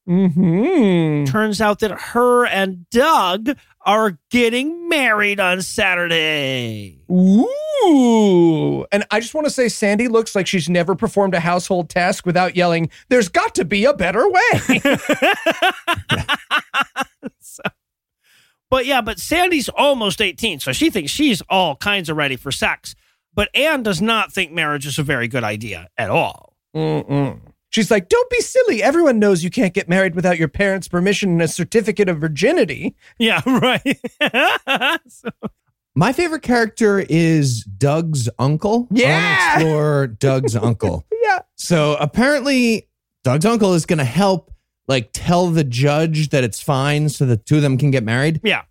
hmm 0.05 1.23
Turns 1.25 1.59
out 1.59 1.79
that 1.79 1.91
her 1.91 2.45
and 2.45 2.87
Doug 2.91 3.57
are 3.81 4.17
getting 4.29 4.87
married 4.89 5.39
on 5.39 5.61
Saturday. 5.63 6.99
Ooh. 7.11 8.85
And 8.91 9.05
I 9.11 9.19
just 9.19 9.33
want 9.33 9.45
to 9.45 9.51
say, 9.51 9.67
Sandy 9.69 10.07
looks 10.07 10.35
like 10.35 10.45
she's 10.47 10.69
never 10.69 10.95
performed 10.95 11.33
a 11.35 11.39
household 11.39 11.89
task 11.89 12.25
without 12.27 12.55
yelling, 12.55 12.89
There's 13.09 13.29
got 13.29 13.55
to 13.55 13.65
be 13.65 13.85
a 13.85 13.93
better 13.93 14.27
way. 14.29 14.81
So- 17.39 17.63
but 18.75 18.85
yeah, 18.85 18.99
but 18.99 19.19
Sandy's 19.19 19.69
almost 19.69 20.19
18, 20.19 20.59
so 20.59 20.73
she 20.73 20.89
thinks 20.89 21.09
she's 21.09 21.41
all 21.49 21.77
kinds 21.77 22.09
of 22.09 22.17
ready 22.17 22.35
for 22.35 22.51
sex. 22.51 22.93
But 23.33 23.47
Anne 23.55 23.83
does 23.83 24.01
not 24.01 24.33
think 24.33 24.51
marriage 24.51 24.85
is 24.85 24.99
a 24.99 25.03
very 25.03 25.29
good 25.29 25.45
idea 25.45 25.87
at 25.97 26.09
all. 26.09 26.57
Mm-mm. 26.75 27.39
She's 27.69 27.89
like, 27.89 28.09
Don't 28.09 28.29
be 28.29 28.41
silly. 28.41 28.83
Everyone 28.83 29.17
knows 29.17 29.45
you 29.45 29.49
can't 29.49 29.73
get 29.73 29.87
married 29.87 30.13
without 30.13 30.37
your 30.37 30.49
parents' 30.49 30.89
permission 30.89 31.29
and 31.29 31.41
a 31.41 31.47
certificate 31.47 32.09
of 32.09 32.19
virginity. 32.19 32.97
Yeah, 33.17 33.41
right. 33.45 33.97
So- 35.07 35.29
My 35.95 36.11
favorite 36.11 36.41
character 36.41 36.99
is 37.09 37.63
Doug's 37.63 38.27
uncle. 38.39 38.89
Yeah. 38.91 39.53
want 39.53 39.61
explore 39.63 40.07
Doug's 40.07 40.55
uncle. 40.57 41.05
Yeah. 41.23 41.39
So 41.55 41.95
apparently, 41.95 42.89
Doug's 43.23 43.45
uncle 43.45 43.73
is 43.73 43.85
going 43.85 43.99
to 43.99 44.03
help, 44.03 44.51
like, 44.87 45.09
tell 45.13 45.47
the 45.47 45.63
judge 45.63 46.29
that 46.29 46.43
it's 46.43 46.61
fine, 46.61 47.09
so 47.09 47.25
the 47.25 47.37
two 47.37 47.55
of 47.57 47.61
them 47.61 47.77
can 47.77 47.91
get 47.91 48.03
married. 48.03 48.39
yeah. 48.43 48.63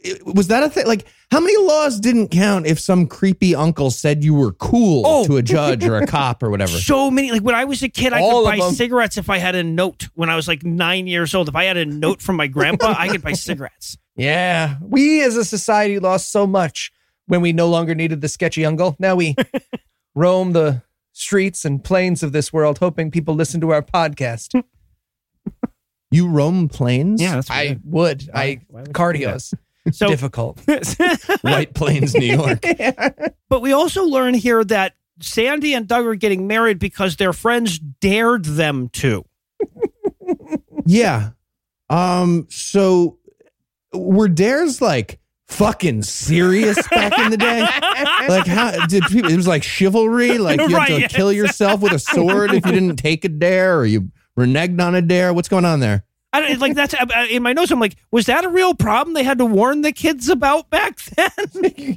It- 0.00 0.24
was 0.26 0.48
that 0.48 0.62
a 0.62 0.68
thing? 0.68 0.86
Like, 0.86 1.06
how 1.30 1.40
many 1.40 1.56
laws 1.58 1.98
didn't 1.98 2.28
count 2.28 2.66
if 2.66 2.78
some 2.78 3.06
creepy 3.06 3.54
uncle 3.54 3.90
said 3.90 4.22
you 4.22 4.34
were 4.34 4.52
cool 4.52 5.02
Oh. 5.06 5.26
to 5.26 5.36
a 5.38 5.42
judge 5.42 5.84
or 5.84 5.96
a 5.96 6.06
cop 6.06 6.42
or 6.42 6.50
whatever? 6.50 6.72
So 6.78 7.10
many. 7.10 7.30
Like 7.32 7.40
when 7.42 7.54
I 7.54 7.64
was 7.64 7.82
a 7.82 7.88
kid, 7.88 8.12
I 8.12 8.20
All 8.20 8.44
could 8.44 8.50
buy 8.50 8.56
them. 8.58 8.74
cigarettes 8.74 9.16
if 9.16 9.30
I 9.30 9.38
had 9.38 9.54
a 9.54 9.62
note 9.64 10.08
when 10.14 10.28
I 10.28 10.36
was 10.36 10.46
like 10.46 10.62
nine 10.62 11.06
years 11.06 11.34
old. 11.34 11.48
If 11.48 11.54
I 11.56 11.64
had 11.64 11.76
a 11.78 11.86
note 11.86 12.20
from 12.20 12.36
my 12.36 12.46
grandpa, 12.48 12.94
I 12.98 13.08
could 13.08 13.22
buy 13.22 13.32
cigarettes. 13.32 13.96
Yeah. 14.16 14.76
We 14.82 15.22
as 15.22 15.36
a 15.36 15.44
society 15.44 15.98
lost 15.98 16.30
so 16.30 16.46
much 16.46 16.92
when 17.26 17.40
we 17.40 17.52
no 17.54 17.68
longer 17.68 17.94
needed 17.94 18.20
the 18.20 18.28
sketchy 18.28 18.64
uncle. 18.66 18.96
Now 18.98 19.14
we 19.16 19.34
roam 20.14 20.52
the 20.52 20.82
streets 21.12 21.64
and 21.64 21.82
plains 21.82 22.22
of 22.22 22.32
this 22.32 22.52
world 22.52 22.78
hoping 22.78 23.10
people 23.10 23.34
listen 23.34 23.60
to 23.62 23.70
our 23.72 23.82
podcast. 23.82 24.62
You 26.14 26.28
roam 26.28 26.68
plains? 26.68 27.20
that's 27.20 27.50
I 27.50 27.78
would. 27.82 28.30
I 28.32 28.60
why 28.68 28.82
would 28.82 28.88
you 28.88 28.92
do 28.92 28.98
cardio's 29.00 29.52
So, 29.92 30.06
difficult. 30.08 30.60
White 31.42 31.74
Plains, 31.74 32.14
New 32.14 32.24
York. 32.24 32.64
but 33.50 33.60
we 33.60 33.72
also 33.72 34.04
learn 34.04 34.32
here 34.32 34.64
that 34.64 34.94
Sandy 35.20 35.74
and 35.74 35.86
Doug 35.86 36.06
are 36.06 36.14
getting 36.14 36.46
married 36.46 36.78
because 36.78 37.16
their 37.16 37.32
friends 37.34 37.78
dared 37.78 38.44
them 38.44 38.88
to. 38.90 39.26
Yeah. 40.86 41.30
Um. 41.90 42.46
So 42.48 43.18
were 43.92 44.28
dares 44.28 44.80
like 44.80 45.20
fucking 45.48 46.02
serious 46.02 46.78
back 46.88 47.18
in 47.18 47.30
the 47.30 47.36
day? 47.36 47.60
Like 48.28 48.46
how 48.46 48.86
did 48.86 49.02
people? 49.04 49.30
It 49.30 49.36
was 49.36 49.46
like 49.46 49.62
chivalry. 49.62 50.38
Like 50.38 50.60
you 50.60 50.76
had 50.76 50.86
to 50.86 51.08
kill 51.08 51.32
yourself 51.32 51.80
with 51.80 51.92
a 51.92 51.98
sword 51.98 52.54
if 52.54 52.64
you 52.64 52.72
didn't 52.72 52.96
take 52.96 53.24
a 53.24 53.28
dare, 53.28 53.78
or 53.78 53.84
you 53.86 54.10
reneged 54.38 54.80
on 54.80 54.94
a 54.94 55.02
dare. 55.02 55.32
What's 55.32 55.48
going 55.48 55.64
on 55.64 55.80
there? 55.80 56.04
I 56.32 56.40
don't, 56.40 56.58
like 56.58 56.74
that's 56.74 56.94
in 57.30 57.44
my 57.44 57.52
notes. 57.52 57.70
I'm 57.70 57.78
like, 57.78 57.96
was 58.10 58.26
that 58.26 58.44
a 58.44 58.48
real 58.48 58.74
problem 58.74 59.14
they 59.14 59.22
had 59.22 59.38
to 59.38 59.46
warn 59.46 59.82
the 59.82 59.92
kids 59.92 60.28
about 60.28 60.68
back 60.68 60.98
then? 61.04 61.30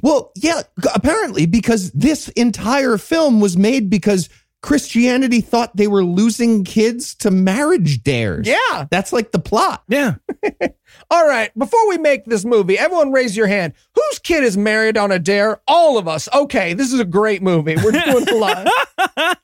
Well, 0.02 0.30
yeah. 0.36 0.62
Apparently, 0.94 1.46
because 1.46 1.90
this 1.90 2.28
entire 2.30 2.98
film 2.98 3.40
was 3.40 3.56
made 3.56 3.90
because 3.90 4.28
Christianity 4.62 5.40
thought 5.40 5.76
they 5.76 5.88
were 5.88 6.04
losing 6.04 6.62
kids 6.62 7.14
to 7.16 7.30
marriage 7.30 8.02
dares. 8.02 8.46
Yeah. 8.46 8.86
That's 8.90 9.12
like 9.12 9.32
the 9.32 9.38
plot. 9.40 9.82
yeah. 9.88 10.14
All 11.10 11.26
right, 11.26 11.56
before 11.56 11.88
we 11.88 11.98
make 11.98 12.24
this 12.24 12.44
movie, 12.44 12.78
everyone 12.78 13.12
raise 13.12 13.36
your 13.36 13.46
hand. 13.46 13.72
Whose 13.94 14.18
kid 14.18 14.44
is 14.44 14.56
married 14.56 14.96
on 14.96 15.10
a 15.10 15.18
dare? 15.18 15.60
All 15.66 15.96
of 15.98 16.06
us. 16.08 16.28
Okay, 16.34 16.74
this 16.74 16.92
is 16.92 17.00
a 17.00 17.04
great 17.04 17.42
movie. 17.42 17.76
We're 17.76 17.92
doing 17.92 18.28
a 18.28 18.34
lot. 18.34 18.68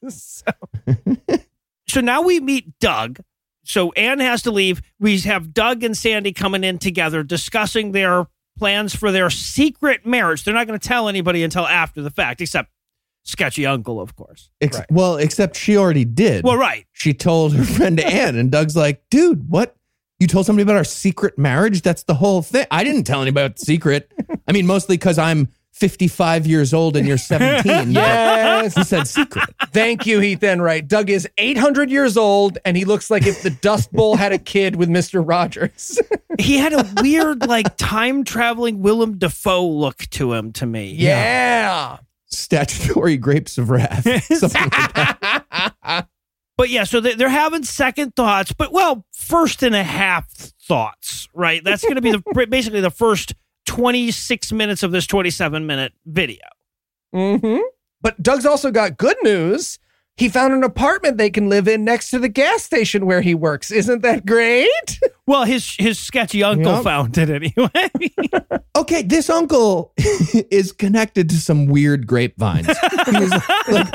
so, 0.09 0.45
so 1.95 2.01
now 2.01 2.23
we 2.23 2.41
meet 2.41 2.79
Doug. 2.81 3.21
So 3.65 3.93
Anne 3.93 4.19
has 4.19 4.43
to 4.43 4.51
leave. 4.51 4.83
We 4.99 5.19
have 5.21 5.55
Doug 5.55 5.85
and 5.85 5.97
Sandy 5.97 6.33
coming 6.33 6.65
in 6.65 6.79
together 6.79 7.23
discussing 7.23 7.93
their 7.93 8.27
plans 8.59 8.95
for 8.95 9.13
their 9.13 9.31
secret 9.31 10.05
marriage. 10.05 10.45
They're 10.45 10.55
not 10.55 10.67
going 10.67 10.79
to 10.79 10.89
tell 10.89 11.09
anybody 11.09 11.43
until 11.45 11.67
after 11.67 12.03
the 12.03 12.11
fact, 12.11 12.41
except 12.41 12.71
sketchy 13.23 13.65
uncle, 13.65 14.01
of 14.01 14.17
course. 14.17 14.51
Ex- 14.61 14.79
Right. 14.79 14.91
Well, 14.91 15.17
except 15.17 15.57
she 15.57 15.77
already 15.77 16.05
did. 16.05 16.45
Well, 16.45 16.59
right. 16.59 16.85
she 16.93 17.15
told 17.15 17.55
her 17.55 17.65
friend 17.65 17.99
Anne, 18.01 18.37
and 18.37 18.51
Doug's 18.51 18.77
like, 18.77 19.03
dude, 19.11 19.49
what? 19.49 19.77
You 20.19 20.27
told 20.27 20.47
somebody 20.47 20.63
about 20.65 20.77
our 20.77 20.85
secret 20.85 21.39
marriage? 21.39 21.83
That's 21.83 22.03
the 22.05 22.15
whole 22.15 22.43
thing. 22.43 22.67
I 22.71 22.85
didn't 22.85 23.05
tell 23.05 23.23
anybody 23.23 23.47
about 23.47 23.57
the 23.57 23.65
secret. 23.65 24.13
I 24.49 24.53
mean, 24.53 24.67
mostly 24.67 24.97
because 24.97 25.19
I'm 25.19 25.49
55 25.75 26.47
years 26.47 26.73
old 26.73 26.97
and 26.97 27.07
you're 27.07 27.19
17. 27.19 27.93
Yes. 27.93 28.75
He 28.75 28.85
said 28.85 29.07
secret. 29.09 29.49
Thank 29.73 30.07
you, 30.07 30.21
Heath 30.21 30.43
Enright. 30.43 30.89
Doug 30.89 31.11
is 31.11 31.29
800 31.37 31.91
years 31.91 32.17
old, 32.17 32.59
and 32.65 32.77
he 32.77 32.85
looks 32.85 33.11
like 33.11 33.27
if 33.27 33.43
the 33.43 33.51
Dust 33.51 33.93
Bowl 33.93 34.17
had 34.17 34.33
a 34.33 34.39
kid 34.39 34.77
with 34.77 34.89
Mr. 34.89 35.23
Rogers. 35.27 36.01
He 36.37 36.57
had 36.57 36.73
a 36.73 36.85
weird, 37.01 37.47
like, 37.47 37.77
time 37.77 38.25
traveling 38.25 38.83
Willem 38.83 39.19
Dafoe 39.19 39.65
look 39.69 39.99
to 40.11 40.33
him 40.33 40.53
to 40.55 40.67
me. 40.67 40.91
yeah. 40.93 41.99
Statutory 42.27 43.17
grapes 43.17 43.57
of 43.57 43.71
wrath. 43.71 44.03
Something 44.25 44.63
like 44.63 44.95
that. 44.95 46.09
But 46.57 46.71
yeah, 46.71 46.83
so 46.83 46.99
they- 47.01 47.15
they're 47.15 47.29
having 47.29 47.63
second 47.63 48.17
thoughts, 48.17 48.53
but 48.53 48.73
well, 48.73 49.05
first 49.13 49.63
and 49.63 49.77
a 49.77 49.85
half 49.85 50.29
thoughts, 50.29 51.29
right? 51.35 51.63
That's 51.63 51.83
going 51.83 51.95
to 51.95 52.01
be 52.03 52.11
the 52.11 52.47
basically 52.49 52.81
the 52.81 52.91
first 52.91 53.35
26 53.67 54.53
minutes 54.53 54.83
of 54.83 54.93
this 54.93 55.07
27 55.07 55.67
minute 55.67 55.93
video. 56.07 56.47
Mm-hmm. 57.15 57.61
But 58.01 58.23
Doug's 58.23 58.47
also 58.47 58.71
got 58.71 58.97
good 58.99 59.17
news. 59.23 59.79
He 60.17 60.29
found 60.29 60.53
an 60.55 60.63
apartment 60.63 61.19
they 61.19 61.31
can 61.31 61.49
live 61.49 61.67
in 61.67 61.85
next 61.85 62.11
to 62.11 62.21
the 62.21 62.29
gas 62.29 62.63
station 62.63 63.05
where 63.05 63.21
he 63.21 63.35
works. 63.35 63.71
Isn't 63.73 64.03
that 64.03 64.27
great? 64.27 64.69
Well, 65.27 65.45
his 65.45 65.75
his 65.79 65.99
sketchy 65.99 66.43
uncle 66.45 66.71
Yep. 66.71 66.85
found 66.85 67.17
it 67.17 67.31
anyway. 67.31 67.91
Okay, 68.77 69.01
this 69.03 69.31
uncle 69.31 69.95
is 69.97 70.71
connected 70.71 71.31
to 71.31 71.37
some 71.37 71.65
weird 71.65 72.07
grapevines. 72.07 72.67
Like, 72.69 73.89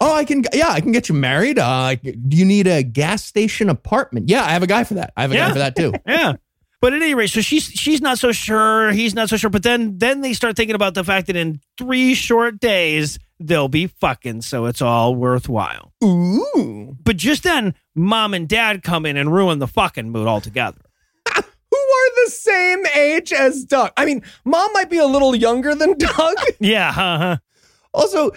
oh, 0.00 0.14
I 0.14 0.24
can, 0.24 0.44
yeah, 0.54 0.70
I 0.70 0.80
can 0.80 0.92
get 0.92 1.10
you 1.10 1.14
married. 1.14 1.58
Uh, 1.58 1.96
do 1.96 2.36
you 2.36 2.46
need 2.46 2.66
a 2.66 2.82
gas 2.82 3.22
station 3.24 3.68
apartment? 3.68 4.30
Yeah, 4.30 4.42
I 4.42 4.50
have 4.52 4.62
a 4.62 4.66
guy 4.66 4.84
for 4.84 4.94
that. 4.94 5.12
I 5.18 5.22
have 5.22 5.32
a 5.32 5.34
Yeah. 5.34 5.48
guy 5.48 5.52
for 5.52 5.58
that 5.58 5.76
too. 5.76 5.92
yeah. 6.06 6.32
But 6.80 6.94
at 6.94 7.02
any 7.02 7.14
rate, 7.14 7.30
so 7.30 7.40
she's 7.40 7.64
she's 7.64 8.00
not 8.00 8.18
so 8.18 8.30
sure. 8.30 8.92
He's 8.92 9.14
not 9.14 9.28
so 9.28 9.36
sure. 9.36 9.50
But 9.50 9.64
then 9.64 9.98
then 9.98 10.20
they 10.20 10.32
start 10.32 10.56
thinking 10.56 10.76
about 10.76 10.94
the 10.94 11.02
fact 11.02 11.26
that 11.26 11.36
in 11.36 11.60
three 11.76 12.14
short 12.14 12.60
days 12.60 13.18
they'll 13.40 13.68
be 13.68 13.86
fucking, 13.86 14.42
so 14.42 14.66
it's 14.66 14.82
all 14.82 15.14
worthwhile. 15.14 15.92
Ooh. 16.04 16.96
But 17.04 17.16
just 17.16 17.42
then, 17.42 17.74
mom 17.94 18.34
and 18.34 18.48
dad 18.48 18.82
come 18.82 19.06
in 19.06 19.16
and 19.16 19.32
ruin 19.32 19.58
the 19.58 19.66
fucking 19.66 20.10
mood 20.10 20.26
altogether. 20.26 20.80
Who 21.34 21.42
are 21.78 22.24
the 22.24 22.30
same 22.30 22.86
age 22.96 23.32
as 23.32 23.64
Doug? 23.64 23.92
I 23.96 24.04
mean, 24.04 24.22
mom 24.44 24.72
might 24.72 24.90
be 24.90 24.98
a 24.98 25.06
little 25.06 25.34
younger 25.34 25.74
than 25.74 25.94
Doug. 25.98 26.36
Yeah, 26.60 26.88
uh-huh. 26.90 27.36
Also, 27.94 28.32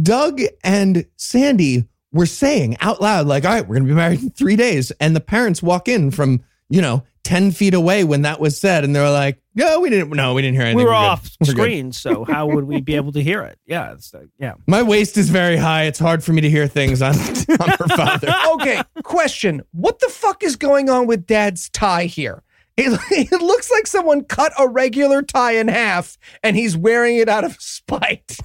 Doug 0.00 0.40
and 0.62 1.06
Sandy 1.16 1.88
were 2.12 2.26
saying 2.26 2.76
out 2.80 3.00
loud, 3.00 3.26
like, 3.26 3.44
all 3.44 3.52
right, 3.52 3.66
we're 3.66 3.76
going 3.76 3.86
to 3.86 3.92
be 3.92 3.96
married 3.96 4.22
in 4.22 4.30
three 4.30 4.56
days. 4.56 4.90
And 5.00 5.14
the 5.14 5.20
parents 5.20 5.62
walk 5.62 5.88
in 5.88 6.10
from, 6.10 6.42
you 6.68 6.80
know, 6.80 7.04
10 7.26 7.50
feet 7.50 7.74
away 7.74 8.04
when 8.04 8.22
that 8.22 8.38
was 8.38 8.56
said. 8.58 8.84
And 8.84 8.94
they're 8.94 9.10
like, 9.10 9.40
no, 9.56 9.80
we 9.80 9.90
didn't, 9.90 10.10
no, 10.10 10.32
we 10.32 10.42
didn't 10.42 10.54
hear 10.54 10.62
anything. 10.62 10.76
we 10.76 10.84
were 10.84 10.90
We're 10.90 10.94
off 10.96 11.28
We're 11.40 11.46
good." 11.46 11.56
screen, 11.56 11.92
so 11.92 12.24
how 12.24 12.46
would 12.46 12.64
we 12.64 12.80
be 12.80 12.94
able 12.94 13.10
to 13.12 13.22
hear 13.22 13.42
it? 13.42 13.58
Yeah, 13.66 13.92
it's 13.92 14.14
like, 14.14 14.28
yeah. 14.38 14.54
My 14.68 14.82
waist 14.84 15.16
is 15.18 15.28
very 15.28 15.56
high. 15.56 15.84
It's 15.84 15.98
hard 15.98 16.22
for 16.22 16.32
me 16.32 16.40
to 16.42 16.48
hear 16.48 16.68
things 16.68 17.02
on, 17.02 17.14
on 17.60 17.68
her 17.68 17.88
father. 17.96 18.32
okay, 18.52 18.80
question. 19.02 19.62
What 19.72 19.98
the 19.98 20.08
fuck 20.08 20.44
is 20.44 20.54
going 20.54 20.88
on 20.88 21.08
with 21.08 21.26
dad's 21.26 21.68
tie 21.70 22.04
here? 22.04 22.44
It, 22.76 22.96
it 23.32 23.42
looks 23.42 23.70
like 23.72 23.88
someone 23.88 24.22
cut 24.22 24.52
a 24.56 24.68
regular 24.68 25.22
tie 25.22 25.56
in 25.56 25.66
half 25.66 26.16
and 26.44 26.54
he's 26.56 26.76
wearing 26.76 27.16
it 27.16 27.28
out 27.28 27.42
of 27.42 27.56
spite. 27.60 28.36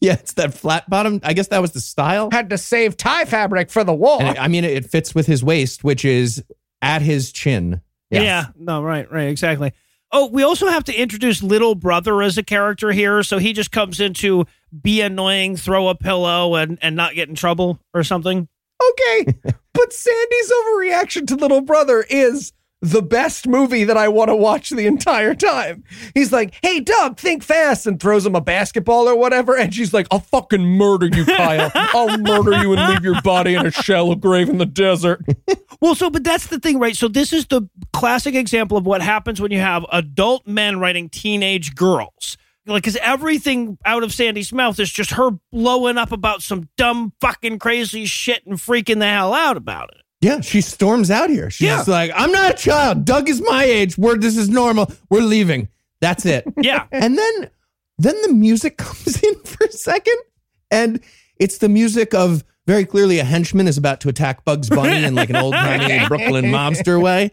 Yeah, 0.00 0.12
it's 0.14 0.34
that 0.34 0.52
flat 0.54 0.88
bottom. 0.90 1.20
I 1.22 1.32
guess 1.32 1.48
that 1.48 1.62
was 1.62 1.72
the 1.72 1.80
style. 1.80 2.28
Had 2.30 2.50
to 2.50 2.58
save 2.58 2.96
tie 2.96 3.24
fabric 3.24 3.70
for 3.70 3.82
the 3.82 3.94
wall. 3.94 4.20
And 4.20 4.36
it- 4.36 4.40
I 4.40 4.48
mean, 4.48 4.64
it, 4.64 4.72
it 4.72 4.84
fits 4.86 5.14
with 5.14 5.26
his 5.26 5.42
waist, 5.42 5.84
which 5.84 6.04
is 6.04 6.44
at 6.86 7.02
his 7.02 7.32
chin. 7.32 7.82
Yeah. 8.10 8.46
No, 8.56 8.82
right, 8.82 9.10
right, 9.10 9.28
exactly. 9.28 9.72
Oh, 10.12 10.28
we 10.28 10.44
also 10.44 10.68
have 10.68 10.84
to 10.84 10.94
introduce 10.94 11.42
little 11.42 11.74
brother 11.74 12.22
as 12.22 12.38
a 12.38 12.42
character 12.42 12.92
here. 12.92 13.24
So 13.24 13.38
he 13.38 13.52
just 13.52 13.72
comes 13.72 14.00
in 14.00 14.14
to 14.14 14.46
be 14.80 15.00
annoying, 15.00 15.56
throw 15.56 15.88
a 15.88 15.96
pillow, 15.96 16.54
and, 16.54 16.78
and 16.80 16.94
not 16.94 17.14
get 17.14 17.28
in 17.28 17.34
trouble 17.34 17.80
or 17.92 18.04
something. 18.04 18.48
Okay, 18.90 19.34
but 19.74 19.92
Sandy's 19.92 20.52
overreaction 20.52 21.26
to 21.26 21.34
little 21.34 21.60
brother 21.60 22.04
is 22.08 22.52
the 22.90 23.02
best 23.02 23.48
movie 23.48 23.84
that 23.84 23.96
I 23.96 24.08
want 24.08 24.28
to 24.28 24.36
watch 24.36 24.70
the 24.70 24.86
entire 24.86 25.34
time. 25.34 25.84
He's 26.14 26.32
like, 26.32 26.54
"Hey, 26.62 26.80
Doug, 26.80 27.18
think 27.18 27.42
fast," 27.42 27.86
and 27.86 27.98
throws 27.98 28.24
him 28.24 28.34
a 28.34 28.40
basketball 28.40 29.08
or 29.08 29.16
whatever, 29.16 29.56
and 29.56 29.74
she's 29.74 29.92
like, 29.92 30.06
"I'll 30.10 30.20
fucking 30.20 30.64
murder 30.64 31.06
you, 31.06 31.24
Kyle. 31.24 31.70
I'll 31.74 32.18
murder 32.18 32.62
you 32.62 32.72
and 32.72 32.92
leave 32.92 33.02
your 33.02 33.20
body 33.22 33.54
in 33.54 33.66
a 33.66 33.70
shallow 33.70 34.14
grave 34.14 34.48
in 34.48 34.58
the 34.58 34.66
desert." 34.66 35.22
Well, 35.78 35.94
so, 35.94 36.08
but 36.08 36.24
that's 36.24 36.46
the 36.46 36.58
thing, 36.58 36.78
right? 36.78 36.96
So 36.96 37.06
this 37.06 37.34
is 37.34 37.46
the 37.48 37.68
classic 37.92 38.34
example 38.34 38.78
of 38.78 38.86
what 38.86 39.02
happens 39.02 39.42
when 39.42 39.52
you 39.52 39.58
have 39.58 39.84
adult 39.92 40.46
men 40.46 40.80
writing 40.80 41.10
teenage 41.10 41.74
girls. 41.74 42.38
Like, 42.66 42.82
because 42.82 42.96
everything 42.96 43.76
out 43.84 44.02
of 44.02 44.12
Sandy's 44.12 44.54
mouth 44.54 44.80
is 44.80 44.90
just 44.90 45.10
her 45.10 45.32
blowing 45.52 45.98
up 45.98 46.12
about 46.12 46.42
some 46.42 46.70
dumb 46.78 47.12
fucking 47.20 47.58
crazy 47.58 48.06
shit 48.06 48.44
and 48.46 48.56
freaking 48.56 49.00
the 49.00 49.06
hell 49.06 49.34
out 49.34 49.58
about 49.58 49.90
it. 49.90 50.05
Yeah, 50.20 50.40
she 50.40 50.60
storms 50.60 51.10
out 51.10 51.28
here. 51.30 51.50
She's 51.50 51.66
Yeah. 51.66 51.76
just 51.76 51.88
like, 51.88 52.10
I'm 52.14 52.32
not 52.32 52.52
a 52.52 52.54
child. 52.54 53.04
Doug 53.04 53.28
is 53.28 53.40
my 53.42 53.64
age. 53.64 53.98
We're 53.98 54.16
this 54.16 54.36
is 54.36 54.48
normal. 54.48 54.90
We're 55.10 55.20
leaving. 55.20 55.68
That's 56.00 56.24
it. 56.26 56.44
Yeah. 56.62 56.86
and 56.92 57.16
then 57.18 57.50
then 57.98 58.20
the 58.22 58.32
music 58.32 58.76
comes 58.78 59.22
in 59.22 59.34
for 59.44 59.64
a 59.64 59.72
second. 59.72 60.16
And 60.70 61.00
it's 61.38 61.58
the 61.58 61.68
music 61.68 62.14
of 62.14 62.44
very 62.66 62.84
clearly 62.84 63.18
a 63.20 63.24
henchman 63.24 63.68
is 63.68 63.78
about 63.78 64.00
to 64.00 64.08
attack 64.08 64.44
Bugs 64.44 64.68
Bunny 64.68 65.04
in 65.04 65.14
like 65.14 65.30
an 65.30 65.36
old 65.36 65.52
timey 65.54 66.06
Brooklyn 66.08 66.46
mobster 66.46 67.00
way. 67.00 67.30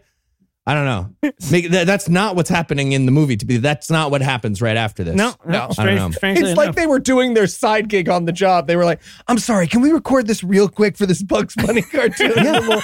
I 0.66 0.72
don't 0.72 0.86
know. 0.86 1.30
Make, 1.50 1.70
that, 1.72 1.86
that's 1.86 2.08
not 2.08 2.36
what's 2.36 2.48
happening 2.48 2.92
in 2.92 3.04
the 3.04 3.12
movie. 3.12 3.36
To 3.36 3.44
be 3.44 3.58
that's 3.58 3.90
not 3.90 4.10
what 4.10 4.22
happens 4.22 4.62
right 4.62 4.78
after 4.78 5.04
this. 5.04 5.14
No, 5.14 5.34
No. 5.44 5.52
no, 5.52 5.58
I 5.58 5.60
don't 5.66 5.72
strange, 5.74 6.00
know. 6.00 6.10
strangely 6.12 6.50
It's 6.50 6.56
like 6.56 6.74
they 6.74 6.86
were 6.86 6.98
doing 6.98 7.34
their 7.34 7.46
side 7.46 7.88
gig 7.90 8.08
on 8.08 8.24
the 8.24 8.32
job. 8.32 8.66
They 8.66 8.76
were 8.76 8.86
like, 8.86 9.00
"I'm 9.28 9.36
sorry, 9.38 9.66
can 9.66 9.82
we 9.82 9.92
record 9.92 10.26
this 10.26 10.42
real 10.42 10.68
quick 10.70 10.96
for 10.96 11.04
this 11.04 11.22
Bugs 11.22 11.54
Bunny 11.54 11.82
cartoon? 11.92 12.32
And 12.36 12.46
then 12.46 12.66
we'll 12.66 12.82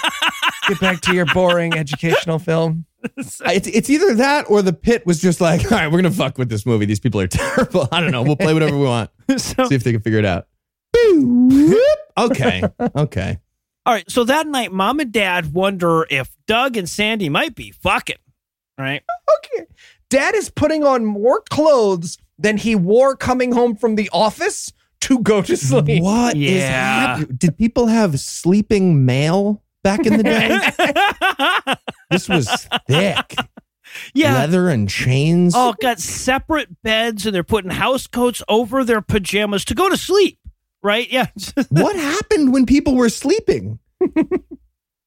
get 0.69 0.79
back 0.79 1.01
to 1.03 1.15
your 1.15 1.25
boring 1.33 1.73
educational 1.75 2.39
film." 2.39 2.85
It's, 3.17 3.67
it's 3.67 3.89
either 3.89 4.15
that 4.17 4.51
or 4.51 4.61
the 4.61 4.75
pit 4.75 5.07
was 5.07 5.23
just 5.23 5.41
like, 5.41 5.65
all 5.73 5.79
right, 5.79 5.91
we're 5.91 5.97
gonna 6.03 6.11
fuck 6.11 6.37
with 6.37 6.51
this 6.51 6.67
movie. 6.67 6.85
These 6.85 7.01
people 7.01 7.19
are 7.23 7.27
terrible. 7.29 7.89
I 7.91 7.99
don't 8.03 8.11
know. 8.11 8.23
We'll 8.23 8.37
play 8.37 8.53
whatever 8.53 8.77
we 8.77 8.85
want. 8.85 9.09
So- 9.39 9.65
See 9.69 9.75
if 9.75 9.85
they 9.85 9.93
can 9.93 10.03
figure 10.03 10.19
it 10.19 10.27
out. 10.27 10.49
okay. 12.19 12.63
Okay. 12.95 13.39
All 13.87 13.95
right. 13.95 14.09
So 14.11 14.25
that 14.25 14.47
night, 14.47 14.73
mom 14.73 15.01
and 15.01 15.11
dad 15.13 15.53
wonder 15.53 16.07
if 16.11 16.31
Doug 16.47 16.77
and 16.77 16.89
Sandy 16.89 17.29
might 17.29 17.55
be 17.55 17.71
fucking. 17.71 18.17
Right. 18.79 19.03
Okay. 19.39 19.67
Dad 20.11 20.35
is 20.35 20.51
putting 20.51 20.85
on 20.85 21.05
more 21.05 21.41
clothes 21.51 22.19
than 22.39 22.57
he 22.57 22.75
wore 22.75 23.17
coming 23.17 23.53
home 23.53 23.77
from 23.77 23.95
the 23.97 24.11
office 24.13 24.73
to 25.03 25.19
go 25.21 25.41
to 25.43 25.57
sleep. 25.57 26.03
What 26.03 26.37
is 26.37 26.63
Yeah. 26.63 26.69
happening? 27.17 27.37
Did 27.37 27.57
people 27.57 27.87
have 27.87 28.19
sleeping 28.21 29.05
mail 29.07 29.63
back 29.85 30.05
in 30.07 30.17
the 30.17 30.23
day? 30.23 31.75
this 32.11 32.29
was 32.29 32.49
thick. 32.87 33.35
yeah. 34.15 34.35
Leather 34.35 34.69
and 34.69 34.89
chains. 34.89 35.55
Oh, 35.57 35.75
got 35.81 36.01
separate 36.01 36.83
beds 36.83 37.25
and 37.27 37.35
they're 37.35 37.45
putting 37.45 37.71
house 37.71 38.07
coats 38.07 38.43
over 38.49 38.85
their 38.85 39.01
pajamas 39.03 39.65
to 39.67 39.75
go 39.75 39.89
to 39.89 39.97
sleep. 39.97 40.39
Right. 40.83 41.11
Yeah. 41.11 41.27
What 41.69 41.97
happened 42.15 42.53
when 42.53 42.67
people 42.67 42.95
were 42.95 43.09
sleeping? 43.09 43.79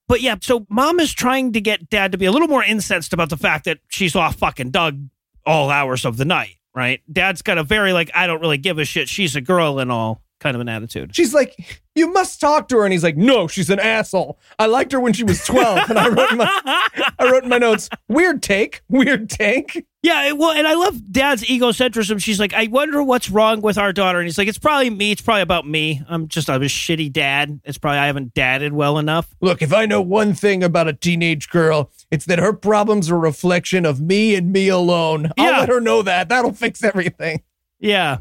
But 0.08 0.22
yeah, 0.22 0.36
so 0.42 0.66
mom 0.70 1.00
is 1.00 1.14
trying 1.14 1.54
to 1.54 1.62
get 1.62 1.90
dad 1.90 2.12
to 2.12 2.18
be 2.18 2.26
a 2.26 2.32
little 2.32 2.48
more 2.48 2.64
incensed 2.64 3.14
about 3.14 3.30
the 3.30 3.38
fact 3.38 3.66
that 3.66 3.80
she's 3.88 4.16
off 4.16 4.36
fucking 4.36 4.72
Doug 4.72 5.08
all 5.46 5.70
hours 5.70 6.06
of 6.06 6.18
the 6.18 6.26
night, 6.26 6.58
right? 6.76 7.02
Dad's 7.12 7.42
got 7.42 7.58
a 7.58 7.64
very 7.64 7.94
like, 7.94 8.12
I 8.14 8.28
don't 8.28 8.42
really 8.42 8.58
give 8.58 8.78
a 8.80 8.86
shit. 8.86 9.10
She's 9.10 9.36
a 9.36 9.42
girl 9.42 9.80
and 9.80 9.92
all 9.92 10.22
kind 10.40 10.56
of 10.56 10.62
an 10.62 10.68
attitude. 10.70 11.16
She's 11.16 11.34
like, 11.34 11.82
You 11.96 12.12
must 12.12 12.42
talk 12.42 12.68
to 12.70 12.78
her. 12.78 12.84
And 12.84 12.92
he's 12.92 13.04
like, 13.04 13.16
No, 13.18 13.48
she's 13.48 13.70
an 13.70 13.80
asshole. 13.80 14.40
I 14.60 14.66
liked 14.66 14.92
her 14.92 15.00
when 15.00 15.14
she 15.14 15.24
was 15.24 15.44
12. 15.46 15.90
And 15.90 15.98
I 16.00 16.10
wrote 16.10 16.32
in 16.32 16.38
my, 16.38 16.62
I 17.20 17.32
wrote 17.32 17.44
in 17.44 17.50
my 17.50 17.58
notes, 17.58 17.90
Weird 18.10 18.44
take, 18.44 18.82
weird 18.90 19.30
take. 19.30 19.86
Yeah, 20.02 20.28
it- 20.28 20.38
well, 20.38 20.52
and 20.52 20.68
I 20.68 20.74
love 20.74 21.14
dad's 21.14 21.44
egocentrism. 21.46 22.22
She's 22.22 22.38
like, 22.38 22.54
I 22.54 22.68
wonder 22.68 23.02
what's 23.02 23.30
wrong 23.30 23.62
with 23.62 23.78
our 23.78 23.94
daughter. 23.94 24.20
And 24.20 24.28
he's 24.28 24.38
like, 24.38 24.50
It's 24.50 24.58
probably 24.60 24.90
me. 24.90 25.12
It's 25.14 25.22
probably 25.22 25.44
about 25.44 25.66
me. 25.66 26.02
I'm 26.10 26.28
just 26.28 26.50
I'm 26.50 26.62
a 26.62 26.66
shitty 26.66 27.14
dad. 27.14 27.62
It's 27.64 27.78
probably 27.78 28.00
I 28.00 28.08
haven't 28.08 28.34
dadded 28.34 28.74
well 28.74 28.98
enough. 28.98 29.34
Look, 29.40 29.62
if 29.62 29.72
I 29.74 29.86
know 29.86 30.02
one 30.02 30.34
thing 30.34 30.62
about 30.62 30.90
a 30.90 30.94
teenage 30.94 31.48
girl, 31.50 31.90
it's 32.12 32.26
that 32.26 32.40
her 32.40 32.52
problems 32.52 33.10
are 33.10 33.16
a 33.16 33.20
reflection 33.20 33.86
of 33.86 34.02
me 34.02 34.36
and 34.36 34.52
me 34.52 34.68
alone. 34.68 35.32
I'll 35.38 35.46
Yeah. 35.52 35.60
let 35.62 35.70
her 35.70 35.80
know 35.80 36.02
that. 36.02 36.28
That'll 36.28 36.52
fix 36.52 36.84
everything. 36.84 37.44
Yeah. 37.80 38.18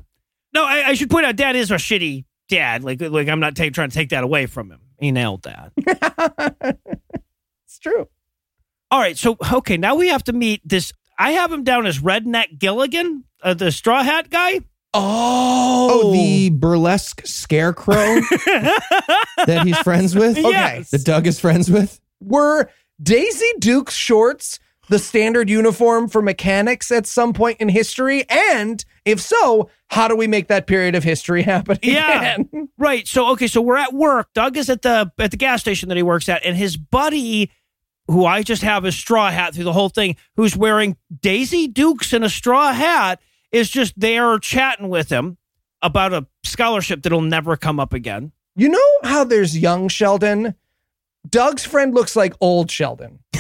No, 0.55 0.65
I, 0.65 0.89
I 0.89 0.95
should 0.95 1.11
point 1.11 1.27
out, 1.27 1.37
dad 1.37 1.57
is 1.57 1.71
a 1.71 1.75
shitty 1.77 2.25
dad. 2.49 2.85
Like, 2.85 3.01
like 3.01 3.29
I'm 3.29 3.41
not 3.41 3.57
ta- 3.57 3.71
trying 3.73 3.89
to 3.91 3.95
take 3.95 4.11
that 4.11 4.23
away 4.25 4.47
from 4.47 4.71
him. 4.71 4.81
He 5.01 5.11
nailed 5.13 5.43
that. 5.43 6.79
It's 7.67 7.79
true. 7.79 8.07
All 8.91 9.01
right, 9.01 9.17
so 9.17 9.39
okay, 9.51 9.79
now 9.79 9.95
we 9.95 10.09
have 10.09 10.23
to 10.25 10.35
meet 10.35 10.61
this. 10.63 10.93
I 11.19 11.33
have 11.33 11.51
him 11.51 11.65
down 11.65 11.87
as 11.87 12.01
Redneck 12.01 12.59
Gilligan, 12.59 13.25
uh, 13.43 13.55
the 13.55 13.73
straw 13.73 14.03
hat 14.03 14.29
guy. 14.29 14.61
Oh, 14.93 15.89
Oh, 15.91 16.13
the 16.13 16.51
burlesque 16.51 17.23
scarecrow 17.27 17.95
that 19.47 19.63
he's 19.65 19.79
friends 19.79 20.15
with? 20.15 20.37
Okay. 20.37 20.51
Yes. 20.51 20.91
That 20.91 21.05
Doug 21.05 21.27
is 21.27 21.41
friends 21.41 21.71
with? 21.71 21.99
were 22.21 22.69
Daisy 23.03 23.51
Duke's 23.59 23.95
shorts 23.95 24.61
the 24.91 24.99
standard 24.99 25.49
uniform 25.49 26.09
for 26.09 26.21
mechanics 26.21 26.91
at 26.93 27.07
some 27.07 27.33
point 27.33 27.59
in 27.61 27.71
history? 27.71 28.25
And 28.29 28.85
if 29.07 29.19
so, 29.21 29.71
how 29.93 30.09
do 30.09 30.17
we 30.17 30.27
make 30.27 30.49
that 30.49 30.67
period 30.67 30.95
of 30.95 31.05
history 31.05 31.43
happen 31.55 31.79
Yeah. 31.83 32.39
Right. 32.79 33.07
So 33.07 33.29
okay, 33.33 33.47
so 33.47 33.61
we're 33.61 33.77
at 33.77 33.93
work. 33.93 34.33
Doug 34.35 34.57
is 34.57 34.69
at 34.69 34.83
the 34.83 35.13
at 35.19 35.31
the 35.31 35.37
gas 35.37 35.61
station 35.61 35.89
that 35.89 35.97
he 35.97 36.03
works 36.03 36.29
at, 36.29 36.45
and 36.45 36.57
his 36.57 36.77
buddy, 36.77 37.51
who 38.09 38.25
I 38.25 38.43
just 38.43 38.63
have 38.63 38.85
a 38.85 38.91
straw 38.93 39.31
hat 39.31 39.55
through 39.55 39.65
the 39.65 39.73
whole 39.73 39.89
thing, 39.89 40.17
who's 40.37 40.57
wearing 40.57 40.97
Daisy 41.21 41.69
Dukes 41.69 42.13
and 42.13 42.25
a 42.25 42.29
straw 42.29 42.73
hat, 42.73 43.21
is 43.53 43.71
just 43.71 43.99
there 43.99 44.39
chatting 44.39 44.89
with 44.89 45.11
him 45.11 45.37
about 45.83 46.13
a 46.13 46.27
scholarship 46.43 47.03
that'll 47.03 47.21
never 47.21 47.57
come 47.57 47.79
up 47.79 47.93
again. 47.93 48.33
You 48.57 48.71
know 48.71 48.91
how 49.05 49.25
there's 49.25 49.57
young 49.57 49.89
Sheldon? 49.89 50.55
Doug's 51.29 51.65
friend 51.65 51.95
looks 51.95 52.17
like 52.17 52.35
old 52.41 52.71
Sheldon. 52.71 53.21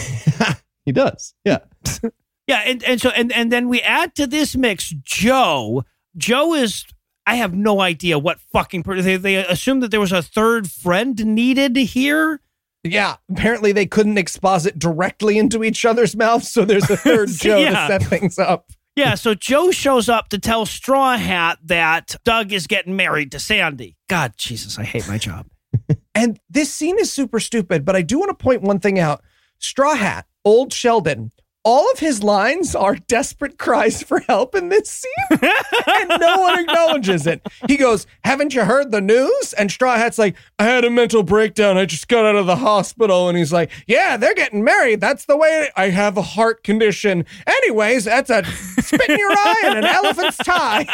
He 0.84 0.92
does. 0.92 1.34
Yeah. 1.44 1.59
Yeah, 1.84 2.11
Yeah, 2.48 2.62
and, 2.66 2.82
and 2.82 3.00
so 3.00 3.11
and 3.11 3.32
and 3.32 3.53
then 3.53 3.68
we 3.68 3.80
add 3.82 4.16
to 4.16 4.26
this 4.26 4.57
mix 4.57 4.90
Joe. 5.05 5.84
Joe 6.16 6.54
is 6.54 6.84
I 7.26 7.36
have 7.36 7.54
no 7.54 7.80
idea 7.80 8.18
what 8.18 8.40
fucking 8.52 8.82
per- 8.82 9.00
they 9.00 9.16
they 9.16 9.36
assumed 9.36 9.82
that 9.82 9.90
there 9.90 10.00
was 10.00 10.12
a 10.12 10.22
third 10.22 10.70
friend 10.70 11.24
needed 11.24 11.76
here. 11.76 12.40
Yeah, 12.84 13.16
apparently 13.30 13.70
they 13.72 13.86
couldn't 13.86 14.18
exposit 14.18 14.78
directly 14.78 15.38
into 15.38 15.62
each 15.62 15.84
other's 15.84 16.16
mouths, 16.16 16.50
so 16.50 16.64
there's 16.64 16.90
a 16.90 16.96
third 16.96 17.28
Joe 17.32 17.58
Yeah. 17.58 17.70
to 17.70 17.86
set 17.86 18.02
things 18.02 18.38
up. 18.38 18.70
Yeah, 18.96 19.14
so 19.14 19.34
Joe 19.34 19.70
shows 19.70 20.08
up 20.08 20.28
to 20.30 20.38
tell 20.38 20.66
Straw 20.66 21.16
Hat 21.16 21.58
that 21.64 22.16
Doug 22.24 22.52
is 22.52 22.66
getting 22.66 22.94
married 22.96 23.30
to 23.32 23.38
Sandy. 23.38 23.96
God, 24.08 24.34
Jesus, 24.36 24.78
I 24.78 24.84
hate 24.84 25.06
my 25.08 25.18
job. 25.18 25.46
And 26.14 26.38
this 26.50 26.70
scene 26.72 26.98
is 26.98 27.10
super 27.10 27.40
stupid, 27.40 27.86
but 27.86 27.96
I 27.96 28.02
do 28.02 28.18
want 28.18 28.28
to 28.28 28.34
point 28.34 28.60
one 28.60 28.80
thing 28.80 28.98
out. 28.98 29.22
Straw 29.58 29.94
Hat, 29.94 30.26
old 30.44 30.70
Sheldon, 30.70 31.32
all 31.64 31.90
of 31.92 31.98
his 31.98 32.22
lines 32.22 32.74
are 32.74 32.96
desperate 32.96 33.58
cries 33.58 34.02
for 34.02 34.20
help 34.20 34.54
in 34.54 34.68
this 34.68 34.90
scene, 34.90 35.40
and 35.40 36.20
no 36.20 36.40
one 36.40 36.58
acknowledges 36.58 37.26
it. 37.26 37.46
He 37.68 37.76
goes, 37.76 38.06
Haven't 38.24 38.54
you 38.54 38.64
heard 38.64 38.90
the 38.90 39.00
news? 39.00 39.52
And 39.52 39.70
Straw 39.70 39.96
Hat's 39.96 40.18
like, 40.18 40.36
I 40.58 40.64
had 40.64 40.84
a 40.84 40.90
mental 40.90 41.22
breakdown. 41.22 41.78
I 41.78 41.86
just 41.86 42.08
got 42.08 42.24
out 42.24 42.36
of 42.36 42.46
the 42.46 42.56
hospital. 42.56 43.28
And 43.28 43.38
he's 43.38 43.52
like, 43.52 43.70
Yeah, 43.86 44.16
they're 44.16 44.34
getting 44.34 44.64
married. 44.64 45.00
That's 45.00 45.26
the 45.26 45.36
way 45.36 45.70
I 45.76 45.90
have 45.90 46.16
a 46.16 46.22
heart 46.22 46.64
condition. 46.64 47.24
Anyways, 47.46 48.04
that's 48.04 48.30
a 48.30 48.44
spit 48.44 49.08
in 49.08 49.18
your 49.18 49.30
eye 49.30 49.62
and 49.64 49.78
an 49.78 49.84
elephant's 49.84 50.38
tie. 50.38 50.86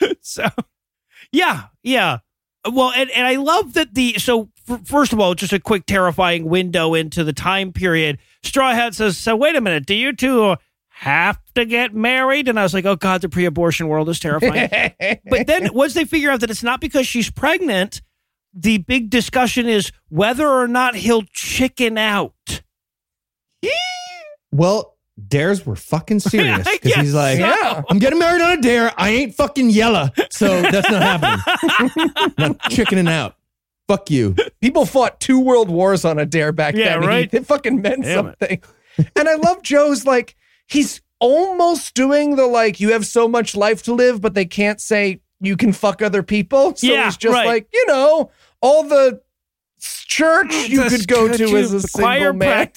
so 0.20 0.48
yeah 1.32 1.64
yeah 1.82 2.18
well 2.70 2.92
and, 2.94 3.10
and 3.10 3.26
i 3.26 3.36
love 3.36 3.74
that 3.74 3.94
the 3.94 4.14
so 4.18 4.48
first 4.84 5.12
of 5.12 5.20
all 5.20 5.34
just 5.34 5.52
a 5.52 5.60
quick 5.60 5.86
terrifying 5.86 6.44
window 6.44 6.94
into 6.94 7.24
the 7.24 7.32
time 7.32 7.72
period 7.72 8.18
straw 8.42 8.72
hat 8.72 8.94
says 8.94 9.16
so 9.16 9.36
wait 9.36 9.56
a 9.56 9.60
minute 9.60 9.86
do 9.86 9.94
you 9.94 10.12
two 10.12 10.56
have 10.88 11.38
to 11.54 11.64
get 11.64 11.94
married 11.94 12.48
and 12.48 12.58
i 12.58 12.62
was 12.62 12.74
like 12.74 12.84
oh 12.84 12.96
god 12.96 13.20
the 13.20 13.28
pre-abortion 13.28 13.88
world 13.88 14.08
is 14.08 14.18
terrifying 14.18 14.68
but 15.30 15.46
then 15.46 15.72
once 15.72 15.94
they 15.94 16.04
figure 16.04 16.30
out 16.30 16.40
that 16.40 16.50
it's 16.50 16.62
not 16.62 16.80
because 16.80 17.06
she's 17.06 17.30
pregnant 17.30 18.02
the 18.52 18.78
big 18.78 19.10
discussion 19.10 19.68
is 19.68 19.92
whether 20.08 20.48
or 20.48 20.66
not 20.68 20.94
he'll 20.94 21.22
chicken 21.32 21.96
out 21.96 22.62
Well, 24.52 24.96
dares 25.28 25.64
were 25.64 25.76
fucking 25.76 26.20
serious 26.20 26.66
because 26.82 26.94
he's 27.00 27.14
like, 27.14 27.38
so. 27.38 27.46
Yeah. 27.46 27.82
I'm 27.88 27.98
getting 27.98 28.18
married 28.18 28.42
on 28.42 28.58
a 28.58 28.60
dare. 28.60 28.92
I 28.96 29.10
ain't 29.10 29.34
fucking 29.34 29.70
yella, 29.70 30.12
so 30.30 30.60
that's 30.62 30.90
not 30.90 31.02
happening. 31.02 32.10
I'm 32.38 32.56
chickening 32.70 33.08
out. 33.08 33.36
Fuck 33.90 34.08
you. 34.10 34.36
People 34.60 34.86
fought 34.86 35.18
two 35.18 35.40
world 35.40 35.68
wars 35.68 36.04
on 36.04 36.18
a 36.20 36.24
dare 36.24 36.52
back 36.52 36.74
Yeah, 36.76 36.98
then. 37.00 37.08
right? 37.08 37.34
It 37.34 37.44
fucking 37.48 37.82
meant 37.82 38.04
Damn 38.04 38.26
something. 38.26 38.62
and 39.16 39.28
I 39.28 39.34
love 39.34 39.62
Joe's 39.62 40.06
like, 40.06 40.36
he's 40.68 41.00
almost 41.18 41.94
doing 41.94 42.36
the 42.36 42.46
like, 42.46 42.78
you 42.78 42.92
have 42.92 43.04
so 43.04 43.26
much 43.26 43.56
life 43.56 43.82
to 43.84 43.92
live, 43.94 44.20
but 44.20 44.34
they 44.34 44.44
can't 44.44 44.80
say 44.80 45.20
you 45.40 45.56
can 45.56 45.72
fuck 45.72 46.02
other 46.02 46.22
people. 46.22 46.76
So 46.76 46.86
Yeah, 46.86 47.06
he's 47.06 47.16
just 47.16 47.34
right. 47.34 47.46
like, 47.46 47.68
you 47.72 47.84
know, 47.88 48.30
all 48.60 48.84
the 48.84 49.20
church 49.80 50.52
you 50.68 50.82
could 50.88 51.08
go 51.08 51.26
to 51.26 51.56
as 51.56 51.72
a 51.72 51.80
single 51.80 52.32
man. 52.34 52.70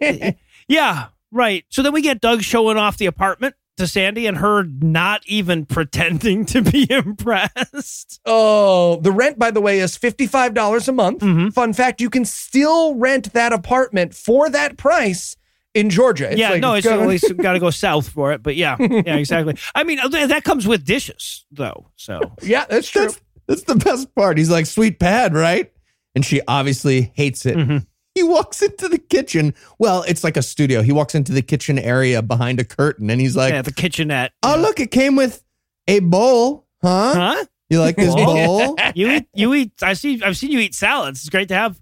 yeah, 0.68 1.08
right. 1.30 1.64
So 1.68 1.82
then 1.82 1.92
we 1.92 2.00
get 2.00 2.20
Doug 2.22 2.42
showing 2.42 2.76
off 2.78 2.96
the 2.96 3.06
apartment 3.06 3.54
to 3.80 3.86
Sandy 3.88 4.26
and 4.26 4.38
her 4.38 4.62
not 4.64 5.22
even 5.26 5.66
pretending 5.66 6.46
to 6.46 6.62
be 6.62 6.86
impressed. 6.90 8.20
Oh, 8.24 8.96
the 9.00 9.12
rent, 9.12 9.38
by 9.38 9.50
the 9.50 9.60
way, 9.60 9.80
is 9.80 9.98
$55 9.98 10.88
a 10.88 10.92
month. 10.92 11.20
Mhm. 11.22 11.52
Fun 11.52 11.72
fact, 11.72 12.00
you 12.00 12.08
can 12.10 12.24
still 12.24 12.94
rent 12.94 13.32
that 13.32 13.52
apartment 13.52 14.14
for 14.14 14.48
that 14.50 14.76
price 14.76 15.36
in 15.74 15.90
Georgia. 15.90 16.30
It's 16.30 16.38
yeah, 16.40 16.50
like 16.50 16.60
no, 16.60 16.74
it's 16.74 16.86
going- 16.86 17.00
at 17.02 17.08
least 17.08 17.36
got 17.38 17.52
to 17.54 17.58
go 17.60 17.70
south 17.70 18.08
for 18.08 18.32
it. 18.32 18.42
But 18.42 18.56
yeah, 18.56 18.76
yeah, 18.78 19.16
exactly. 19.16 19.56
I 19.74 19.84
mean, 19.84 19.98
that 20.10 20.44
comes 20.44 20.66
with 20.66 20.84
dishes, 20.84 21.44
though. 21.50 21.90
So 21.96 22.20
yeah, 22.42 22.64
that's 22.68 22.88
true. 22.88 23.02
That's, 23.02 23.20
that's 23.46 23.62
the 23.64 23.76
best 23.76 24.14
part. 24.14 24.38
He's 24.38 24.50
like, 24.50 24.66
sweet 24.66 24.98
pad, 24.98 25.34
right? 25.34 25.72
And 26.14 26.24
she 26.24 26.40
obviously 26.48 27.12
hates 27.14 27.46
it. 27.46 27.56
Mhm. 27.56 27.86
He 28.14 28.22
walks 28.22 28.60
into 28.62 28.88
the 28.88 28.98
kitchen. 28.98 29.54
Well, 29.78 30.02
it's 30.08 30.24
like 30.24 30.36
a 30.36 30.42
studio. 30.42 30.82
He 30.82 30.92
walks 30.92 31.14
into 31.14 31.32
the 31.32 31.42
kitchen 31.42 31.78
area 31.78 32.22
behind 32.22 32.58
a 32.60 32.64
curtain 32.64 33.08
and 33.10 33.20
he's 33.20 33.36
like, 33.36 33.52
yeah, 33.52 33.62
the 33.62 33.72
kitchenette. 33.72 34.32
oh, 34.42 34.56
look, 34.60 34.80
it 34.80 34.90
came 34.90 35.14
with 35.16 35.42
a 35.86 36.00
bowl. 36.00 36.66
Huh? 36.82 37.14
Huh? 37.14 37.44
You 37.68 37.78
like 37.80 37.94
this 37.96 38.12
Bowl? 38.14 38.76
You 38.96 39.10
eat? 39.12 39.28
You 39.32 39.54
eat? 39.54 39.72
I 39.80 39.92
see. 39.92 40.20
I've 40.24 40.36
seen 40.36 40.50
you 40.50 40.58
eat 40.58 40.74
salads. 40.74 41.20
It's 41.20 41.28
great 41.28 41.46
to 41.48 41.54
have 41.54 41.80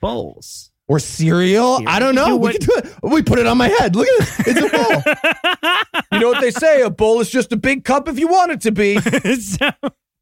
bowls. 0.00 0.72
Or 0.88 0.98
cereal? 0.98 1.80
I 1.86 1.98
don't 2.00 2.14
know. 2.16 2.28
You 2.28 2.36
We, 2.38 2.52
can 2.54 2.60
do 2.62 2.72
it. 2.78 2.94
we 3.02 3.22
put 3.22 3.38
it 3.38 3.46
on 3.46 3.56
my 3.58 3.68
head. 3.68 3.94
Look 3.94 4.08
at 4.08 4.40
it. 4.40 4.56
It's 4.56 4.60
a 4.60 4.78
bowl. 6.02 6.02
You 6.12 6.18
know 6.20 6.28
what 6.30 6.40
they 6.40 6.50
say? 6.50 6.80
A 6.82 6.90
bowl 6.90 7.20
is 7.20 7.30
just 7.30 7.52
a 7.52 7.56
big 7.56 7.84
cup 7.84 8.08
if 8.08 8.18
you 8.18 8.26
want 8.26 8.50
it 8.52 8.60
to 8.62 8.72
be. 8.72 8.98
So- 9.40 9.70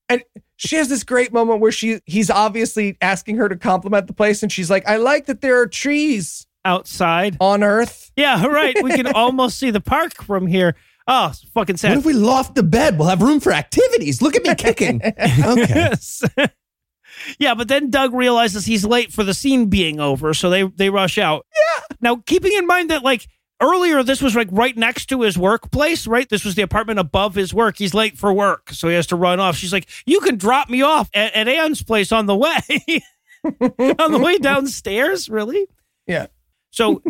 And 0.09 0.23
she 0.57 0.77
has 0.77 0.89
this 0.89 1.05
great 1.05 1.33
moment 1.33 1.61
where 1.61 1.73
she 1.73 2.01
he's 2.07 2.31
obviously 2.31 2.97
asking 3.01 3.37
her 3.37 3.49
to 3.49 3.57
compliment 3.57 4.07
the 4.07 4.13
place, 4.13 4.43
and 4.43 4.51
she's 4.53 4.71
like, 4.71 4.89
"I 4.89 4.97
like 4.97 5.27
that 5.27 5.41
there 5.41 5.61
are 5.61 5.67
trees 5.67 6.47
outside. 6.65 7.37
on 7.41 7.63
Earth." 7.63 8.11
Yeah, 8.17 8.47
right. 8.47 8.77
We 8.83 8.91
can 8.93 9.07
almost 9.15 9.59
see 9.59 9.71
the 9.71 9.81
park 9.81 10.15
from 10.23 10.47
here. 10.47 10.77
Oh, 11.09 11.29
it's 11.31 11.43
fucking 11.51 11.77
what 11.77 11.99
if 11.99 12.05
we 12.05 12.15
loft 12.15 12.57
the 12.57 12.65
bed? 12.65 12.99
We'll 12.99 13.09
have 13.09 13.23
room 13.23 13.39
for 13.39 13.53
activities. 13.53 14.21
Look 14.21 14.35
at 14.35 14.43
me 14.43 14.55
kicking. 14.55 15.01
Okay. 15.17 15.67
Yes. 15.69 16.25
yeah, 17.39 17.55
but 17.55 17.69
then 17.69 17.91
Doug 17.91 18.13
realizes 18.13 18.67
he's 18.67 18.85
late 18.85 19.13
for 19.13 19.23
the 19.23 19.35
scene 19.35 19.67
being 19.67 20.01
over, 20.01 20.35
so 20.35 20.51
they 20.51 20.65
they 20.65 20.91
rush 20.91 21.19
out. 21.19 21.47
Yeah. 21.55 21.97
Now, 22.01 22.17
keeping 22.27 22.53
in 22.53 22.67
mind 22.67 22.91
that 22.91 23.05
like 23.05 23.29
earlier 23.61 24.03
this 24.03 24.21
was 24.23 24.35
like 24.37 24.49
right 24.51 24.77
next 24.77 25.07
to 25.07 25.23
his 25.23 25.37
workplace, 25.39 26.07
right? 26.07 26.29
This 26.29 26.45
was 26.45 26.55
the 26.55 26.63
apartment 26.63 26.99
above 26.99 27.35
his 27.35 27.53
work. 27.55 27.79
He's 27.79 27.95
late 27.95 28.17
for 28.19 28.33
work, 28.33 28.71
so 28.71 28.89
he 28.89 28.95
has 28.95 29.07
to 29.09 29.17
run 29.17 29.41
off. 29.41 29.57
She's 29.57 29.73
like, 29.73 29.89
"You 30.07 30.21
can 30.21 30.37
drop 30.37 30.69
me 30.69 30.83
off 30.83 31.09
at, 31.15 31.35
at 31.35 31.49
Anne's 31.49 31.83
place 31.83 32.13
on 32.13 32.27
the 32.27 32.37
way." 32.37 32.61
on 33.45 34.13
the 34.13 34.21
way 34.23 34.39
downstairs, 34.39 35.29
really? 35.29 35.67
Yeah. 36.07 36.27
So 36.71 37.03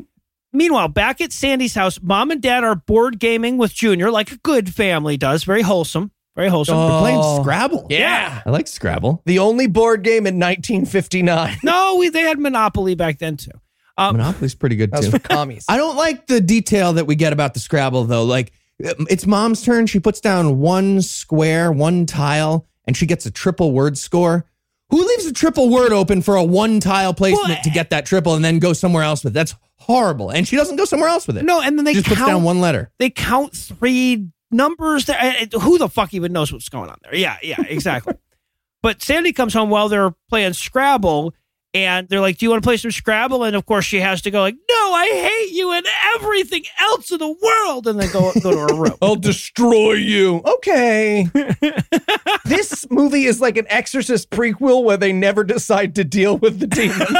Meanwhile, 0.52 0.88
back 0.88 1.20
at 1.20 1.32
Sandy's 1.32 1.74
house, 1.74 2.00
mom 2.00 2.30
and 2.30 2.40
dad 2.40 2.64
are 2.64 2.74
board 2.76 3.18
gaming 3.18 3.58
with 3.58 3.74
Junior, 3.74 4.10
like 4.10 4.32
a 4.32 4.38
good 4.38 4.72
family 4.72 5.18
does. 5.18 5.44
Very 5.44 5.60
wholesome. 5.60 6.12
Very 6.34 6.48
wholesome. 6.48 6.78
We're 6.78 6.98
playing 7.00 7.20
Oh. 7.22 7.42
Scrabble. 7.42 7.86
Yeah. 7.90 8.42
I 8.46 8.48
like 8.50 8.66
Scrabble. 8.66 9.22
The 9.26 9.38
only 9.38 9.66
board 9.66 10.02
game 10.02 10.26
in 10.26 10.38
1959. 10.38 11.58
No, 11.62 11.96
we, 11.96 12.08
they 12.08 12.22
had 12.22 12.38
Monopoly 12.38 12.94
back 12.94 13.18
then 13.18 13.36
too. 13.36 13.50
Um, 13.98 14.16
Monopoly's 14.16 14.54
pretty 14.54 14.76
good 14.76 14.90
That 14.90 14.98
was 14.98 15.06
too. 15.06 15.12
for 15.12 15.18
commies. 15.18 15.64
I 15.68 15.76
don't 15.76 15.96
like 15.96 16.26
the 16.26 16.40
detail 16.40 16.92
that 16.94 17.06
we 17.06 17.14
get 17.16 17.32
about 17.32 17.54
the 17.54 17.60
Scrabble 17.60 18.04
though. 18.04 18.24
Like 18.24 18.52
it's 18.78 19.26
mom's 19.26 19.62
turn. 19.62 19.86
She 19.86 20.00
puts 20.00 20.20
down 20.20 20.58
one 20.58 21.00
square, 21.02 21.72
one 21.72 22.04
tile, 22.06 22.66
and 22.86 22.96
she 22.96 23.06
gets 23.06 23.24
a 23.26 23.30
triple 23.30 23.72
word 23.72 23.96
score. 23.96 24.44
Who 24.90 24.98
leaves 25.04 25.26
a 25.26 25.32
triple 25.32 25.68
word 25.70 25.92
open 25.92 26.20
for 26.22 26.36
a 26.36 26.44
one 26.44 26.78
tile 26.78 27.14
placement 27.14 27.48
Well, 27.48 27.62
to 27.62 27.70
get 27.70 27.90
that 27.90 28.06
triple 28.06 28.34
and 28.34 28.44
then 28.44 28.58
go 28.58 28.72
somewhere 28.72 29.02
else 29.02 29.24
with? 29.24 29.32
it? 29.32 29.34
That's 29.34 29.54
horrible. 29.78 30.30
And 30.30 30.46
she 30.46 30.56
doesn't 30.56 30.76
go 30.76 30.84
somewhere 30.84 31.08
else 31.08 31.26
with 31.26 31.38
it. 31.38 31.44
no, 31.44 31.60
and 31.60 31.76
then 31.78 31.84
they 31.84 31.94
she 31.94 32.02
just 32.02 32.08
puts 32.16 32.26
down 32.26 32.42
one 32.44 32.60
letter. 32.60 32.90
They 32.98 33.10
count 33.10 33.52
three 33.56 34.28
numbers. 34.50 35.06
There. 35.06 35.16
I- 35.18 35.48
I- 35.52 35.58
Who 35.58 35.78
the 35.78 35.88
fuck 35.88 36.12
even 36.14 36.32
knows 36.32 36.52
what's 36.52 36.68
going 36.68 36.90
on 36.90 36.98
there? 37.02 37.14
Yeah, 37.16 37.36
yeah, 37.42 37.60
exactly. 37.66 38.14
but 38.82 39.02
Sandy 39.02 39.32
comes 39.32 39.54
home 39.54 39.70
while 39.70 39.88
they're 39.88 40.14
playing 40.28 40.52
Scrabble, 40.52 41.34
and 41.84 42.08
they're 42.08 42.20
like, 42.20 42.38
"Do 42.38 42.46
you 42.46 42.50
want 42.50 42.62
to 42.62 42.66
play 42.66 42.76
some 42.76 42.90
Scrabble?" 42.90 43.44
And 43.44 43.54
of 43.56 43.66
course, 43.66 43.84
she 43.84 44.00
has 44.00 44.22
to 44.22 44.30
go 44.30 44.40
like, 44.40 44.56
"No, 44.68 44.92
I 44.94 45.08
hate 45.12 45.52
you 45.52 45.72
and 45.72 45.86
everything 46.16 46.64
else 46.80 47.10
in 47.10 47.18
the 47.18 47.34
world," 47.42 47.86
and 47.86 48.00
then 48.00 48.10
go 48.12 48.32
go 48.40 48.52
to 48.52 48.58
her 48.58 48.74
room. 48.80 48.96
I'll 49.02 49.16
destroy 49.16 49.92
you. 49.92 50.42
Okay. 50.44 51.28
this 52.44 52.86
movie 52.90 53.24
is 53.24 53.40
like 53.40 53.56
an 53.56 53.66
Exorcist 53.68 54.30
prequel 54.30 54.84
where 54.84 54.96
they 54.96 55.12
never 55.12 55.44
decide 55.44 55.94
to 55.96 56.04
deal 56.04 56.38
with 56.38 56.60
the 56.60 56.66
demon. 56.66 57.06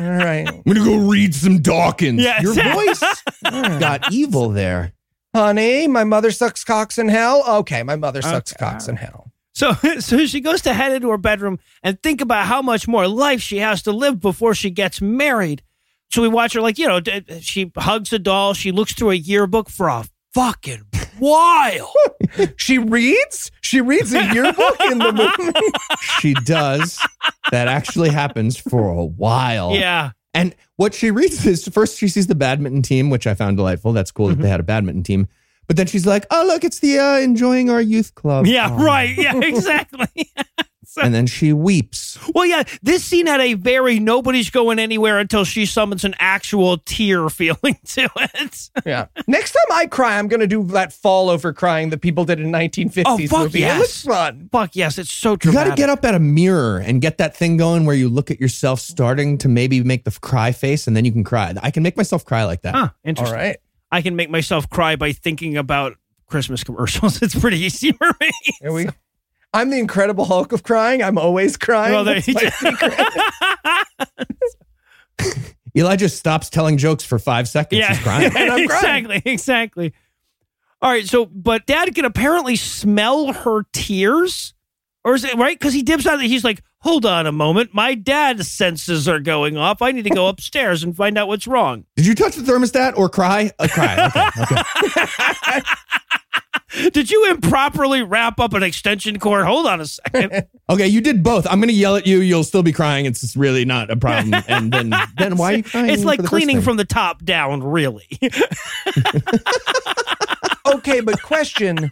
All 0.00 0.06
right. 0.06 0.48
I'm 0.48 0.62
gonna 0.62 0.84
go 0.84 0.96
read 1.08 1.34
some 1.34 1.60
Dawkins. 1.60 2.22
Yes. 2.22 2.42
Your 2.42 2.54
voice 2.54 3.02
got 3.42 4.12
evil 4.12 4.48
there. 4.50 4.92
Honey, 5.34 5.86
my 5.86 6.04
mother 6.04 6.30
sucks 6.30 6.64
cocks 6.64 6.98
in 6.98 7.08
hell. 7.08 7.44
Okay, 7.60 7.82
my 7.82 7.96
mother 7.96 8.22
sucks 8.22 8.52
cocks 8.52 8.88
in 8.88 8.96
hell. 8.96 9.29
So, 9.60 9.74
so 10.00 10.24
she 10.24 10.40
goes 10.40 10.62
to 10.62 10.72
head 10.72 10.92
into 10.92 11.10
her 11.10 11.18
bedroom 11.18 11.58
and 11.82 12.02
think 12.02 12.22
about 12.22 12.46
how 12.46 12.62
much 12.62 12.88
more 12.88 13.06
life 13.06 13.42
she 13.42 13.58
has 13.58 13.82
to 13.82 13.92
live 13.92 14.18
before 14.18 14.54
she 14.54 14.70
gets 14.70 15.02
married. 15.02 15.62
So 16.10 16.22
we 16.22 16.28
watch 16.28 16.54
her 16.54 16.62
like, 16.62 16.78
you 16.78 16.88
know, 16.88 17.00
she 17.40 17.70
hugs 17.76 18.12
a 18.12 18.18
doll. 18.18 18.54
She 18.54 18.72
looks 18.72 18.94
through 18.94 19.10
a 19.10 19.14
yearbook 19.14 19.68
for 19.68 19.88
a 19.88 20.04
fucking 20.32 20.86
while. 21.18 21.92
She 22.56 22.78
reads? 22.78 23.50
She 23.60 23.80
reads 23.80 24.14
a 24.14 24.22
yearbook 24.32 24.80
in 24.82 24.98
the 24.98 25.12
movie. 25.12 25.58
She 26.20 26.32
does. 26.32 26.96
that 27.50 27.66
actually 27.66 28.10
happens 28.10 28.56
for 28.56 28.88
a 28.88 29.04
while. 29.04 29.74
yeah. 29.74 30.12
And 30.32 30.54
what 30.76 30.94
she 30.94 31.10
reads 31.10 31.44
is 31.44 31.66
first 31.66 31.98
she 31.98 32.06
sees 32.06 32.28
the 32.28 32.36
badminton 32.36 32.82
team, 32.82 33.10
which 33.10 33.26
I 33.26 33.34
found 33.34 33.56
delightful. 33.56 33.92
That's 33.92 34.12
cool 34.12 34.28
that 34.28 34.36
they 34.36 34.42
mm-hmm. 34.42 34.50
had 34.50 34.60
a 34.60 34.62
badminton 34.62 35.02
team. 35.02 35.26
But 35.70 35.76
then 35.76 35.86
she's 35.86 36.04
like, 36.04 36.26
"Oh, 36.32 36.42
look, 36.48 36.64
it's 36.64 36.80
the 36.80 36.98
uh, 36.98 37.18
enjoying 37.18 37.70
our 37.70 37.80
youth 37.80 38.16
club." 38.16 38.44
Yeah, 38.48 38.70
Oh. 38.72 38.84
right. 38.84 39.16
Yeah, 39.16 39.36
exactly. 39.40 40.08
and 41.00 41.14
then 41.14 41.28
she 41.28 41.52
weeps. 41.52 42.18
Well, 42.34 42.44
yeah, 42.44 42.64
this 42.82 43.04
scene 43.04 43.28
had 43.28 43.40
a 43.40 43.54
very 43.54 44.00
nobody's 44.00 44.50
going 44.50 44.80
anywhere 44.80 45.20
until 45.20 45.44
she 45.44 45.66
summons 45.66 46.04
an 46.04 46.16
actual 46.18 46.78
tear 46.78 47.28
feeling 47.30 47.78
to 47.84 48.08
it. 48.16 48.70
Yeah. 48.84 49.06
Next 49.28 49.52
time 49.52 49.78
I 49.78 49.86
cry, 49.86 50.18
I'm 50.18 50.26
going 50.26 50.40
to 50.40 50.48
do 50.48 50.64
that 50.72 50.92
fall 50.92 51.30
over 51.30 51.52
crying 51.52 51.90
that 51.90 51.98
people 51.98 52.24
did 52.24 52.40
in 52.40 52.50
1950s 52.50 53.02
Oh, 53.06 53.18
fuck 53.28 53.40
movie. 53.42 53.60
yes. 53.60 53.76
It 53.76 53.78
looks 53.78 54.02
fun. 54.02 54.48
Fuck 54.50 54.74
yes, 54.74 54.98
it's 54.98 55.12
so 55.12 55.36
true. 55.36 55.52
You 55.52 55.56
got 55.56 55.68
to 55.70 55.76
get 55.76 55.88
up 55.88 56.04
at 56.04 56.16
a 56.16 56.18
mirror 56.18 56.78
and 56.78 57.00
get 57.00 57.18
that 57.18 57.36
thing 57.36 57.56
going 57.56 57.86
where 57.86 57.94
you 57.94 58.08
look 58.08 58.32
at 58.32 58.40
yourself 58.40 58.80
starting 58.80 59.38
to 59.38 59.48
maybe 59.48 59.84
make 59.84 60.02
the 60.02 60.10
cry 60.20 60.50
face 60.50 60.88
and 60.88 60.96
then 60.96 61.04
you 61.04 61.12
can 61.12 61.22
cry. 61.22 61.54
I 61.62 61.70
can 61.70 61.84
make 61.84 61.96
myself 61.96 62.24
cry 62.24 62.42
like 62.42 62.62
that. 62.62 62.74
Huh, 62.74 62.88
interesting. 63.04 63.36
right. 63.38 63.56
I 63.92 64.02
can 64.02 64.16
make 64.16 64.30
myself 64.30 64.68
cry 64.70 64.96
by 64.96 65.12
thinking 65.12 65.56
about 65.56 65.94
Christmas 66.26 66.62
commercials. 66.64 67.20
It's 67.22 67.34
pretty 67.38 67.58
easy 67.60 67.92
for 67.92 68.10
me. 68.20 68.30
Here 68.60 68.72
we 68.72 68.84
go. 68.84 68.90
I'm 69.52 69.70
the 69.70 69.78
Incredible 69.80 70.24
Hulk 70.24 70.52
of 70.52 70.62
crying. 70.62 71.02
I'm 71.02 71.18
always 71.18 71.56
crying. 71.56 71.92
Well, 71.92 72.04
there 72.04 72.20
That's 72.20 72.28
you 72.28 72.34
my 72.78 73.82
Eli 75.76 75.96
just 75.96 76.16
stops 76.18 76.50
telling 76.50 76.76
jokes 76.78 77.04
for 77.04 77.18
five 77.18 77.48
seconds. 77.48 77.78
yeah, 77.80 77.88
He's 77.94 78.02
crying. 78.02 78.30
And 78.36 78.50
I'm 78.50 78.68
crying. 78.68 79.04
exactly, 79.06 79.32
exactly. 79.32 79.94
All 80.82 80.90
right, 80.90 81.06
so 81.06 81.26
but 81.26 81.66
Dad 81.66 81.94
can 81.94 82.04
apparently 82.04 82.56
smell 82.56 83.32
her 83.32 83.64
tears, 83.72 84.54
or 85.04 85.14
is 85.14 85.24
it 85.24 85.34
right? 85.36 85.58
Because 85.58 85.74
he 85.74 85.82
dips 85.82 86.06
out. 86.06 86.20
He's 86.20 86.44
like, 86.44 86.62
"Hold 86.80 87.06
on 87.06 87.26
a 87.26 87.32
moment, 87.32 87.74
my 87.74 87.94
dad's 87.94 88.50
senses 88.50 89.08
are 89.08 89.20
going 89.20 89.56
off. 89.56 89.82
I 89.82 89.92
need 89.92 90.04
to 90.04 90.10
go 90.10 90.28
upstairs 90.28 90.82
and 90.82 90.96
find 90.96 91.16
out 91.16 91.28
what's 91.28 91.46
wrong." 91.46 91.84
Did 91.96 92.06
you 92.06 92.14
touch 92.14 92.36
the 92.36 92.42
thermostat 92.42 92.96
or 92.96 93.08
cry? 93.08 93.50
Uh, 93.58 93.68
cry. 93.68 94.06
Okay. 94.06 95.02
okay. 95.48 95.62
Did 96.92 97.10
you 97.10 97.30
improperly 97.30 98.02
wrap 98.02 98.38
up 98.38 98.52
an 98.54 98.62
extension 98.62 99.18
cord? 99.18 99.44
Hold 99.44 99.66
on 99.66 99.80
a 99.80 99.86
second. 99.86 100.46
Okay, 100.70 100.86
you 100.86 101.00
did 101.00 101.24
both. 101.24 101.48
I'm 101.48 101.58
going 101.58 101.66
to 101.66 101.74
yell 101.74 101.96
at 101.96 102.06
you. 102.06 102.20
You'll 102.20 102.44
still 102.44 102.62
be 102.62 102.70
crying. 102.70 103.04
It's 103.04 103.22
just 103.22 103.34
really 103.34 103.64
not 103.64 103.90
a 103.90 103.96
problem. 103.96 104.40
And 104.48 104.72
then, 104.72 104.94
then 105.18 105.36
why 105.36 105.54
are 105.54 105.56
you 105.56 105.62
crying? 105.64 105.90
it's 105.90 106.04
like 106.04 106.18
for 106.18 106.22
the 106.22 106.28
first 106.28 106.30
cleaning 106.30 106.62
from 106.62 106.76
the 106.76 106.84
top 106.84 107.24
down, 107.24 107.60
really. 107.64 108.06
okay, 110.66 111.00
but 111.00 111.20
question 111.22 111.90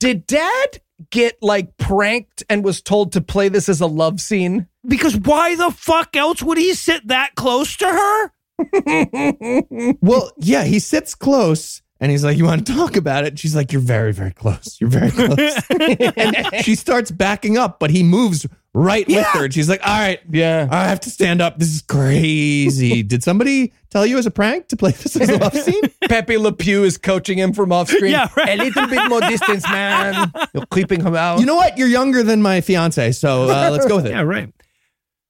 Did 0.00 0.26
dad 0.26 0.80
get 1.10 1.36
like 1.42 1.76
pranked 1.76 2.42
and 2.48 2.64
was 2.64 2.80
told 2.80 3.12
to 3.12 3.20
play 3.20 3.48
this 3.48 3.68
as 3.68 3.80
a 3.80 3.86
love 3.86 4.20
scene? 4.20 4.66
because 4.86 5.16
why 5.16 5.54
the 5.54 5.70
fuck 5.70 6.16
else 6.16 6.42
would 6.42 6.58
he 6.58 6.74
sit 6.74 7.06
that 7.08 7.34
close 7.34 7.76
to 7.76 7.86
her? 7.86 8.32
Well, 10.00 10.32
yeah, 10.38 10.64
he 10.64 10.78
sits 10.80 11.14
close 11.14 11.80
and 12.00 12.10
he's 12.10 12.24
like, 12.24 12.36
You 12.38 12.44
want 12.44 12.66
to 12.66 12.74
talk 12.74 12.96
about 12.96 13.24
it? 13.24 13.38
She's 13.38 13.54
like, 13.54 13.72
You're 13.72 13.82
very, 13.82 14.12
very 14.12 14.32
close. 14.32 14.78
You're 14.80 14.90
very 14.90 15.10
close. 15.10 15.62
and 16.16 16.64
she 16.64 16.74
starts 16.74 17.10
backing 17.10 17.56
up, 17.56 17.78
but 17.78 17.90
he 17.90 18.02
moves 18.02 18.46
right 18.78 19.06
with 19.06 19.26
her. 19.26 19.44
And 19.44 19.54
she's 19.54 19.68
like, 19.68 19.80
All 19.86 19.98
right, 19.98 20.20
Yeah. 20.30 20.68
I 20.70 20.84
have 20.88 21.00
to 21.00 21.10
stand 21.10 21.40
up. 21.42 21.58
This 21.58 21.74
is 21.74 21.82
crazy. 21.82 23.02
Did 23.02 23.22
somebody 23.22 23.72
tell 23.90 24.06
you 24.06 24.18
as 24.18 24.26
a 24.26 24.30
prank 24.30 24.68
to 24.68 24.76
play 24.76 24.92
this 24.92 25.16
as 25.16 25.28
a 25.28 25.38
love 25.38 25.54
scene? 25.54 25.82
Pepe 26.08 26.36
Le 26.38 26.52
Pew 26.52 26.84
is 26.84 26.98
coaching 26.98 27.38
him 27.38 27.52
from 27.52 27.72
off 27.72 27.88
screen. 27.88 28.12
Yeah, 28.12 28.28
right. 28.36 28.58
A 28.58 28.62
little 28.62 28.86
bit 28.86 29.08
more 29.08 29.20
distance, 29.20 29.64
man. 29.68 30.32
You're 30.54 30.66
creeping 30.66 31.00
him 31.04 31.14
out. 31.16 31.40
You 31.40 31.46
know 31.46 31.56
what? 31.56 31.76
You're 31.78 31.88
younger 31.88 32.22
than 32.22 32.40
my 32.42 32.60
fiance, 32.60 33.12
so 33.12 33.44
uh, 33.44 33.70
let's 33.70 33.86
go 33.86 33.96
with 33.96 34.06
it. 34.06 34.10
Yeah, 34.10 34.22
right. 34.22 34.52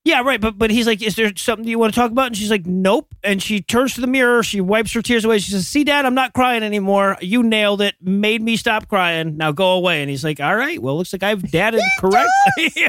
Yeah, 0.09 0.22
right. 0.22 0.40
But 0.40 0.56
but 0.56 0.70
he's 0.70 0.86
like, 0.86 1.02
is 1.02 1.16
there 1.16 1.30
something 1.36 1.68
you 1.68 1.78
want 1.78 1.92
to 1.92 2.00
talk 2.00 2.11
about? 2.11 2.28
And 2.28 2.36
she's 2.36 2.50
like, 2.50 2.64
nope. 2.64 3.14
And 3.22 3.42
she 3.42 3.61
turns 3.61 3.92
to 3.96 4.00
the 4.00 4.06
mirror. 4.06 4.42
She 4.42 4.59
wipes 4.59 4.94
her 4.94 5.02
tears 5.02 5.22
away. 5.22 5.38
She 5.38 5.50
says, 5.50 5.68
"See, 5.68 5.84
Dad, 5.84 6.06
I'm 6.06 6.14
not 6.14 6.32
crying 6.32 6.62
anymore. 6.62 7.18
You 7.20 7.42
nailed 7.42 7.82
it. 7.82 7.94
Made 8.00 8.40
me 8.40 8.56
stop 8.56 8.88
crying. 8.88 9.36
Now 9.36 9.52
go 9.52 9.72
away." 9.72 10.00
And 10.00 10.09
he's 10.09 10.24
like, 10.24 10.40
"All 10.40 10.56
right. 10.56 10.80
Well, 10.80 10.96
looks 10.96 11.12
like 11.12 11.22
I've 11.22 11.50
dadded 11.50 11.82
correctly." 12.00 12.88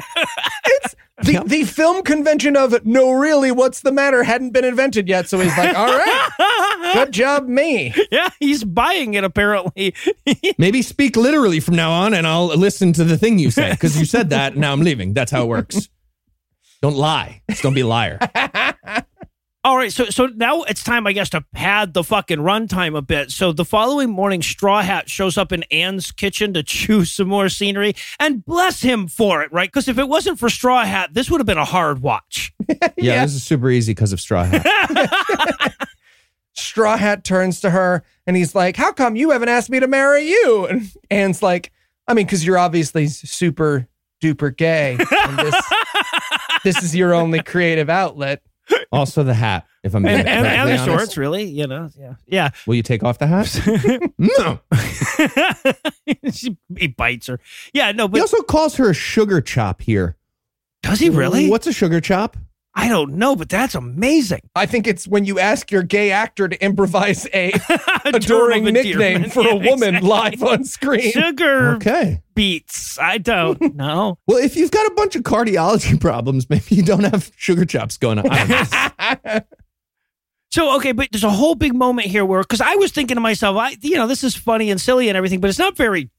the, 1.22 1.42
the 1.44 1.64
film 1.64 2.02
convention 2.02 2.56
of 2.56 2.86
no, 2.86 3.12
really, 3.12 3.50
what's 3.50 3.82
the 3.82 3.92
matter 3.92 4.22
hadn't 4.22 4.54
been 4.54 4.64
invented 4.64 5.06
yet. 5.06 5.28
So 5.28 5.38
he's 5.40 5.56
like, 5.58 5.76
all 5.76 5.88
right, 5.88 6.92
good 6.94 7.12
job, 7.12 7.48
me. 7.48 7.94
yeah, 8.10 8.30
he's 8.40 8.64
buying 8.64 9.12
it 9.12 9.24
apparently. 9.24 9.94
Maybe 10.58 10.80
speak 10.80 11.16
literally 11.16 11.60
from 11.60 11.76
now 11.76 11.92
on, 11.92 12.14
and 12.14 12.26
I'll 12.26 12.46
listen 12.46 12.94
to 12.94 13.04
the 13.04 13.18
thing 13.18 13.38
you 13.38 13.50
say 13.50 13.72
because 13.72 13.98
you 13.98 14.06
said 14.06 14.30
that. 14.30 14.52
And 14.52 14.62
now 14.62 14.72
I'm 14.72 14.80
leaving. 14.80 15.12
That's 15.12 15.30
how 15.30 15.42
it 15.42 15.48
works. 15.48 15.90
Don't 16.82 16.96
lie. 16.96 17.42
Just 17.50 17.62
don't 17.62 17.74
be 17.74 17.80
a 17.82 17.86
liar. 17.86 18.18
All 19.62 19.76
right, 19.76 19.92
so 19.92 20.06
so 20.06 20.24
now 20.24 20.62
it's 20.62 20.82
time, 20.82 21.06
I 21.06 21.12
guess, 21.12 21.28
to 21.30 21.42
pad 21.52 21.92
the 21.92 22.02
fucking 22.02 22.38
runtime 22.38 22.96
a 22.96 23.02
bit. 23.02 23.30
So 23.30 23.52
the 23.52 23.66
following 23.66 24.08
morning, 24.08 24.40
Straw 24.40 24.80
Hat 24.80 25.10
shows 25.10 25.36
up 25.36 25.52
in 25.52 25.64
Anne's 25.64 26.10
kitchen 26.12 26.54
to 26.54 26.62
chew 26.64 27.04
some 27.04 27.28
more 27.28 27.50
scenery, 27.50 27.94
and 28.18 28.42
bless 28.42 28.80
him 28.80 29.06
for 29.06 29.42
it, 29.42 29.52
right? 29.52 29.68
Because 29.68 29.86
if 29.86 29.98
it 29.98 30.08
wasn't 30.08 30.38
for 30.38 30.48
Straw 30.48 30.82
Hat, 30.86 31.12
this 31.12 31.30
would 31.30 31.40
have 31.40 31.46
been 31.46 31.58
a 31.58 31.64
hard 31.66 32.00
watch. 32.00 32.54
Yeah, 32.66 32.88
Yeah. 32.96 33.24
this 33.26 33.34
is 33.34 33.42
super 33.44 33.68
easy 33.68 33.92
because 33.92 34.14
of 34.14 34.20
straw 34.20 34.44
hat. 34.44 35.74
Straw 36.54 36.96
Hat 36.96 37.22
turns 37.24 37.60
to 37.60 37.70
her 37.70 38.02
and 38.26 38.36
he's 38.36 38.54
like, 38.54 38.76
How 38.76 38.92
come 38.92 39.14
you 39.14 39.30
haven't 39.30 39.48
asked 39.50 39.68
me 39.70 39.80
to 39.80 39.86
marry 39.86 40.22
you? 40.28 40.66
And 40.70 40.90
Anne's 41.10 41.42
like, 41.42 41.70
I 42.08 42.14
mean, 42.14 42.24
because 42.26 42.44
you're 42.46 42.58
obviously 42.58 43.06
super 43.08 43.86
duper 44.22 44.54
gay. 44.56 44.96
And 44.98 45.38
this, 45.38 45.54
this 46.64 46.82
is 46.82 46.94
your 46.94 47.14
only 47.14 47.42
creative 47.42 47.88
outlet. 47.90 48.42
Also, 48.92 49.22
the 49.24 49.34
hat. 49.34 49.66
If 49.82 49.94
I'm 49.94 50.02
being 50.02 50.18
And, 50.20 50.28
and, 50.28 50.46
and 50.46 50.68
the 50.68 50.72
honest. 50.78 50.84
shorts, 50.84 51.16
really, 51.16 51.44
you 51.44 51.66
know, 51.66 51.88
yeah, 51.98 52.14
yeah. 52.26 52.50
Will 52.66 52.74
you 52.76 52.82
take 52.82 53.02
off 53.02 53.18
the 53.18 53.26
hat? 53.26 53.50
no. 54.18 54.60
she, 56.30 56.56
he 56.78 56.86
bites 56.88 57.26
her. 57.26 57.40
Yeah, 57.72 57.90
no, 57.92 58.06
But 58.06 58.18
He 58.18 58.20
also 58.20 58.42
calls 58.42 58.76
her 58.76 58.90
a 58.90 58.94
sugar 58.94 59.40
chop 59.40 59.82
here. 59.82 60.16
does 60.82 61.00
he 61.00 61.10
really? 61.10 61.48
What's 61.48 61.66
a 61.66 61.72
sugar 61.72 62.00
chop? 62.00 62.36
I 62.80 62.88
don't 62.88 63.14
know, 63.14 63.36
but 63.36 63.48
that's 63.48 63.74
amazing. 63.74 64.40
I 64.54 64.66
think 64.66 64.86
it's 64.86 65.06
when 65.06 65.24
you 65.24 65.38
ask 65.38 65.70
your 65.70 65.82
gay 65.82 66.10
actor 66.12 66.48
to 66.48 66.64
improvise 66.64 67.26
a 67.34 67.52
adoring 68.04 68.64
nickname 68.64 69.24
endearment. 69.24 69.32
for 69.32 69.46
a 69.48 69.54
woman 69.56 69.96
exactly. 69.96 70.08
live 70.08 70.42
on 70.42 70.64
screen. 70.64 71.12
Sugar 71.12 71.74
Okay. 71.76 72.22
beats. 72.34 72.98
I 72.98 73.18
don't 73.18 73.60
know. 73.76 74.18
Well, 74.26 74.38
if 74.38 74.56
you've 74.56 74.70
got 74.70 74.86
a 74.86 74.94
bunch 74.94 75.14
of 75.16 75.22
cardiology 75.22 76.00
problems, 76.00 76.48
maybe 76.48 76.74
you 76.74 76.82
don't 76.82 77.04
have 77.04 77.30
sugar 77.36 77.64
chops 77.64 77.96
going 77.98 78.18
on. 78.18 78.26
I 78.30 79.18
don't 79.22 79.24
know. 79.24 79.40
So 80.52 80.74
okay, 80.76 80.90
but 80.92 81.08
there's 81.12 81.22
a 81.22 81.30
whole 81.30 81.54
big 81.54 81.74
moment 81.74 82.08
here 82.08 82.24
where 82.24 82.40
because 82.40 82.60
I 82.60 82.74
was 82.74 82.90
thinking 82.90 83.14
to 83.14 83.20
myself, 83.20 83.56
I 83.56 83.76
you 83.82 83.96
know 83.96 84.08
this 84.08 84.24
is 84.24 84.34
funny 84.34 84.70
and 84.70 84.80
silly 84.80 85.08
and 85.08 85.16
everything, 85.16 85.38
but 85.40 85.48
it's 85.48 85.60
not 85.60 85.76
very 85.76 86.10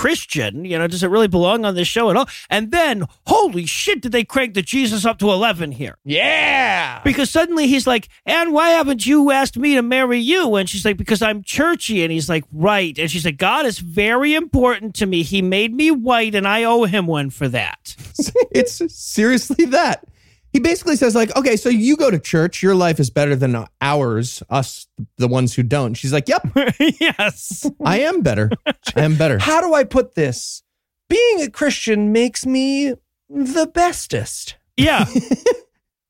Christian. 0.00 0.64
You 0.64 0.78
know, 0.78 0.86
does 0.86 1.02
it 1.02 1.10
really 1.10 1.28
belong 1.28 1.66
on 1.66 1.74
this 1.74 1.86
show 1.86 2.08
at 2.08 2.16
all? 2.16 2.26
And 2.48 2.70
then, 2.70 3.04
holy 3.26 3.66
shit, 3.66 4.00
did 4.00 4.12
they 4.12 4.24
crank 4.24 4.54
the 4.54 4.62
Jesus 4.62 5.04
up 5.04 5.18
to 5.18 5.30
eleven 5.30 5.72
here? 5.72 5.98
Yeah. 6.06 7.02
Because 7.04 7.28
suddenly 7.28 7.66
he's 7.66 7.86
like, 7.86 8.08
"And 8.24 8.54
why 8.54 8.70
haven't 8.70 9.04
you 9.04 9.30
asked 9.30 9.58
me 9.58 9.74
to 9.74 9.82
marry 9.82 10.18
you?" 10.18 10.54
And 10.54 10.70
she's 10.70 10.86
like, 10.86 10.96
"Because 10.96 11.20
I'm 11.20 11.42
churchy." 11.42 12.02
And 12.02 12.10
he's 12.10 12.30
like, 12.30 12.44
"Right." 12.50 12.98
And 12.98 13.10
she's 13.10 13.26
like, 13.26 13.36
"God 13.36 13.66
is 13.66 13.78
very 13.78 14.34
important 14.34 14.94
to 14.94 15.04
me. 15.04 15.22
He 15.22 15.42
made 15.42 15.74
me 15.74 15.90
white, 15.90 16.34
and 16.34 16.48
I 16.48 16.64
owe 16.64 16.84
him 16.84 17.06
one 17.06 17.28
for 17.28 17.48
that." 17.48 17.94
it's 18.52 18.80
seriously 18.94 19.66
that. 19.66 20.06
He 20.52 20.58
basically 20.58 20.96
says, 20.96 21.14
like, 21.14 21.34
okay, 21.36 21.56
so 21.56 21.68
you 21.68 21.96
go 21.96 22.10
to 22.10 22.18
church, 22.18 22.62
your 22.62 22.74
life 22.74 22.98
is 22.98 23.08
better 23.08 23.36
than 23.36 23.64
ours, 23.80 24.42
us, 24.50 24.88
the 25.16 25.28
ones 25.28 25.54
who 25.54 25.62
don't. 25.62 25.94
She's 25.94 26.12
like, 26.12 26.28
yep, 26.28 26.44
yes. 27.00 27.70
I 27.84 28.00
am 28.00 28.22
better. 28.22 28.50
I 28.66 29.02
am 29.02 29.16
better. 29.16 29.38
How 29.40 29.60
do 29.60 29.74
I 29.74 29.84
put 29.84 30.14
this? 30.14 30.62
Being 31.08 31.42
a 31.42 31.50
Christian 31.50 32.10
makes 32.12 32.44
me 32.44 32.94
the 33.28 33.70
bestest. 33.72 34.56
Yeah. 34.76 35.04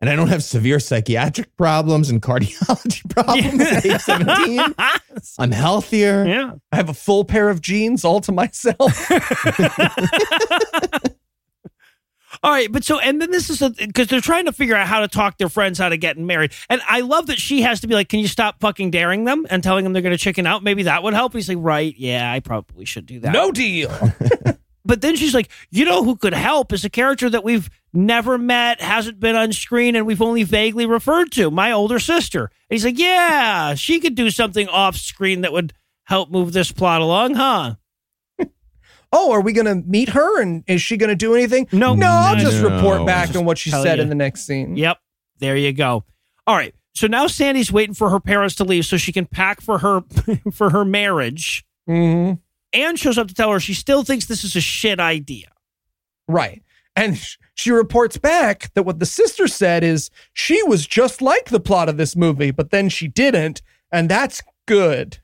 And 0.02 0.08
I 0.08 0.16
don't 0.16 0.28
have 0.28 0.42
severe 0.42 0.80
psychiatric 0.80 1.54
problems 1.58 2.08
and 2.08 2.22
cardiology 2.22 3.06
problems 3.10 3.60
at 3.60 3.84
age 3.84 4.00
17. 4.00 4.74
I'm 5.38 5.50
healthier. 5.52 6.24
yeah. 6.26 6.52
I 6.72 6.76
have 6.76 6.88
a 6.88 6.94
full 6.94 7.26
pair 7.26 7.50
of 7.50 7.60
jeans 7.60 8.02
all 8.02 8.22
to 8.22 8.32
myself. 8.32 9.10
All 12.42 12.50
right, 12.50 12.72
but 12.72 12.84
so 12.84 12.98
and 12.98 13.20
then 13.20 13.30
this 13.30 13.50
is 13.50 13.60
because 13.76 14.06
they're 14.08 14.22
trying 14.22 14.46
to 14.46 14.52
figure 14.52 14.74
out 14.74 14.86
how 14.86 15.00
to 15.00 15.08
talk 15.08 15.36
their 15.36 15.50
friends 15.50 15.78
how 15.78 15.90
to 15.90 15.98
get 15.98 16.16
married, 16.16 16.52
and 16.70 16.80
I 16.88 17.00
love 17.00 17.26
that 17.26 17.38
she 17.38 17.60
has 17.62 17.80
to 17.82 17.86
be 17.86 17.94
like, 17.94 18.08
"Can 18.08 18.18
you 18.18 18.28
stop 18.28 18.60
fucking 18.60 18.90
daring 18.90 19.24
them 19.24 19.46
and 19.50 19.62
telling 19.62 19.84
them 19.84 19.92
they're 19.92 20.00
going 20.00 20.16
to 20.16 20.22
chicken 20.22 20.46
out? 20.46 20.62
Maybe 20.62 20.84
that 20.84 21.02
would 21.02 21.12
help." 21.12 21.34
He's 21.34 21.50
like, 21.50 21.58
"Right, 21.60 21.94
yeah, 21.98 22.32
I 22.32 22.40
probably 22.40 22.86
should 22.86 23.04
do 23.04 23.20
that." 23.20 23.34
no 23.34 23.52
deal. 23.52 23.90
but 24.86 25.02
then 25.02 25.16
she's 25.16 25.34
like, 25.34 25.50
"You 25.70 25.84
know 25.84 26.02
who 26.02 26.16
could 26.16 26.32
help 26.32 26.72
is 26.72 26.82
a 26.82 26.88
character 26.88 27.28
that 27.28 27.44
we've 27.44 27.68
never 27.92 28.38
met, 28.38 28.80
hasn't 28.80 29.20
been 29.20 29.36
on 29.36 29.52
screen, 29.52 29.94
and 29.94 30.06
we've 30.06 30.22
only 30.22 30.42
vaguely 30.42 30.86
referred 30.86 31.32
to, 31.32 31.50
my 31.50 31.72
older 31.72 31.98
sister." 31.98 32.44
And 32.44 32.50
he's 32.70 32.86
like, 32.86 32.98
"Yeah, 32.98 33.74
she 33.74 34.00
could 34.00 34.14
do 34.14 34.30
something 34.30 34.66
off 34.66 34.96
screen 34.96 35.42
that 35.42 35.52
would 35.52 35.74
help 36.04 36.30
move 36.30 36.54
this 36.54 36.72
plot 36.72 37.02
along, 37.02 37.34
huh?" 37.34 37.74
Oh, 39.12 39.32
are 39.32 39.40
we 39.40 39.52
going 39.52 39.66
to 39.66 39.74
meet 39.88 40.10
her? 40.10 40.40
And 40.40 40.62
is 40.66 40.82
she 40.82 40.96
going 40.96 41.08
to 41.08 41.16
do 41.16 41.34
anything? 41.34 41.66
No. 41.72 41.94
No, 41.94 42.06
I'll 42.06 42.36
just 42.36 42.62
no. 42.62 42.68
report 42.68 43.06
back 43.06 43.34
on 43.34 43.44
what 43.44 43.58
she 43.58 43.70
said 43.70 43.96
you. 43.96 44.02
in 44.02 44.08
the 44.08 44.14
next 44.14 44.46
scene. 44.46 44.76
Yep. 44.76 44.98
There 45.38 45.56
you 45.56 45.72
go. 45.72 46.04
All 46.46 46.56
right. 46.56 46.74
So 46.94 47.06
now 47.06 47.26
Sandy's 47.26 47.72
waiting 47.72 47.94
for 47.94 48.10
her 48.10 48.20
parents 48.20 48.54
to 48.56 48.64
leave 48.64 48.84
so 48.84 48.96
she 48.96 49.12
can 49.12 49.26
pack 49.26 49.60
for 49.60 49.78
her 49.78 50.02
for 50.52 50.70
her 50.70 50.84
marriage. 50.84 51.64
hmm 51.86 52.32
Anne 52.72 52.94
shows 52.94 53.18
up 53.18 53.26
to 53.26 53.34
tell 53.34 53.50
her 53.50 53.58
she 53.58 53.74
still 53.74 54.04
thinks 54.04 54.26
this 54.26 54.44
is 54.44 54.54
a 54.54 54.60
shit 54.60 55.00
idea. 55.00 55.48
Right. 56.28 56.62
And 56.94 57.20
she 57.54 57.72
reports 57.72 58.16
back 58.16 58.72
that 58.74 58.84
what 58.84 59.00
the 59.00 59.06
sister 59.06 59.48
said 59.48 59.82
is 59.82 60.08
she 60.34 60.62
was 60.62 60.86
just 60.86 61.20
like 61.20 61.46
the 61.46 61.58
plot 61.58 61.88
of 61.88 61.96
this 61.96 62.14
movie, 62.14 62.52
but 62.52 62.70
then 62.70 62.88
she 62.88 63.08
didn't. 63.08 63.62
And 63.90 64.08
that's 64.08 64.40
good. 64.66 65.18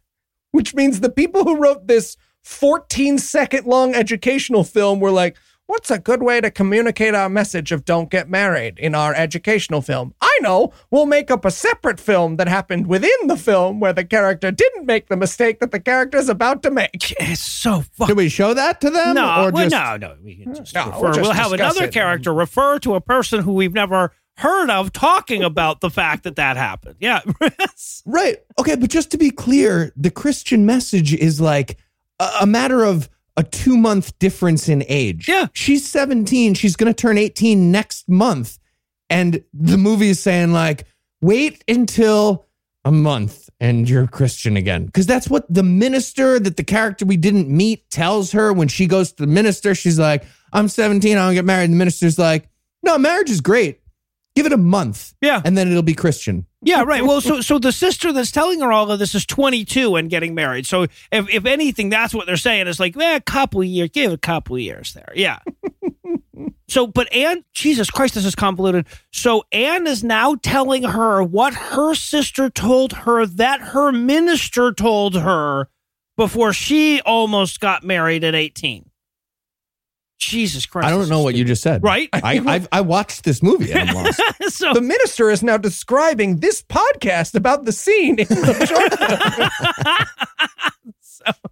Which 0.51 0.75
means 0.75 1.01
the 1.01 1.11
people 1.11 1.45
who 1.45 1.57
wrote 1.61 1.87
this 1.87 2.17
14 2.47 3.19
second 3.19 3.67
long 3.67 3.93
educational 3.95 4.63
film 4.63 5.01
were 5.01 5.11
like, 5.11 5.37
what's 5.67 5.91
a 5.91 5.99
good 5.99 6.23
way 6.23 6.41
to 6.41 6.49
communicate 6.49 7.13
our 7.13 7.29
message 7.29 7.73
of 7.73 7.85
don't 7.85 8.09
get 8.09 8.31
married 8.31 8.79
in 8.79 8.95
our 8.95 9.13
educational 9.15 9.83
film? 9.83 10.15
I 10.21 10.39
know. 10.43 10.73
We'll 10.93 11.07
make 11.07 11.29
up 11.29 11.45
a 11.45 11.51
separate 11.51 11.99
film 11.99 12.37
that 12.37 12.47
happened 12.47 12.87
within 12.87 13.27
the 13.27 13.37
film 13.37 13.81
where 13.81 13.93
the 13.93 14.05
character 14.05 14.53
didn't 14.53 14.87
make 14.87 15.09
the 15.09 15.17
mistake 15.17 15.59
that 15.59 15.73
the 15.73 15.81
character 15.81 16.19
is 16.19 16.29
about 16.29 16.63
to 16.63 16.71
make. 16.71 17.13
It's 17.21 17.43
so 17.43 17.81
fucking. 17.81 18.15
Did 18.15 18.17
we 18.17 18.29
show 18.29 18.55
that 18.55 18.81
to 18.83 18.91
them? 18.91 19.17
No, 19.17 19.25
or 19.47 19.51
well, 19.51 19.69
just, 19.69 19.73
no, 19.73 19.97
no. 19.97 20.17
We 20.23 20.37
can 20.37 20.55
just 20.55 20.73
No, 20.73 20.87
refer. 20.87 21.01
we'll 21.01 21.23
We'll, 21.23 21.33
have 21.33 21.53
another 21.53 21.87
it. 21.87 21.93
character 21.93 22.33
refer 22.33 22.79
to 22.79 22.95
a 22.95 23.01
person 23.01 23.43
who 23.43 23.55
we've 23.55 23.75
never 23.75 24.13
heard 24.37 24.71
of 24.71 24.93
talking 24.93 25.43
about 25.43 25.81
the 25.81 25.91
fact 25.91 26.23
that 26.23 26.37
that 26.37 26.57
happened. 26.57 26.95
Yeah. 27.01 27.23
Right. 28.09 28.37
Okay, 28.59 28.77
but 28.77 28.89
just 28.89 29.11
to 29.11 29.19
be 29.19 29.31
clear, 29.31 29.93
the 29.97 30.11
Christian 30.13 30.65
message 30.65 31.13
is 31.13 31.41
like 31.41 31.77
a, 32.19 32.31
a 32.43 32.47
matter 32.47 32.85
of 32.85 33.09
a 33.37 33.43
two 33.43 33.77
month 33.77 34.19
difference 34.19 34.69
in 34.69 34.85
age. 34.89 35.29
Yeah. 35.29 35.49
She's 35.53 35.89
17. 35.89 36.55
She's 36.55 36.77
going 36.77 36.93
to 36.93 36.95
turn 36.95 37.19
18 37.19 37.71
next 37.71 38.09
month. 38.09 38.59
And 39.09 39.45
the 39.53 39.77
movie 39.77 40.09
is 40.09 40.21
saying, 40.21 40.53
like, 40.53 40.87
wait 41.21 41.63
until 41.69 42.47
a 42.85 42.91
month 42.93 43.49
and 43.61 43.89
you're 43.89 44.07
Christian 44.07 44.57
again. 44.57 44.87
Because 44.87 45.07
that's 45.07 45.29
what 45.29 45.47
the 45.53 45.63
minister 45.63 46.39
that 46.39 46.57
the 46.57 46.65
character 46.65 47.05
we 47.05 47.17
didn't 47.17 47.49
meet 47.49 47.89
tells 47.91 48.33
her 48.33 48.53
when 48.53 48.69
she 48.69 48.87
goes 48.87 49.13
to 49.13 49.23
the 49.23 49.27
minister. 49.27 49.75
She's 49.75 49.99
like, 49.99 50.25
I'm 50.53 50.69
17. 50.69 51.17
I 51.17 51.27
don't 51.27 51.35
get 51.35 51.45
married. 51.45 51.65
And 51.65 51.75
the 51.75 51.79
minister's 51.79 52.19
like, 52.19 52.49
no, 52.83 52.99
marriage 52.99 53.31
is 53.31 53.41
great. 53.41 53.81
Give 54.37 54.45
it 54.45 54.53
a 54.53 54.59
month. 54.59 55.15
Yeah. 55.23 55.41
And 55.47 55.57
then 55.57 55.71
it'll 55.71 55.83
be 55.83 55.95
Christian. 55.95 56.47
Yeah, 56.61 56.83
right. 56.83 57.03
Well, 57.03 57.23
so 57.23 57.41
so 57.41 57.59
the 57.59 57.73
sister 57.73 58.13
that's 58.13 58.31
telling 58.31 58.61
her 58.61 58.71
all 58.71 58.91
of 58.91 58.99
this 58.99 59.15
is 59.15 59.25
22 59.25 59.97
and 59.97 60.11
getting 60.11 60.35
married. 60.35 60.67
So 60.67 60.83
if 60.83 60.93
if 61.11 61.47
anything, 61.47 61.89
that's 61.89 62.13
what 62.13 62.27
they're 62.27 62.37
saying. 62.37 62.69
It's 62.69 62.79
like, 62.79 62.95
eh, 62.99 63.17
a 63.17 63.21
couple 63.21 63.63
of 63.63 63.67
years, 63.67 63.89
give 63.91 64.13
it 64.13 64.15
a 64.15 64.19
couple 64.19 64.57
of 64.57 64.61
years 64.61 64.93
there. 64.93 65.11
Yeah. 65.15 65.39
so, 66.69 66.87
but 66.87 67.11
Anne, 67.15 67.45
Jesus 67.55 67.91
Christ, 67.91 68.15
this 68.15 68.27
is 68.27 68.35
convoluted. 68.35 68.87
So 69.11 69.45
Anne 69.53 69.87
is 69.87 70.05
now 70.05 70.35
telling 70.35 70.83
her 70.83 71.23
what 71.23 71.55
her 71.55 71.95
sister 71.95 72.51
told 72.51 72.93
her 72.93 73.25
that 73.25 73.61
her 73.61 73.91
minister 73.91 74.71
told 74.71 75.15
her 75.15 75.71
before 76.19 76.53
she 76.53 77.01
almost 77.01 77.59
got 77.59 77.85
married 77.85 78.23
at 78.23 78.35
18. 78.35 78.91
Jesus 80.19 80.67
Christ. 80.67 80.87
I 80.87 80.91
don't 80.91 81.09
know 81.09 81.23
what 81.23 81.35
you 81.35 81.45
just 81.45 81.63
said. 81.63 81.83
Right? 81.83 82.09
I 82.13 82.43
I've, 82.47 82.69
I 82.73 82.81
watched 82.81 83.25
this 83.25 83.43
movie 83.43 83.73
and 83.73 83.91
I'm 83.91 83.95
lost. 83.95 84.21
so 84.49 84.73
The 84.73 84.81
minister 84.81 85.31
is 85.31 85.43
now 85.43 85.57
describing 85.57 86.39
this 86.41 86.63
podcast 86.63 87.35
about 87.35 87.65
the 87.65 87.73
scene 87.73 88.19
in 88.19 88.27
the 88.29 89.51
film. 89.89 91.37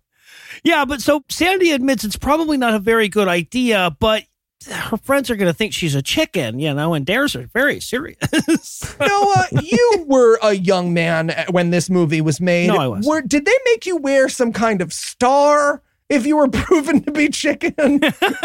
Yeah, 0.67 0.87
but 0.87 1.03
so 1.03 1.23
Sandy 1.29 1.73
admits 1.73 2.05
it's 2.05 2.17
probably 2.17 2.57
not 2.57 2.73
a 2.73 2.79
very 2.79 3.09
good 3.09 3.29
idea, 3.29 3.95
but 4.01 4.25
her 4.71 4.97
friends 4.97 5.31
are 5.31 5.37
going 5.37 5.51
to 5.51 5.57
think 5.57 5.75
she's 5.75 5.95
a 5.95 6.01
chicken, 6.01 6.59
you 6.59 6.73
know, 6.73 6.95
and 6.95 7.05
dares 7.05 7.37
are 7.37 7.47
very 7.53 7.81
serious. 7.81 8.97
Noah, 8.99 9.47
you 9.63 10.05
were 10.09 10.39
a 10.43 10.55
young 10.55 10.95
man 10.95 11.35
when 11.51 11.69
this 11.69 11.91
movie 11.91 12.23
was 12.23 12.41
made. 12.41 12.69
No, 12.69 12.95
I. 12.95 13.01
Were, 13.05 13.21
did 13.21 13.45
they 13.45 13.59
make 13.67 13.85
you 13.85 13.99
wear 13.99 14.31
some 14.31 14.55
kind 14.55 14.81
of 14.81 14.91
star 14.93 15.83
if 16.11 16.27
you 16.27 16.37
were 16.37 16.49
proven 16.53 17.03
to 17.03 17.11
be 17.13 17.29
chicken? 17.29 17.75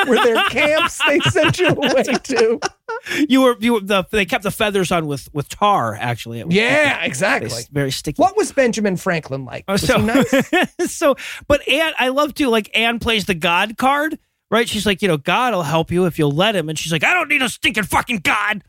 were 0.07 0.23
there 0.23 0.43
camps 0.49 0.99
they 1.07 1.19
sent 1.19 1.59
you 1.59 1.67
away 1.67 2.03
to? 2.03 2.59
you 3.29 3.41
were 3.41 3.55
you 3.59 3.73
were 3.73 3.79
the 3.81 4.03
they 4.11 4.25
kept 4.25 4.43
the 4.43 4.51
feathers 4.51 4.91
on 4.91 5.07
with 5.07 5.29
with 5.33 5.47
tar 5.49 5.95
actually. 5.99 6.43
Was 6.43 6.53
Yeah, 6.55 6.95
very- 6.95 7.07
exactly. 7.07 7.61
Very 7.71 7.91
sticky. 7.91 8.21
What 8.21 8.35
was 8.37 8.51
Benjamin 8.51 8.97
Franklin 8.97 9.45
like? 9.45 9.65
Oh, 9.67 9.73
Was 9.73 9.85
so, 9.87 9.97
nice? 9.97 10.33
so, 10.87 11.15
but 11.47 11.67
Anne, 11.67 11.93
I 11.99 12.09
love 12.09 12.33
to 12.35 12.47
like 12.49 12.69
Anne 12.77 12.99
plays 12.99 13.25
the 13.25 13.35
God 13.35 13.77
card, 13.77 14.17
right? 14.51 14.67
She's 14.67 14.85
like, 14.85 15.01
you 15.01 15.07
know, 15.07 15.17
God 15.17 15.53
will 15.53 15.63
help 15.63 15.91
you 15.91 16.05
if 16.05 16.17
you'll 16.19 16.31
let 16.31 16.55
him, 16.55 16.69
and 16.69 16.77
she's 16.79 16.91
like, 16.91 17.03
I 17.03 17.13
don't 17.13 17.29
need 17.29 17.41
a 17.41 17.49
stinking 17.49 17.83
fucking 17.83 18.19
God. 18.19 18.63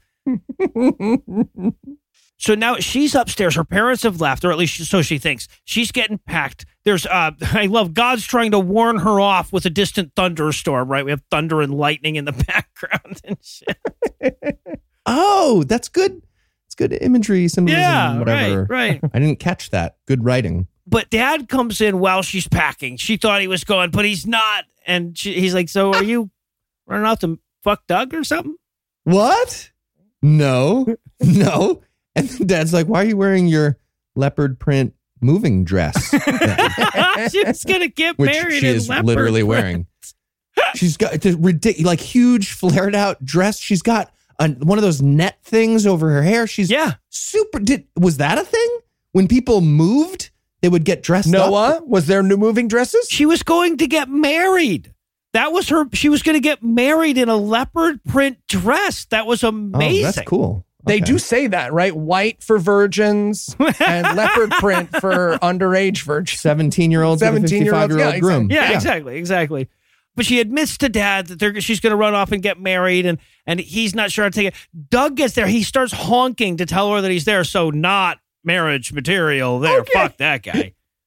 so 2.38 2.54
now 2.54 2.76
she's 2.76 3.14
upstairs. 3.14 3.54
Her 3.56 3.64
parents 3.64 4.02
have 4.02 4.20
left, 4.20 4.44
or 4.44 4.50
at 4.52 4.58
least 4.58 4.84
so 4.84 5.02
she 5.02 5.18
thinks. 5.18 5.48
She's 5.64 5.92
getting 5.92 6.18
packed. 6.18 6.64
There's, 6.84 7.04
uh, 7.06 7.32
I 7.42 7.66
love 7.66 7.94
God's 7.94 8.24
trying 8.24 8.52
to 8.52 8.58
warn 8.58 8.98
her 8.98 9.20
off 9.20 9.52
with 9.52 9.66
a 9.66 9.70
distant 9.70 10.12
thunderstorm, 10.16 10.88
right? 10.88 11.04
We 11.04 11.10
have 11.10 11.22
thunder 11.30 11.60
and 11.60 11.74
lightning 11.74 12.16
in 12.16 12.24
the 12.24 12.32
background 12.46 13.20
and 13.24 13.36
shit. 13.42 13.76
Oh, 15.06 15.64
that's 15.66 15.88
good. 15.88 16.22
It's 16.66 16.74
good 16.76 16.92
imagery, 16.92 17.48
symbolism, 17.48 17.80
Yeah, 17.82 18.18
whatever. 18.18 18.64
right, 18.70 19.00
right. 19.02 19.10
I 19.12 19.18
didn't 19.18 19.40
catch 19.40 19.70
that. 19.70 19.96
Good 20.06 20.24
writing. 20.24 20.68
but 20.86 21.08
dad 21.10 21.48
comes 21.48 21.80
in 21.80 21.98
while 21.98 22.22
she's 22.22 22.46
packing. 22.46 22.96
She 22.96 23.16
thought 23.16 23.40
he 23.40 23.48
was 23.48 23.64
going, 23.64 23.90
but 23.90 24.04
he's 24.04 24.26
not. 24.26 24.66
And 24.86 25.16
she, 25.18 25.32
he's 25.40 25.54
like, 25.54 25.68
So 25.68 25.92
are 25.94 26.04
you 26.04 26.30
running 26.86 27.06
off 27.06 27.20
to 27.20 27.40
fuck 27.64 27.86
Doug 27.88 28.14
or 28.14 28.22
something? 28.22 28.56
What? 29.04 29.72
No, 30.22 30.86
no. 31.20 31.82
And 32.14 32.46
dad's 32.46 32.72
like, 32.74 32.86
"Why 32.86 33.02
are 33.02 33.06
you 33.06 33.16
wearing 33.16 33.46
your 33.46 33.78
leopard 34.14 34.60
print 34.60 34.94
moving 35.20 35.64
dress?" 35.64 36.10
then?" 36.26 37.30
she's 37.30 37.64
going 37.64 37.80
to 37.80 37.88
get 37.88 38.18
Which 38.18 38.30
married 38.30 38.60
she 38.60 38.66
is 38.66 38.88
leopard 38.88 39.06
literally 39.06 39.40
print. 39.42 39.48
wearing. 39.48 39.86
She's 40.74 40.96
got 40.96 41.20
the 41.20 41.36
ridiculous, 41.36 41.86
like 41.86 42.00
huge 42.00 42.52
flared 42.52 42.94
out 42.94 43.24
dress. 43.24 43.58
She's 43.58 43.82
got 43.82 44.12
a, 44.38 44.48
one 44.50 44.78
of 44.78 44.82
those 44.82 45.00
net 45.02 45.38
things 45.42 45.86
over 45.86 46.10
her 46.10 46.22
hair. 46.22 46.46
She's 46.46 46.70
Yeah. 46.70 46.94
super. 47.08 47.58
Did 47.58 47.86
was 47.98 48.18
that 48.18 48.38
a 48.38 48.44
thing 48.44 48.78
when 49.12 49.26
people 49.28 49.60
moved? 49.60 50.30
They 50.62 50.68
would 50.68 50.84
get 50.84 51.02
dressed 51.02 51.28
up. 51.34 51.50
Noah, 51.50 51.82
was 51.86 52.06
there 52.06 52.22
new 52.22 52.36
moving 52.36 52.68
dresses? 52.68 53.08
She 53.08 53.24
was 53.24 53.42
going 53.42 53.78
to 53.78 53.86
get 53.86 54.10
married. 54.10 54.92
That 55.32 55.52
was 55.52 55.68
her. 55.70 55.86
She 55.94 56.08
was 56.10 56.22
going 56.22 56.34
to 56.34 56.40
get 56.40 56.62
married 56.62 57.16
in 57.16 57.28
a 57.30 57.36
leopard 57.36 58.04
print 58.04 58.36
dress. 58.46 59.06
That 59.06 59.26
was 59.26 59.42
Oh, 59.42 59.48
amazing. 59.48 60.02
that's 60.02 60.20
cool. 60.28 60.66
They 60.86 60.96
Okay. 60.96 61.04
do 61.04 61.18
say 61.18 61.46
that, 61.48 61.72
right? 61.72 61.94
White 61.94 62.42
for 62.42 62.58
virgins 62.58 63.54
and 63.58 64.06
leopard 64.16 64.50
print 64.52 64.90
for 65.00 65.38
underage 65.42 66.02
virgins. 66.02 66.40
17 66.40 66.90
year 66.90 67.02
olds, 67.02 67.20
17 67.20 67.62
year 67.64 67.72
17-year-olds, 67.72 67.94
old 67.94 68.00
yeah, 68.14 68.18
groom. 68.18 68.50
Yeah, 68.50 68.72
exactly, 68.72 69.16
exactly. 69.16 69.68
But 70.16 70.26
she 70.26 70.40
admits 70.40 70.76
to 70.78 70.88
dad 70.88 71.28
that 71.28 71.38
they're, 71.38 71.60
she's 71.60 71.80
going 71.80 71.92
to 71.92 71.96
run 71.96 72.14
off 72.14 72.32
and 72.32 72.42
get 72.42 72.58
married, 72.60 73.06
and 73.06 73.18
and 73.46 73.60
he's 73.60 73.94
not 73.94 74.10
sure 74.10 74.24
how 74.24 74.28
to 74.30 74.34
take 74.34 74.48
it. 74.48 74.54
Doug 74.90 75.16
gets 75.16 75.34
there. 75.34 75.46
He 75.46 75.62
starts 75.62 75.92
honking 75.92 76.56
to 76.58 76.66
tell 76.66 76.92
her 76.92 77.00
that 77.00 77.10
he's 77.10 77.24
there. 77.24 77.44
So 77.44 77.70
not 77.70 78.18
marriage 78.44 78.92
material. 78.92 79.60
There, 79.60 79.80
Okay. 79.80 79.92
fuck 79.92 80.16
that 80.16 80.42
guy. 80.42 80.52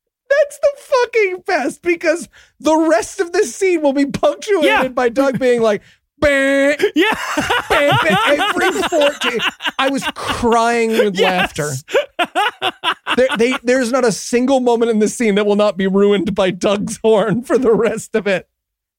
That's 0.30 0.60
the 0.60 0.70
fucking 0.78 1.44
best 1.46 1.82
because 1.82 2.28
the 2.60 2.76
rest 2.76 3.20
of 3.20 3.34
this 3.34 3.54
scene 3.56 3.82
will 3.82 3.94
be 3.94 4.06
punctuated 4.06 4.64
Yeah. 4.66 4.88
by 4.88 5.10
Doug 5.10 5.38
being 5.38 5.62
like, 5.62 5.82
"Bang, 5.82 6.03
yeah, 6.24 7.16
bang, 7.70 7.92
bang," 8.04 8.40
every 8.40 8.82
14. 8.84 9.40
I 9.80 9.90
was 9.90 10.04
crying 10.16 10.92
with 10.92 11.16
Yes. 11.18 11.58
laughter. 11.58 11.72
There, 13.16 13.28
they, 13.38 13.54
there's 13.64 13.92
not 13.92 14.06
a 14.06 14.12
single 14.12 14.60
moment 14.60 14.90
in 14.92 15.00
this 15.00 15.16
scene 15.16 15.36
that 15.36 15.46
will 15.46 15.56
not 15.56 15.78
be 15.78 15.86
ruined 15.88 16.34
by 16.34 16.50
Doug's 16.52 16.98
horn 17.04 17.44
for 17.44 17.58
the 17.58 17.72
rest 17.74 18.16
of 18.16 18.26
it. 18.28 18.50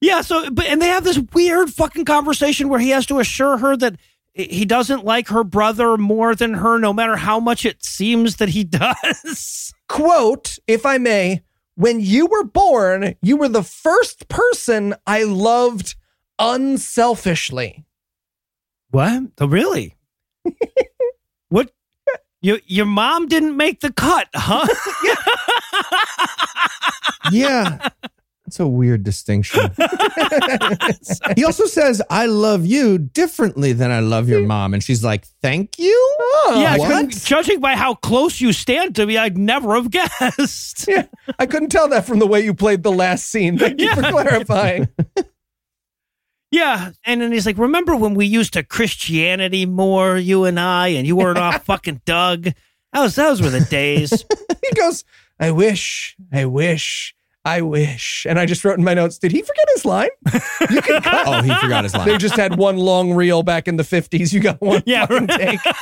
yeah. 0.01 0.21
So, 0.21 0.51
but 0.51 0.67
and 0.67 0.81
they 0.81 0.87
have 0.89 1.05
this 1.05 1.19
weird 1.33 1.71
fucking 1.71 2.05
conversation 2.05 2.69
where 2.69 2.79
he 2.81 2.91
has 2.91 3.07
to 3.07 3.19
assure 3.19 3.59
her 3.59 3.77
that 3.77 3.97
he 4.35 4.65
doesn't 4.65 5.05
like 5.05 5.29
her 5.29 5.43
brother 5.45 5.97
more 5.97 6.35
than 6.35 6.55
her, 6.55 6.79
no 6.79 6.93
matter 6.93 7.17
how 7.17 7.41
much 7.41 7.65
it 7.65 7.85
seems 7.85 8.37
that 8.37 8.51
he 8.51 8.63
does. 8.65 9.73
Quote, 9.89 10.59
if 10.67 10.85
I 10.87 10.99
may, 10.99 11.43
when 11.77 12.01
you 12.01 12.27
were 12.27 12.45
born, 12.45 13.15
you 13.23 13.37
were 13.37 13.49
the 13.49 13.63
first 13.65 14.29
person 14.29 14.95
I 15.07 15.25
loved 15.25 15.95
unselfishly. 16.39 17.85
What? 18.91 19.25
Oh, 19.41 19.49
really? 19.49 19.97
what? 21.49 21.73
Your 22.41 22.61
your 22.67 22.87
mom 22.87 23.27
didn't 23.27 23.57
make 23.57 23.81
the 23.81 23.93
cut, 23.93 24.29
huh? 24.35 24.67
Yeah. 27.33 27.79
yeah. 27.81 27.89
That's 28.45 28.61
a 28.61 28.69
weird 28.69 29.03
distinction. 29.03 29.71
he 31.35 31.45
also 31.45 31.65
says, 31.65 32.03
I 32.11 32.27
love 32.27 32.67
you 32.67 32.99
differently 32.99 33.73
than 33.73 33.91
I 33.91 34.01
love 34.01 34.29
your 34.29 34.43
mom. 34.43 34.75
And 34.75 34.83
she's 34.85 35.03
like, 35.03 35.25
Thank 35.43 35.79
you? 35.79 36.17
Oh, 36.21 36.61
yeah, 36.61 37.07
judging 37.09 37.61
by 37.61 37.75
how 37.75 37.95
close 37.95 38.41
you 38.41 38.53
stand 38.53 38.95
to 38.97 39.07
me, 39.07 39.17
I'd 39.17 39.39
never 39.39 39.75
have 39.75 39.91
guessed. 39.91 40.87
Yeah, 40.87 41.07
I 41.39 41.47
couldn't 41.47 41.71
tell 41.71 41.89
that 41.89 42.07
from 42.07 42.19
the 42.19 42.27
way 42.27 42.43
you 42.43 42.53
played 42.53 42.83
the 42.83 42.93
last 42.93 43.25
scene. 43.25 43.59
Thank 43.59 43.81
you 43.81 43.93
for 43.95 44.03
clarifying. 44.03 44.89
Yeah, 46.55 46.93
and 47.05 47.21
then 47.21 47.33
he's 47.33 47.47
like, 47.47 47.59
"Remember 47.59 47.97
when 47.97 48.15
we 48.15 48.27
used 48.27 48.53
to 48.53 48.63
Christianity 48.63 49.67
more, 49.67 50.17
you 50.17 50.45
and 50.45 50.61
I, 50.61 50.89
and 50.89 51.05
you 51.05 51.17
weren't 51.17 51.39
off 51.39 51.65
fucking 51.67 52.03
Doug? 52.05 52.45
That 52.45 53.03
was 53.03 53.17
those 53.17 53.43
were 53.43 53.51
the 53.51 53.61
days." 53.61 54.25
he 54.65 54.75
goes, 54.77 55.03
I 55.41 55.51
wish, 55.51 56.17
I 56.33 56.45
wish 56.45 57.14
I 57.47 57.61
wish. 57.61 58.27
And 58.29 58.39
I 58.39 58.47
just 58.47 58.65
wrote 58.65 58.79
in 58.79 58.85
my 58.85 58.95
notes, 58.95 59.19
did 59.19 59.31
he 59.31 59.43
forget 59.43 59.65
his 59.75 59.85
line? 59.85 60.09
You 60.71 60.81
can 60.81 61.03
cut. 61.03 61.27
Oh, 61.27 61.43
he 61.43 61.55
forgot 61.57 61.85
his 61.85 61.95
line. 61.95 62.09
They 62.09 62.17
just 62.17 62.37
had 62.37 62.57
one 62.57 62.79
long 62.79 63.13
reel 63.13 63.43
back 63.43 63.69
in 63.69 63.77
the 63.77 63.83
50s. 63.83 64.33
You 64.33 64.41
got 64.41 64.61
one 64.63 64.83
Yeah, 64.87 65.05
fucking 65.07 65.27
right. 65.27 65.61
take. 65.61 65.75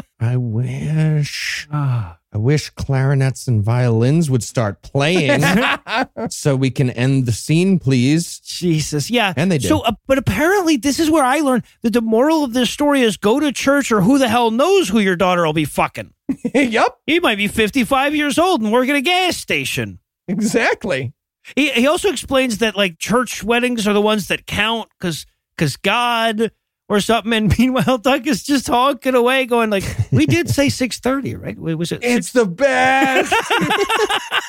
I 0.20 0.36
wish. 0.38 1.68
I 1.70 2.16
wish 2.38 2.70
clarinets 2.70 3.46
and 3.46 3.62
violins 3.62 4.30
would 4.30 4.42
start 4.42 4.80
playing 4.82 5.42
so 6.30 6.56
we 6.56 6.70
can 6.70 6.90
end 6.90 7.26
the 7.26 7.32
scene, 7.32 7.78
please. 7.78 8.40
Jesus, 8.40 9.10
yeah. 9.10 9.34
And 9.36 9.52
they 9.52 9.58
did. 9.58 9.68
So, 9.68 9.80
uh, 9.80 9.92
but 10.06 10.16
apparently, 10.18 10.76
this 10.78 10.98
is 10.98 11.10
where 11.10 11.24
I 11.24 11.40
learned 11.40 11.64
that 11.82 11.92
the 11.92 12.00
moral 12.00 12.42
of 12.44 12.54
this 12.54 12.70
story 12.70 13.02
is 13.02 13.16
go 13.18 13.38
to 13.38 13.52
church, 13.52 13.92
or 13.92 14.00
who 14.00 14.18
the 14.18 14.28
hell 14.28 14.50
knows 14.50 14.88
who 14.88 14.98
your 15.00 15.16
daughter 15.16 15.44
will 15.44 15.52
be 15.52 15.64
fucking. 15.66 16.12
yep, 16.54 16.96
He 17.06 17.20
might 17.20 17.36
be 17.36 17.46
55 17.46 18.14
years 18.16 18.38
old 18.38 18.62
and 18.62 18.72
work 18.72 18.88
at 18.88 18.96
a 18.96 19.00
gas 19.02 19.36
station. 19.36 19.98
Exactly. 20.28 21.12
He, 21.56 21.70
he 21.70 21.86
also 21.86 22.08
explains 22.10 22.58
that 22.58 22.76
like 22.76 22.98
church 22.98 23.44
weddings 23.44 23.86
are 23.86 23.92
the 23.92 24.00
ones 24.00 24.28
that 24.28 24.46
count 24.46 24.88
because 24.98 25.26
because 25.56 25.76
God 25.76 26.50
or 26.88 27.00
something. 27.00 27.32
And 27.32 27.54
meanwhile, 27.58 27.98
Doug 27.98 28.26
is 28.26 28.42
just 28.42 28.66
honking 28.68 29.14
away, 29.14 29.46
going 29.46 29.70
like, 29.70 29.84
"We 30.10 30.26
did 30.34 30.48
say 30.50 30.66
6:30, 30.68 31.40
right? 31.40 31.58
Was 31.58 31.92
it? 31.92 32.00
It's 32.02 32.32
the 32.32 32.46
best. 32.46 33.32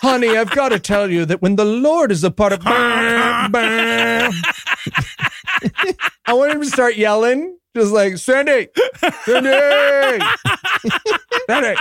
Honey, 0.02 0.38
I've 0.38 0.52
got 0.52 0.70
to 0.70 0.80
tell 0.80 1.10
you 1.10 1.26
that 1.26 1.42
when 1.42 1.56
the 1.56 1.66
Lord 1.66 2.12
is 2.12 2.24
a 2.24 2.32
part 2.32 2.54
of. 2.54 2.60
Bah, 2.62 3.48
bah. 3.52 4.32
I 6.26 6.34
want 6.34 6.52
him 6.54 6.62
to 6.62 6.68
start 6.68 6.96
yelling, 6.96 7.58
just 7.76 7.92
like, 7.92 8.18
Sandy, 8.18 8.68
Sandy, 9.24 10.24
Sandy, 11.48 11.76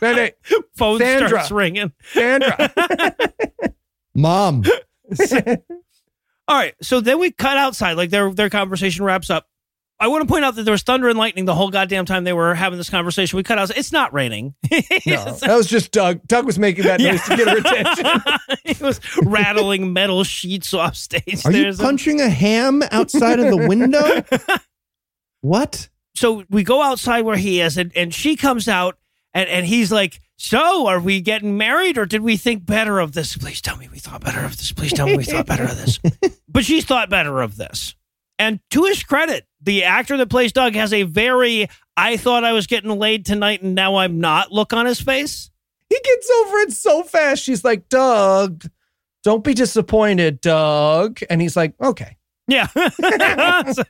Sandy, 0.00 0.32
phone 0.76 0.98
Sandra. 0.98 1.28
starts 1.28 1.50
ringing. 1.50 1.92
Sandra. 2.12 2.72
Mom, 4.14 4.64
All 6.48 6.56
right, 6.56 6.74
so 6.80 7.00
then 7.00 7.18
we 7.18 7.30
cut 7.30 7.56
outside, 7.56 7.92
like 7.94 8.10
their 8.10 8.32
their 8.32 8.50
conversation 8.50 9.04
wraps 9.04 9.30
up. 9.30 9.46
I 9.98 10.08
want 10.08 10.22
to 10.22 10.28
point 10.28 10.44
out 10.44 10.54
that 10.56 10.64
there 10.64 10.72
was 10.72 10.82
thunder 10.82 11.08
and 11.08 11.18
lightning 11.18 11.46
the 11.46 11.54
whole 11.54 11.70
goddamn 11.70 12.04
time 12.04 12.24
they 12.24 12.34
were 12.34 12.54
having 12.54 12.76
this 12.76 12.90
conversation. 12.90 13.36
We 13.38 13.42
cut 13.42 13.58
out. 13.58 13.70
It's 13.76 13.92
not 13.92 14.12
raining. 14.12 14.54
No, 15.06 15.24
that 15.36 15.54
was 15.56 15.66
just 15.68 15.92
Doug. 15.92 16.20
Doug 16.26 16.44
was 16.46 16.58
making 16.58 16.84
that 16.84 17.00
noise 17.00 17.22
to 17.24 17.36
get 17.36 17.48
her 17.48 17.58
attention. 17.58 18.20
he 18.64 18.84
was 18.84 19.00
rattling 19.22 19.92
metal 19.92 20.24
sheets 20.24 20.74
off 20.74 20.96
stage. 20.96 21.46
are 21.46 21.52
you 21.52 21.62
There's 21.62 21.78
a- 21.78 21.82
punching 21.82 22.20
a 22.20 22.28
ham 22.28 22.82
outside 22.90 23.38
of 23.38 23.48
the 23.56 23.66
window? 23.68 24.24
What? 25.42 25.88
so 26.14 26.44
we 26.50 26.64
go 26.64 26.82
outside 26.82 27.20
where 27.24 27.36
he 27.36 27.60
is, 27.60 27.76
and, 27.76 27.92
and 27.94 28.12
she 28.12 28.36
comes 28.36 28.68
out, 28.68 28.98
and, 29.34 29.48
and 29.48 29.66
he's 29.66 29.92
like, 29.92 30.20
So, 30.36 30.86
are 30.86 30.98
we 30.98 31.20
getting 31.20 31.56
married, 31.56 31.98
or 31.98 32.06
did 32.06 32.22
we 32.22 32.36
think 32.36 32.64
better 32.66 32.98
of 32.98 33.12
this? 33.12 33.36
Please 33.36 33.60
tell 33.60 33.76
me 33.76 33.88
we 33.92 33.98
thought 33.98 34.22
better 34.24 34.40
of 34.44 34.56
this. 34.56 34.72
Please 34.72 34.92
tell 34.92 35.06
me 35.06 35.16
we 35.16 35.24
thought 35.24 35.46
better 35.46 35.64
of 35.64 35.76
this. 35.76 36.00
But 36.48 36.64
she 36.64 36.80
thought 36.80 37.10
better 37.10 37.40
of 37.42 37.56
this. 37.56 37.94
And 38.38 38.60
to 38.70 38.84
his 38.84 39.02
credit, 39.02 39.46
the 39.66 39.84
actor 39.84 40.16
that 40.16 40.30
plays 40.30 40.52
Doug 40.52 40.74
has 40.74 40.92
a 40.92 41.02
very, 41.02 41.68
I 41.96 42.16
thought 42.16 42.44
I 42.44 42.52
was 42.52 42.66
getting 42.66 42.90
laid 42.90 43.26
tonight, 43.26 43.62
and 43.62 43.74
now 43.74 43.96
I'm 43.96 44.18
not 44.20 44.50
look 44.50 44.72
on 44.72 44.86
his 44.86 45.00
face. 45.00 45.50
He 45.90 45.96
gets 46.02 46.30
over 46.30 46.56
it 46.60 46.72
so 46.72 47.02
fast. 47.02 47.42
She's 47.42 47.64
like, 47.64 47.88
Doug, 47.88 48.64
don't 49.22 49.44
be 49.44 49.54
disappointed, 49.54 50.40
Doug. 50.40 51.20
And 51.28 51.42
he's 51.42 51.56
like, 51.56 51.74
okay. 51.80 52.16
Yeah. 52.48 52.68
So- 53.72 53.82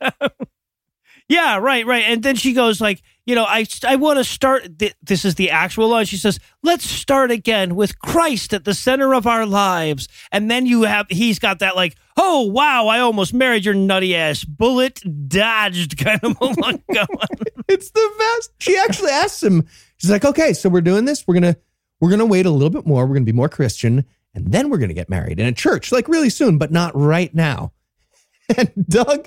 yeah, 1.28 1.58
right, 1.58 1.84
right. 1.86 2.04
And 2.04 2.22
then 2.22 2.36
she 2.36 2.52
goes 2.52 2.80
like, 2.80 3.02
you 3.24 3.34
know, 3.34 3.44
I 3.44 3.66
I 3.84 3.96
want 3.96 4.18
to 4.18 4.24
start 4.24 4.78
th- 4.78 4.94
this 5.02 5.24
is 5.24 5.34
the 5.34 5.50
actual 5.50 5.88
line. 5.88 6.06
She 6.06 6.16
says, 6.16 6.38
"Let's 6.62 6.88
start 6.88 7.32
again 7.32 7.74
with 7.74 7.98
Christ 7.98 8.54
at 8.54 8.64
the 8.64 8.74
center 8.74 9.12
of 9.14 9.26
our 9.26 9.44
lives." 9.44 10.06
And 10.30 10.48
then 10.48 10.66
you 10.66 10.82
have 10.82 11.06
he's 11.10 11.40
got 11.40 11.58
that 11.58 11.74
like, 11.74 11.96
"Oh, 12.16 12.42
wow, 12.42 12.86
I 12.86 13.00
almost 13.00 13.34
married 13.34 13.64
your 13.64 13.74
nutty 13.74 14.14
ass. 14.14 14.44
Bullet 14.44 15.00
dodged." 15.28 15.98
kind 15.98 16.20
of 16.22 16.40
look 16.40 16.56
going. 16.92 17.18
It's 17.66 17.90
the 17.90 18.10
best. 18.18 18.52
She 18.58 18.78
actually 18.78 19.10
asks 19.10 19.42
him. 19.42 19.66
She's 19.96 20.10
like, 20.10 20.24
"Okay, 20.24 20.52
so 20.52 20.68
we're 20.68 20.80
doing 20.80 21.04
this. 21.04 21.26
We're 21.26 21.34
gonna 21.34 21.56
we're 22.00 22.10
gonna 22.10 22.26
wait 22.26 22.46
a 22.46 22.50
little 22.50 22.70
bit 22.70 22.86
more. 22.86 23.04
We're 23.04 23.14
gonna 23.14 23.24
be 23.24 23.32
more 23.32 23.48
Christian, 23.48 24.04
and 24.34 24.52
then 24.52 24.70
we're 24.70 24.78
gonna 24.78 24.94
get 24.94 25.10
married 25.10 25.40
in 25.40 25.46
a 25.46 25.52
church, 25.52 25.90
like 25.90 26.06
really 26.06 26.30
soon, 26.30 26.58
but 26.58 26.70
not 26.70 26.94
right 26.96 27.34
now." 27.34 27.72
And 28.56 28.70
Doug, 28.88 29.26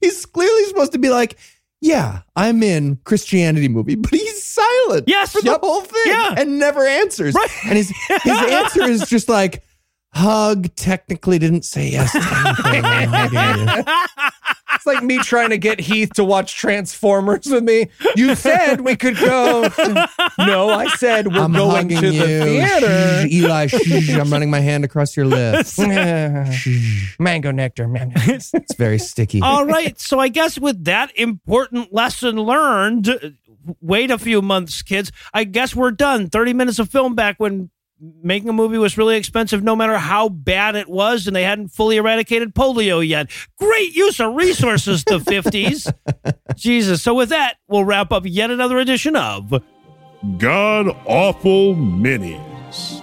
he's 0.00 0.26
clearly 0.26 0.64
supposed 0.64 0.92
to 0.92 0.98
be 0.98 1.10
like, 1.10 1.38
"Yeah, 1.80 2.20
I'm 2.36 2.62
in 2.62 2.98
Christianity 3.04 3.68
movie," 3.68 3.94
but 3.96 4.10
he's 4.10 4.42
silent. 4.42 5.04
Yes. 5.06 5.32
for 5.32 5.42
the 5.42 5.58
whole 5.58 5.82
thing, 5.82 6.02
Yeah. 6.06 6.34
and 6.36 6.58
never 6.58 6.86
answers. 6.86 7.34
Right. 7.34 7.50
And 7.66 7.76
his 7.76 7.92
his 8.22 8.38
answer 8.38 8.82
is 8.84 9.08
just 9.08 9.28
like. 9.28 9.62
Hug 10.12 10.74
technically 10.74 11.38
didn't 11.38 11.64
say 11.64 11.88
yes 11.88 12.12
to 12.12 12.18
anything. 12.18 12.84
I'm 12.84 13.08
hugging 13.08 13.76
you." 13.86 13.94
It's 14.72 14.86
like 14.86 15.02
me 15.02 15.18
trying 15.18 15.50
to 15.50 15.58
get 15.58 15.80
Heath 15.80 16.12
to 16.14 16.24
watch 16.24 16.54
Transformers 16.56 17.46
with 17.46 17.64
me. 17.64 17.88
You 18.16 18.34
said 18.34 18.80
we 18.80 18.96
could 18.96 19.16
go. 19.16 19.68
No, 20.38 20.70
I 20.70 20.86
said 20.96 21.26
we're 21.26 21.40
I'm 21.42 21.52
going 21.52 21.88
to 21.88 21.94
you. 21.94 22.12
the 22.12 22.44
theater. 22.44 23.28
Shh, 23.28 23.32
Eli, 23.32 23.66
shh, 23.66 24.10
I'm 24.16 24.30
running 24.30 24.48
my 24.50 24.60
hand 24.60 24.84
across 24.84 25.16
your 25.16 25.26
lips. 25.26 25.76
Mango 27.18 27.50
nectar. 27.50 27.88
man. 27.88 28.12
It's 28.16 28.74
very 28.76 28.98
sticky. 28.98 29.42
All 29.42 29.66
right. 29.66 29.98
So 30.00 30.18
I 30.18 30.28
guess 30.28 30.58
with 30.58 30.84
that 30.84 31.10
important 31.18 31.92
lesson 31.92 32.36
learned, 32.36 33.36
wait 33.80 34.10
a 34.10 34.18
few 34.18 34.40
months, 34.40 34.82
kids. 34.82 35.10
I 35.34 35.44
guess 35.44 35.74
we're 35.74 35.90
done. 35.90 36.28
30 36.30 36.52
minutes 36.54 36.78
of 36.78 36.88
film 36.88 37.14
back 37.14 37.36
when 37.38 37.70
making 38.22 38.48
a 38.48 38.52
movie 38.52 38.78
was 38.78 38.96
really 38.96 39.16
expensive, 39.16 39.62
no 39.62 39.76
matter 39.76 39.96
how 39.98 40.28
bad 40.28 40.76
it 40.76 40.88
was, 40.88 41.26
and 41.26 41.36
they 41.36 41.42
hadn't 41.42 41.68
fully 41.68 41.96
eradicated 41.96 42.54
polio 42.54 43.06
yet. 43.06 43.30
Great 43.58 43.94
use 43.94 44.20
of 44.20 44.34
resources, 44.34 45.04
the 45.04 45.18
50s. 45.18 45.92
Jesus. 46.56 47.02
So 47.02 47.14
with 47.14 47.28
that, 47.30 47.56
we'll 47.68 47.84
wrap 47.84 48.12
up 48.12 48.24
yet 48.26 48.50
another 48.50 48.78
edition 48.78 49.16
of 49.16 49.62
God 50.38 50.88
awful 51.06 51.74
minis. 51.74 52.99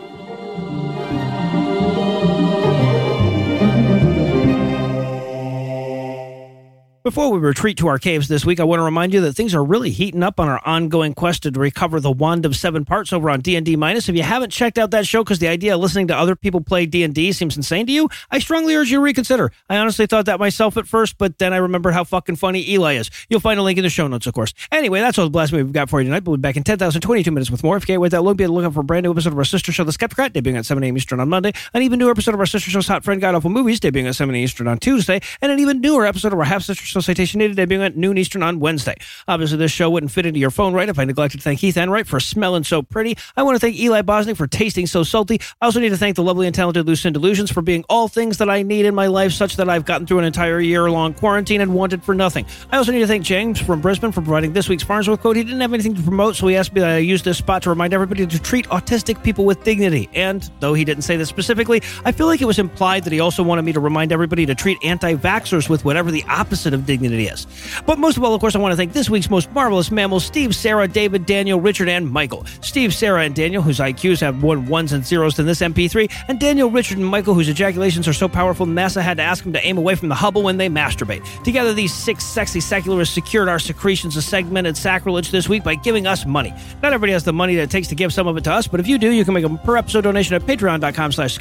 Before 7.07 7.31
we 7.31 7.39
retreat 7.39 7.77
to 7.77 7.87
our 7.87 7.99
caves 7.99 8.27
this 8.27 8.43
week, 8.43 8.59
I 8.59 8.65
want 8.65 8.81
to 8.81 8.83
remind 8.83 9.13
you 9.13 9.21
that 9.21 9.31
things 9.31 9.55
are 9.55 9.63
really 9.63 9.91
heating 9.91 10.23
up 10.23 10.41
on 10.41 10.49
our 10.49 10.59
ongoing 10.65 11.13
quest 11.13 11.43
to 11.43 11.51
recover 11.51 12.01
the 12.01 12.11
Wand 12.11 12.45
of 12.45 12.53
Seven 12.53 12.83
Parts 12.83 13.13
over 13.13 13.29
on 13.29 13.39
D&D 13.39 13.77
Minus. 13.77 14.09
If 14.09 14.17
you 14.17 14.23
haven't 14.23 14.49
checked 14.49 14.77
out 14.77 14.91
that 14.91 15.07
show 15.07 15.23
because 15.23 15.39
the 15.39 15.47
idea 15.47 15.75
of 15.75 15.79
listening 15.79 16.07
to 16.07 16.17
other 16.17 16.35
people 16.35 16.59
play 16.59 16.85
D&D 16.85 17.31
seems 17.31 17.55
insane 17.55 17.85
to 17.85 17.93
you, 17.93 18.09
I 18.29 18.39
strongly 18.39 18.75
urge 18.75 18.91
you 18.91 18.97
to 18.97 19.01
reconsider. 19.01 19.53
I 19.69 19.77
honestly 19.77 20.05
thought 20.05 20.25
that 20.25 20.37
myself 20.37 20.75
at 20.75 20.85
first, 20.85 21.17
but 21.17 21.37
then 21.37 21.53
I 21.53 21.57
remembered 21.57 21.93
how 21.93 22.03
fucking 22.03 22.35
funny 22.35 22.69
Eli 22.71 22.95
is. 22.95 23.09
You'll 23.29 23.39
find 23.39 23.57
a 23.57 23.63
link 23.63 23.77
in 23.77 23.83
the 23.83 23.89
show 23.89 24.09
notes, 24.09 24.27
of 24.27 24.33
course. 24.33 24.53
Anyway, 24.69 24.99
that's 24.99 25.17
all 25.17 25.23
the 25.27 25.31
blast 25.31 25.53
we've 25.53 25.71
got 25.71 25.89
for 25.89 26.01
you 26.01 26.07
tonight. 26.07 26.25
We'll 26.25 26.35
be 26.35 26.41
back 26.41 26.57
in 26.57 26.63
10,022 26.65 27.31
minutes 27.31 27.49
with 27.49 27.63
more. 27.63 27.77
If 27.77 27.83
you 27.83 27.93
can't 27.93 28.01
wait 28.01 28.11
that 28.11 28.21
long, 28.21 28.35
be 28.35 28.45
lookout 28.47 28.73
for 28.73 28.81
a 28.81 28.83
brand 28.83 29.05
new 29.05 29.11
episode 29.11 29.31
of 29.31 29.39
our 29.39 29.45
sister 29.45 29.71
show, 29.71 29.85
The 29.85 29.93
Skepticrat, 29.93 30.31
debuting 30.31 30.57
at 30.57 30.65
7 30.65 30.83
a.m. 30.83 30.97
Eastern 30.97 31.21
on 31.21 31.29
Monday, 31.29 31.53
an 31.73 31.83
even 31.83 31.99
newer 31.99 32.11
episode 32.11 32.33
of 32.33 32.41
our 32.41 32.45
sister 32.45 32.69
show's 32.69 32.89
Hot 32.89 33.05
Friend 33.05 33.21
God 33.21 33.33
Awful 33.33 33.49
Movies, 33.49 33.79
debuting 33.79 34.09
at 34.09 34.15
7 34.17 34.35
a.m. 34.35 34.43
Eastern 34.43 34.67
on 34.67 34.77
Tuesday, 34.77 35.21
and 35.41 35.53
an 35.53 35.59
even 35.59 35.79
newer 35.79 36.05
episode 36.05 36.33
of 36.33 36.39
our 36.39 36.43
half 36.43 36.63
sister 36.63 36.96
show 36.97 37.11
Citation 37.13 37.39
Needed, 37.39 37.57
debuting 37.57 37.85
at 37.85 37.95
noon 37.95 38.17
Eastern 38.17 38.43
on 38.43 38.59
Wednesday. 38.59 38.95
Obviously, 39.27 39.57
this 39.57 39.71
show 39.71 39.89
wouldn't 39.89 40.11
fit 40.11 40.25
into 40.25 40.39
your 40.39 40.49
phone 40.49 40.73
right 40.73 40.89
if 40.89 40.97
I 40.97 41.05
neglected 41.05 41.37
to 41.37 41.43
thank 41.43 41.59
Heath 41.59 41.77
Enright 41.77 42.07
for 42.07 42.19
smelling 42.19 42.63
so 42.63 42.81
pretty. 42.81 43.17
I 43.35 43.43
want 43.43 43.55
to 43.55 43.59
thank 43.59 43.77
Eli 43.77 44.01
Bosnick 44.01 44.37
for 44.37 44.47
tasting 44.47 44.87
so 44.87 45.03
salty. 45.03 45.39
I 45.61 45.65
also 45.65 45.79
need 45.79 45.89
to 45.89 45.97
thank 45.97 46.15
the 46.15 46.23
lovely 46.23 46.47
and 46.47 46.55
talented 46.55 46.87
Lucinda 46.87 47.19
Lugeons 47.19 47.51
for 47.51 47.61
being 47.61 47.83
all 47.89 48.07
things 48.07 48.37
that 48.39 48.49
I 48.49 48.63
need 48.63 48.85
in 48.85 48.95
my 48.95 49.07
life, 49.07 49.31
such 49.31 49.57
that 49.57 49.69
I've 49.69 49.85
gotten 49.85 50.07
through 50.07 50.19
an 50.19 50.25
entire 50.25 50.59
year 50.59 50.89
long 50.89 51.13
quarantine 51.13 51.61
and 51.61 51.73
wanted 51.73 52.03
for 52.03 52.15
nothing. 52.15 52.45
I 52.71 52.77
also 52.77 52.91
need 52.91 52.99
to 52.99 53.07
thank 53.07 53.23
James 53.23 53.61
from 53.61 53.81
Brisbane 53.81 54.11
for 54.11 54.21
providing 54.21 54.53
this 54.53 54.69
week's 54.69 54.83
Farnsworth 54.83 55.21
quote. 55.21 55.35
He 55.35 55.43
didn't 55.43 55.61
have 55.61 55.73
anything 55.73 55.95
to 55.95 56.01
promote, 56.01 56.35
so 56.35 56.47
he 56.47 56.55
asked 56.55 56.73
me 56.73 56.81
that 56.81 56.89
I 56.89 56.97
use 56.97 57.21
this 57.21 57.37
spot 57.37 57.61
to 57.63 57.69
remind 57.69 57.93
everybody 57.93 58.25
to 58.25 58.39
treat 58.39 58.67
autistic 58.69 59.21
people 59.23 59.45
with 59.45 59.63
dignity. 59.63 60.09
And 60.13 60.49
though 60.59 60.73
he 60.73 60.83
didn't 60.83 61.03
say 61.03 61.17
this 61.17 61.29
specifically, 61.29 61.81
I 62.05 62.11
feel 62.11 62.25
like 62.25 62.41
it 62.41 62.45
was 62.45 62.59
implied 62.59 63.03
that 63.03 63.13
he 63.13 63.19
also 63.19 63.43
wanted 63.43 63.63
me 63.63 63.73
to 63.73 63.79
remind 63.79 64.11
everybody 64.11 64.45
to 64.47 64.55
treat 64.55 64.77
anti 64.83 65.13
vaxxers 65.13 65.69
with 65.69 65.85
whatever 65.85 66.11
the 66.11 66.23
opposite 66.29 66.73
of 66.73 66.86
dignity 66.87 67.27
is. 67.27 67.45
But 67.85 67.99
most 67.99 68.17
of 68.17 68.23
all, 68.23 68.33
of 68.33 68.41
course, 68.41 68.55
I 68.55 68.59
want 68.59 68.71
to 68.71 68.77
thank 68.77 68.93
this 68.93 69.09
week's 69.09 69.29
most 69.29 69.51
marvelous 69.51 69.91
mammals 69.91 70.25
Steve, 70.25 70.55
Sarah, 70.55 70.87
David, 70.87 71.27
Daniel, 71.27 71.59
Richard, 71.59 71.89
and 71.89 72.09
Michael. 72.09 72.45
Steve, 72.61 72.93
Sarah, 72.93 73.21
and 73.21 73.35
Daniel, 73.35 73.61
whose 73.61 73.79
IQs 73.79 74.21
have 74.21 74.37
more 74.37 74.57
ones 74.57 74.93
and 74.93 75.05
zeros 75.05 75.35
than 75.35 75.45
this 75.45 75.59
MP3, 75.61 76.11
and 76.27 76.39
Daniel, 76.39 76.71
Richard, 76.71 76.97
and 76.97 77.05
Michael, 77.05 77.33
whose 77.33 77.49
ejaculations 77.49 78.07
are 78.07 78.13
so 78.13 78.27
powerful 78.27 78.65
NASA 78.65 79.01
had 79.01 79.17
to 79.17 79.23
ask 79.23 79.43
them 79.43 79.53
to 79.53 79.65
aim 79.65 79.77
away 79.77 79.95
from 79.95 80.09
the 80.09 80.15
Hubble 80.15 80.41
when 80.41 80.57
they 80.57 80.69
masturbate. 80.69 81.23
Together, 81.43 81.73
these 81.73 81.93
six 81.93 82.25
sexy 82.25 82.59
secularists 82.59 83.13
secured 83.13 83.49
our 83.49 83.59
secretions 83.59 84.17
of 84.17 84.23
segmented 84.23 84.77
sacrilege 84.77 85.29
this 85.29 85.49
week 85.49 85.63
by 85.63 85.75
giving 85.75 86.07
us 86.07 86.25
money. 86.25 86.53
Not 86.81 86.93
everybody 86.93 87.11
has 87.11 87.23
the 87.23 87.33
money 87.33 87.55
that 87.55 87.63
it 87.63 87.69
takes 87.69 87.87
to 87.89 87.95
give 87.95 88.13
some 88.13 88.27
of 88.27 88.37
it 88.37 88.43
to 88.45 88.51
us, 88.51 88.67
but 88.67 88.79
if 88.79 88.87
you 88.87 88.97
do, 88.97 89.11
you 89.11 89.25
can 89.25 89.33
make 89.33 89.43
a 89.43 89.49
per 89.49 89.77
episode 89.77 90.01
donation 90.01 90.35
at 90.35 90.43
patreon.com 90.43 91.11
slash 91.11 91.37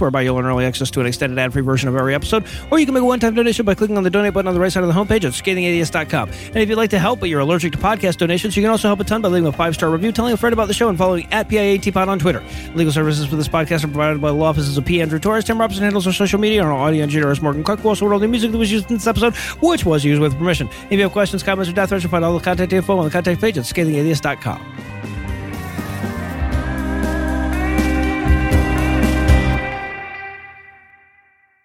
whereby 0.00 0.22
you'll 0.22 0.38
earn 0.38 0.44
early 0.44 0.64
access 0.64 0.90
to 0.90 1.00
an 1.00 1.06
extended 1.06 1.38
ad-free 1.38 1.62
version 1.62 1.88
of 1.88 1.96
every 1.96 2.14
episode, 2.14 2.44
or 2.70 2.78
you 2.78 2.84
can 2.84 2.94
make 2.94 3.02
a 3.02 3.06
one-time 3.06 3.34
donation 3.34 3.64
by 3.64 3.74
clicking 3.74 3.96
on 3.96 4.02
the 4.02 4.10
donate 4.10 4.34
button 4.34 4.48
on 4.48 4.54
the 4.54 4.60
right 4.60 4.72
side 4.72 4.82
of 4.82 4.88
the 4.88 4.89
the 4.90 4.98
homepage 4.98 5.24
at 5.24 5.32
scathingatheist.com. 5.32 6.30
And 6.30 6.56
if 6.56 6.68
you'd 6.68 6.76
like 6.76 6.90
to 6.90 6.98
help, 6.98 7.20
but 7.20 7.28
you're 7.28 7.40
allergic 7.40 7.72
to 7.72 7.78
podcast 7.78 8.18
donations, 8.18 8.56
you 8.56 8.62
can 8.62 8.70
also 8.70 8.88
help 8.88 9.00
a 9.00 9.04
ton 9.04 9.22
by 9.22 9.28
leaving 9.28 9.46
a 9.46 9.52
five 9.52 9.74
star 9.74 9.90
review, 9.90 10.12
telling 10.12 10.32
a 10.32 10.36
friend 10.36 10.52
about 10.52 10.68
the 10.68 10.74
show, 10.74 10.88
and 10.88 10.98
following 10.98 11.26
at 11.32 11.48
PIATPod 11.48 12.08
on 12.08 12.18
Twitter. 12.18 12.42
Legal 12.74 12.92
services 12.92 13.26
for 13.26 13.36
this 13.36 13.48
podcast 13.48 13.84
are 13.84 13.88
provided 13.88 14.20
by 14.20 14.28
the 14.28 14.34
law 14.34 14.48
offices 14.48 14.76
of 14.76 14.84
P. 14.84 15.00
Andrew 15.00 15.18
Torres. 15.18 15.44
Tim 15.44 15.60
Robinson 15.60 15.84
handles 15.84 16.06
our 16.06 16.12
social 16.12 16.38
media, 16.38 16.62
and 16.62 16.70
our 16.70 16.76
audio 16.76 17.02
engineer 17.02 17.30
is 17.30 17.40
Morgan 17.40 17.64
Clarke, 17.64 17.80
who 17.80 17.88
also 17.88 18.06
wrote 18.06 18.18
the 18.18 18.28
music 18.28 18.50
that 18.50 18.58
was 18.58 18.72
used 18.72 18.90
in 18.90 18.96
this 18.96 19.06
episode, 19.06 19.34
which 19.62 19.84
was 19.84 20.04
used 20.04 20.20
with 20.20 20.36
permission. 20.36 20.68
If 20.90 20.92
you 20.92 21.02
have 21.02 21.12
questions, 21.12 21.42
comments, 21.42 21.70
or 21.70 21.74
death 21.74 21.90
threats, 21.90 22.04
you'll 22.04 22.10
find 22.10 22.24
all 22.24 22.36
the 22.36 22.44
contact 22.44 22.72
info 22.72 22.98
on 22.98 23.04
the 23.04 23.10
contact 23.10 23.40
page 23.40 23.56
at 23.58 23.64
scathingatheist.com. 23.64 24.89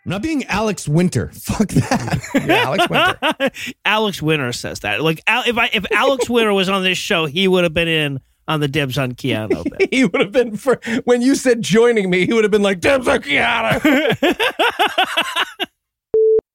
I'm 0.05 0.11
not 0.11 0.21
being 0.21 0.43
Alex 0.45 0.87
Winter. 0.87 1.29
Fuck 1.33 1.69
that. 1.69 2.21
Yeah, 2.45 2.63
Alex 2.65 2.89
Winter. 2.89 3.51
Alex 3.85 4.21
Winter 4.21 4.53
says 4.53 4.81
that. 4.81 5.01
Like, 5.01 5.23
if 5.27 5.57
I 5.57 5.69
if 5.73 5.85
Alex 5.91 6.29
Winter 6.29 6.53
was 6.53 6.69
on 6.69 6.83
this 6.83 6.97
show, 6.97 7.25
he 7.25 7.47
would 7.47 7.63
have 7.63 7.73
been 7.73 7.87
in 7.87 8.19
on 8.47 8.59
the 8.59 8.67
dibs 8.67 8.99
on 8.99 9.13
Keanu. 9.13 9.63
bit. 9.77 9.91
he 9.91 10.05
would 10.05 10.21
have 10.21 10.31
been 10.31 10.55
for 10.57 10.79
when 11.05 11.23
you 11.23 11.33
said 11.33 11.63
joining 11.63 12.11
me. 12.11 12.27
He 12.27 12.33
would 12.33 12.43
have 12.43 12.51
been 12.51 12.61
like, 12.61 12.79
"Dibs 12.79 13.07
on 13.07 13.19
Keanu." 13.21 13.81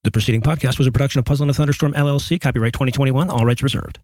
The 0.03 0.11
preceding 0.11 0.41
podcast 0.41 0.79
was 0.79 0.87
a 0.87 0.93
production 0.93 1.19
of 1.19 1.27
Puzzle 1.27 1.45
and 1.45 1.51
a 1.51 1.55
Thunderstorm 1.55 1.93
LLC, 1.93 2.41
copyright 2.41 2.73
2021, 2.73 3.29
all 3.29 3.45
rights 3.45 3.63
reserved. 3.63 4.01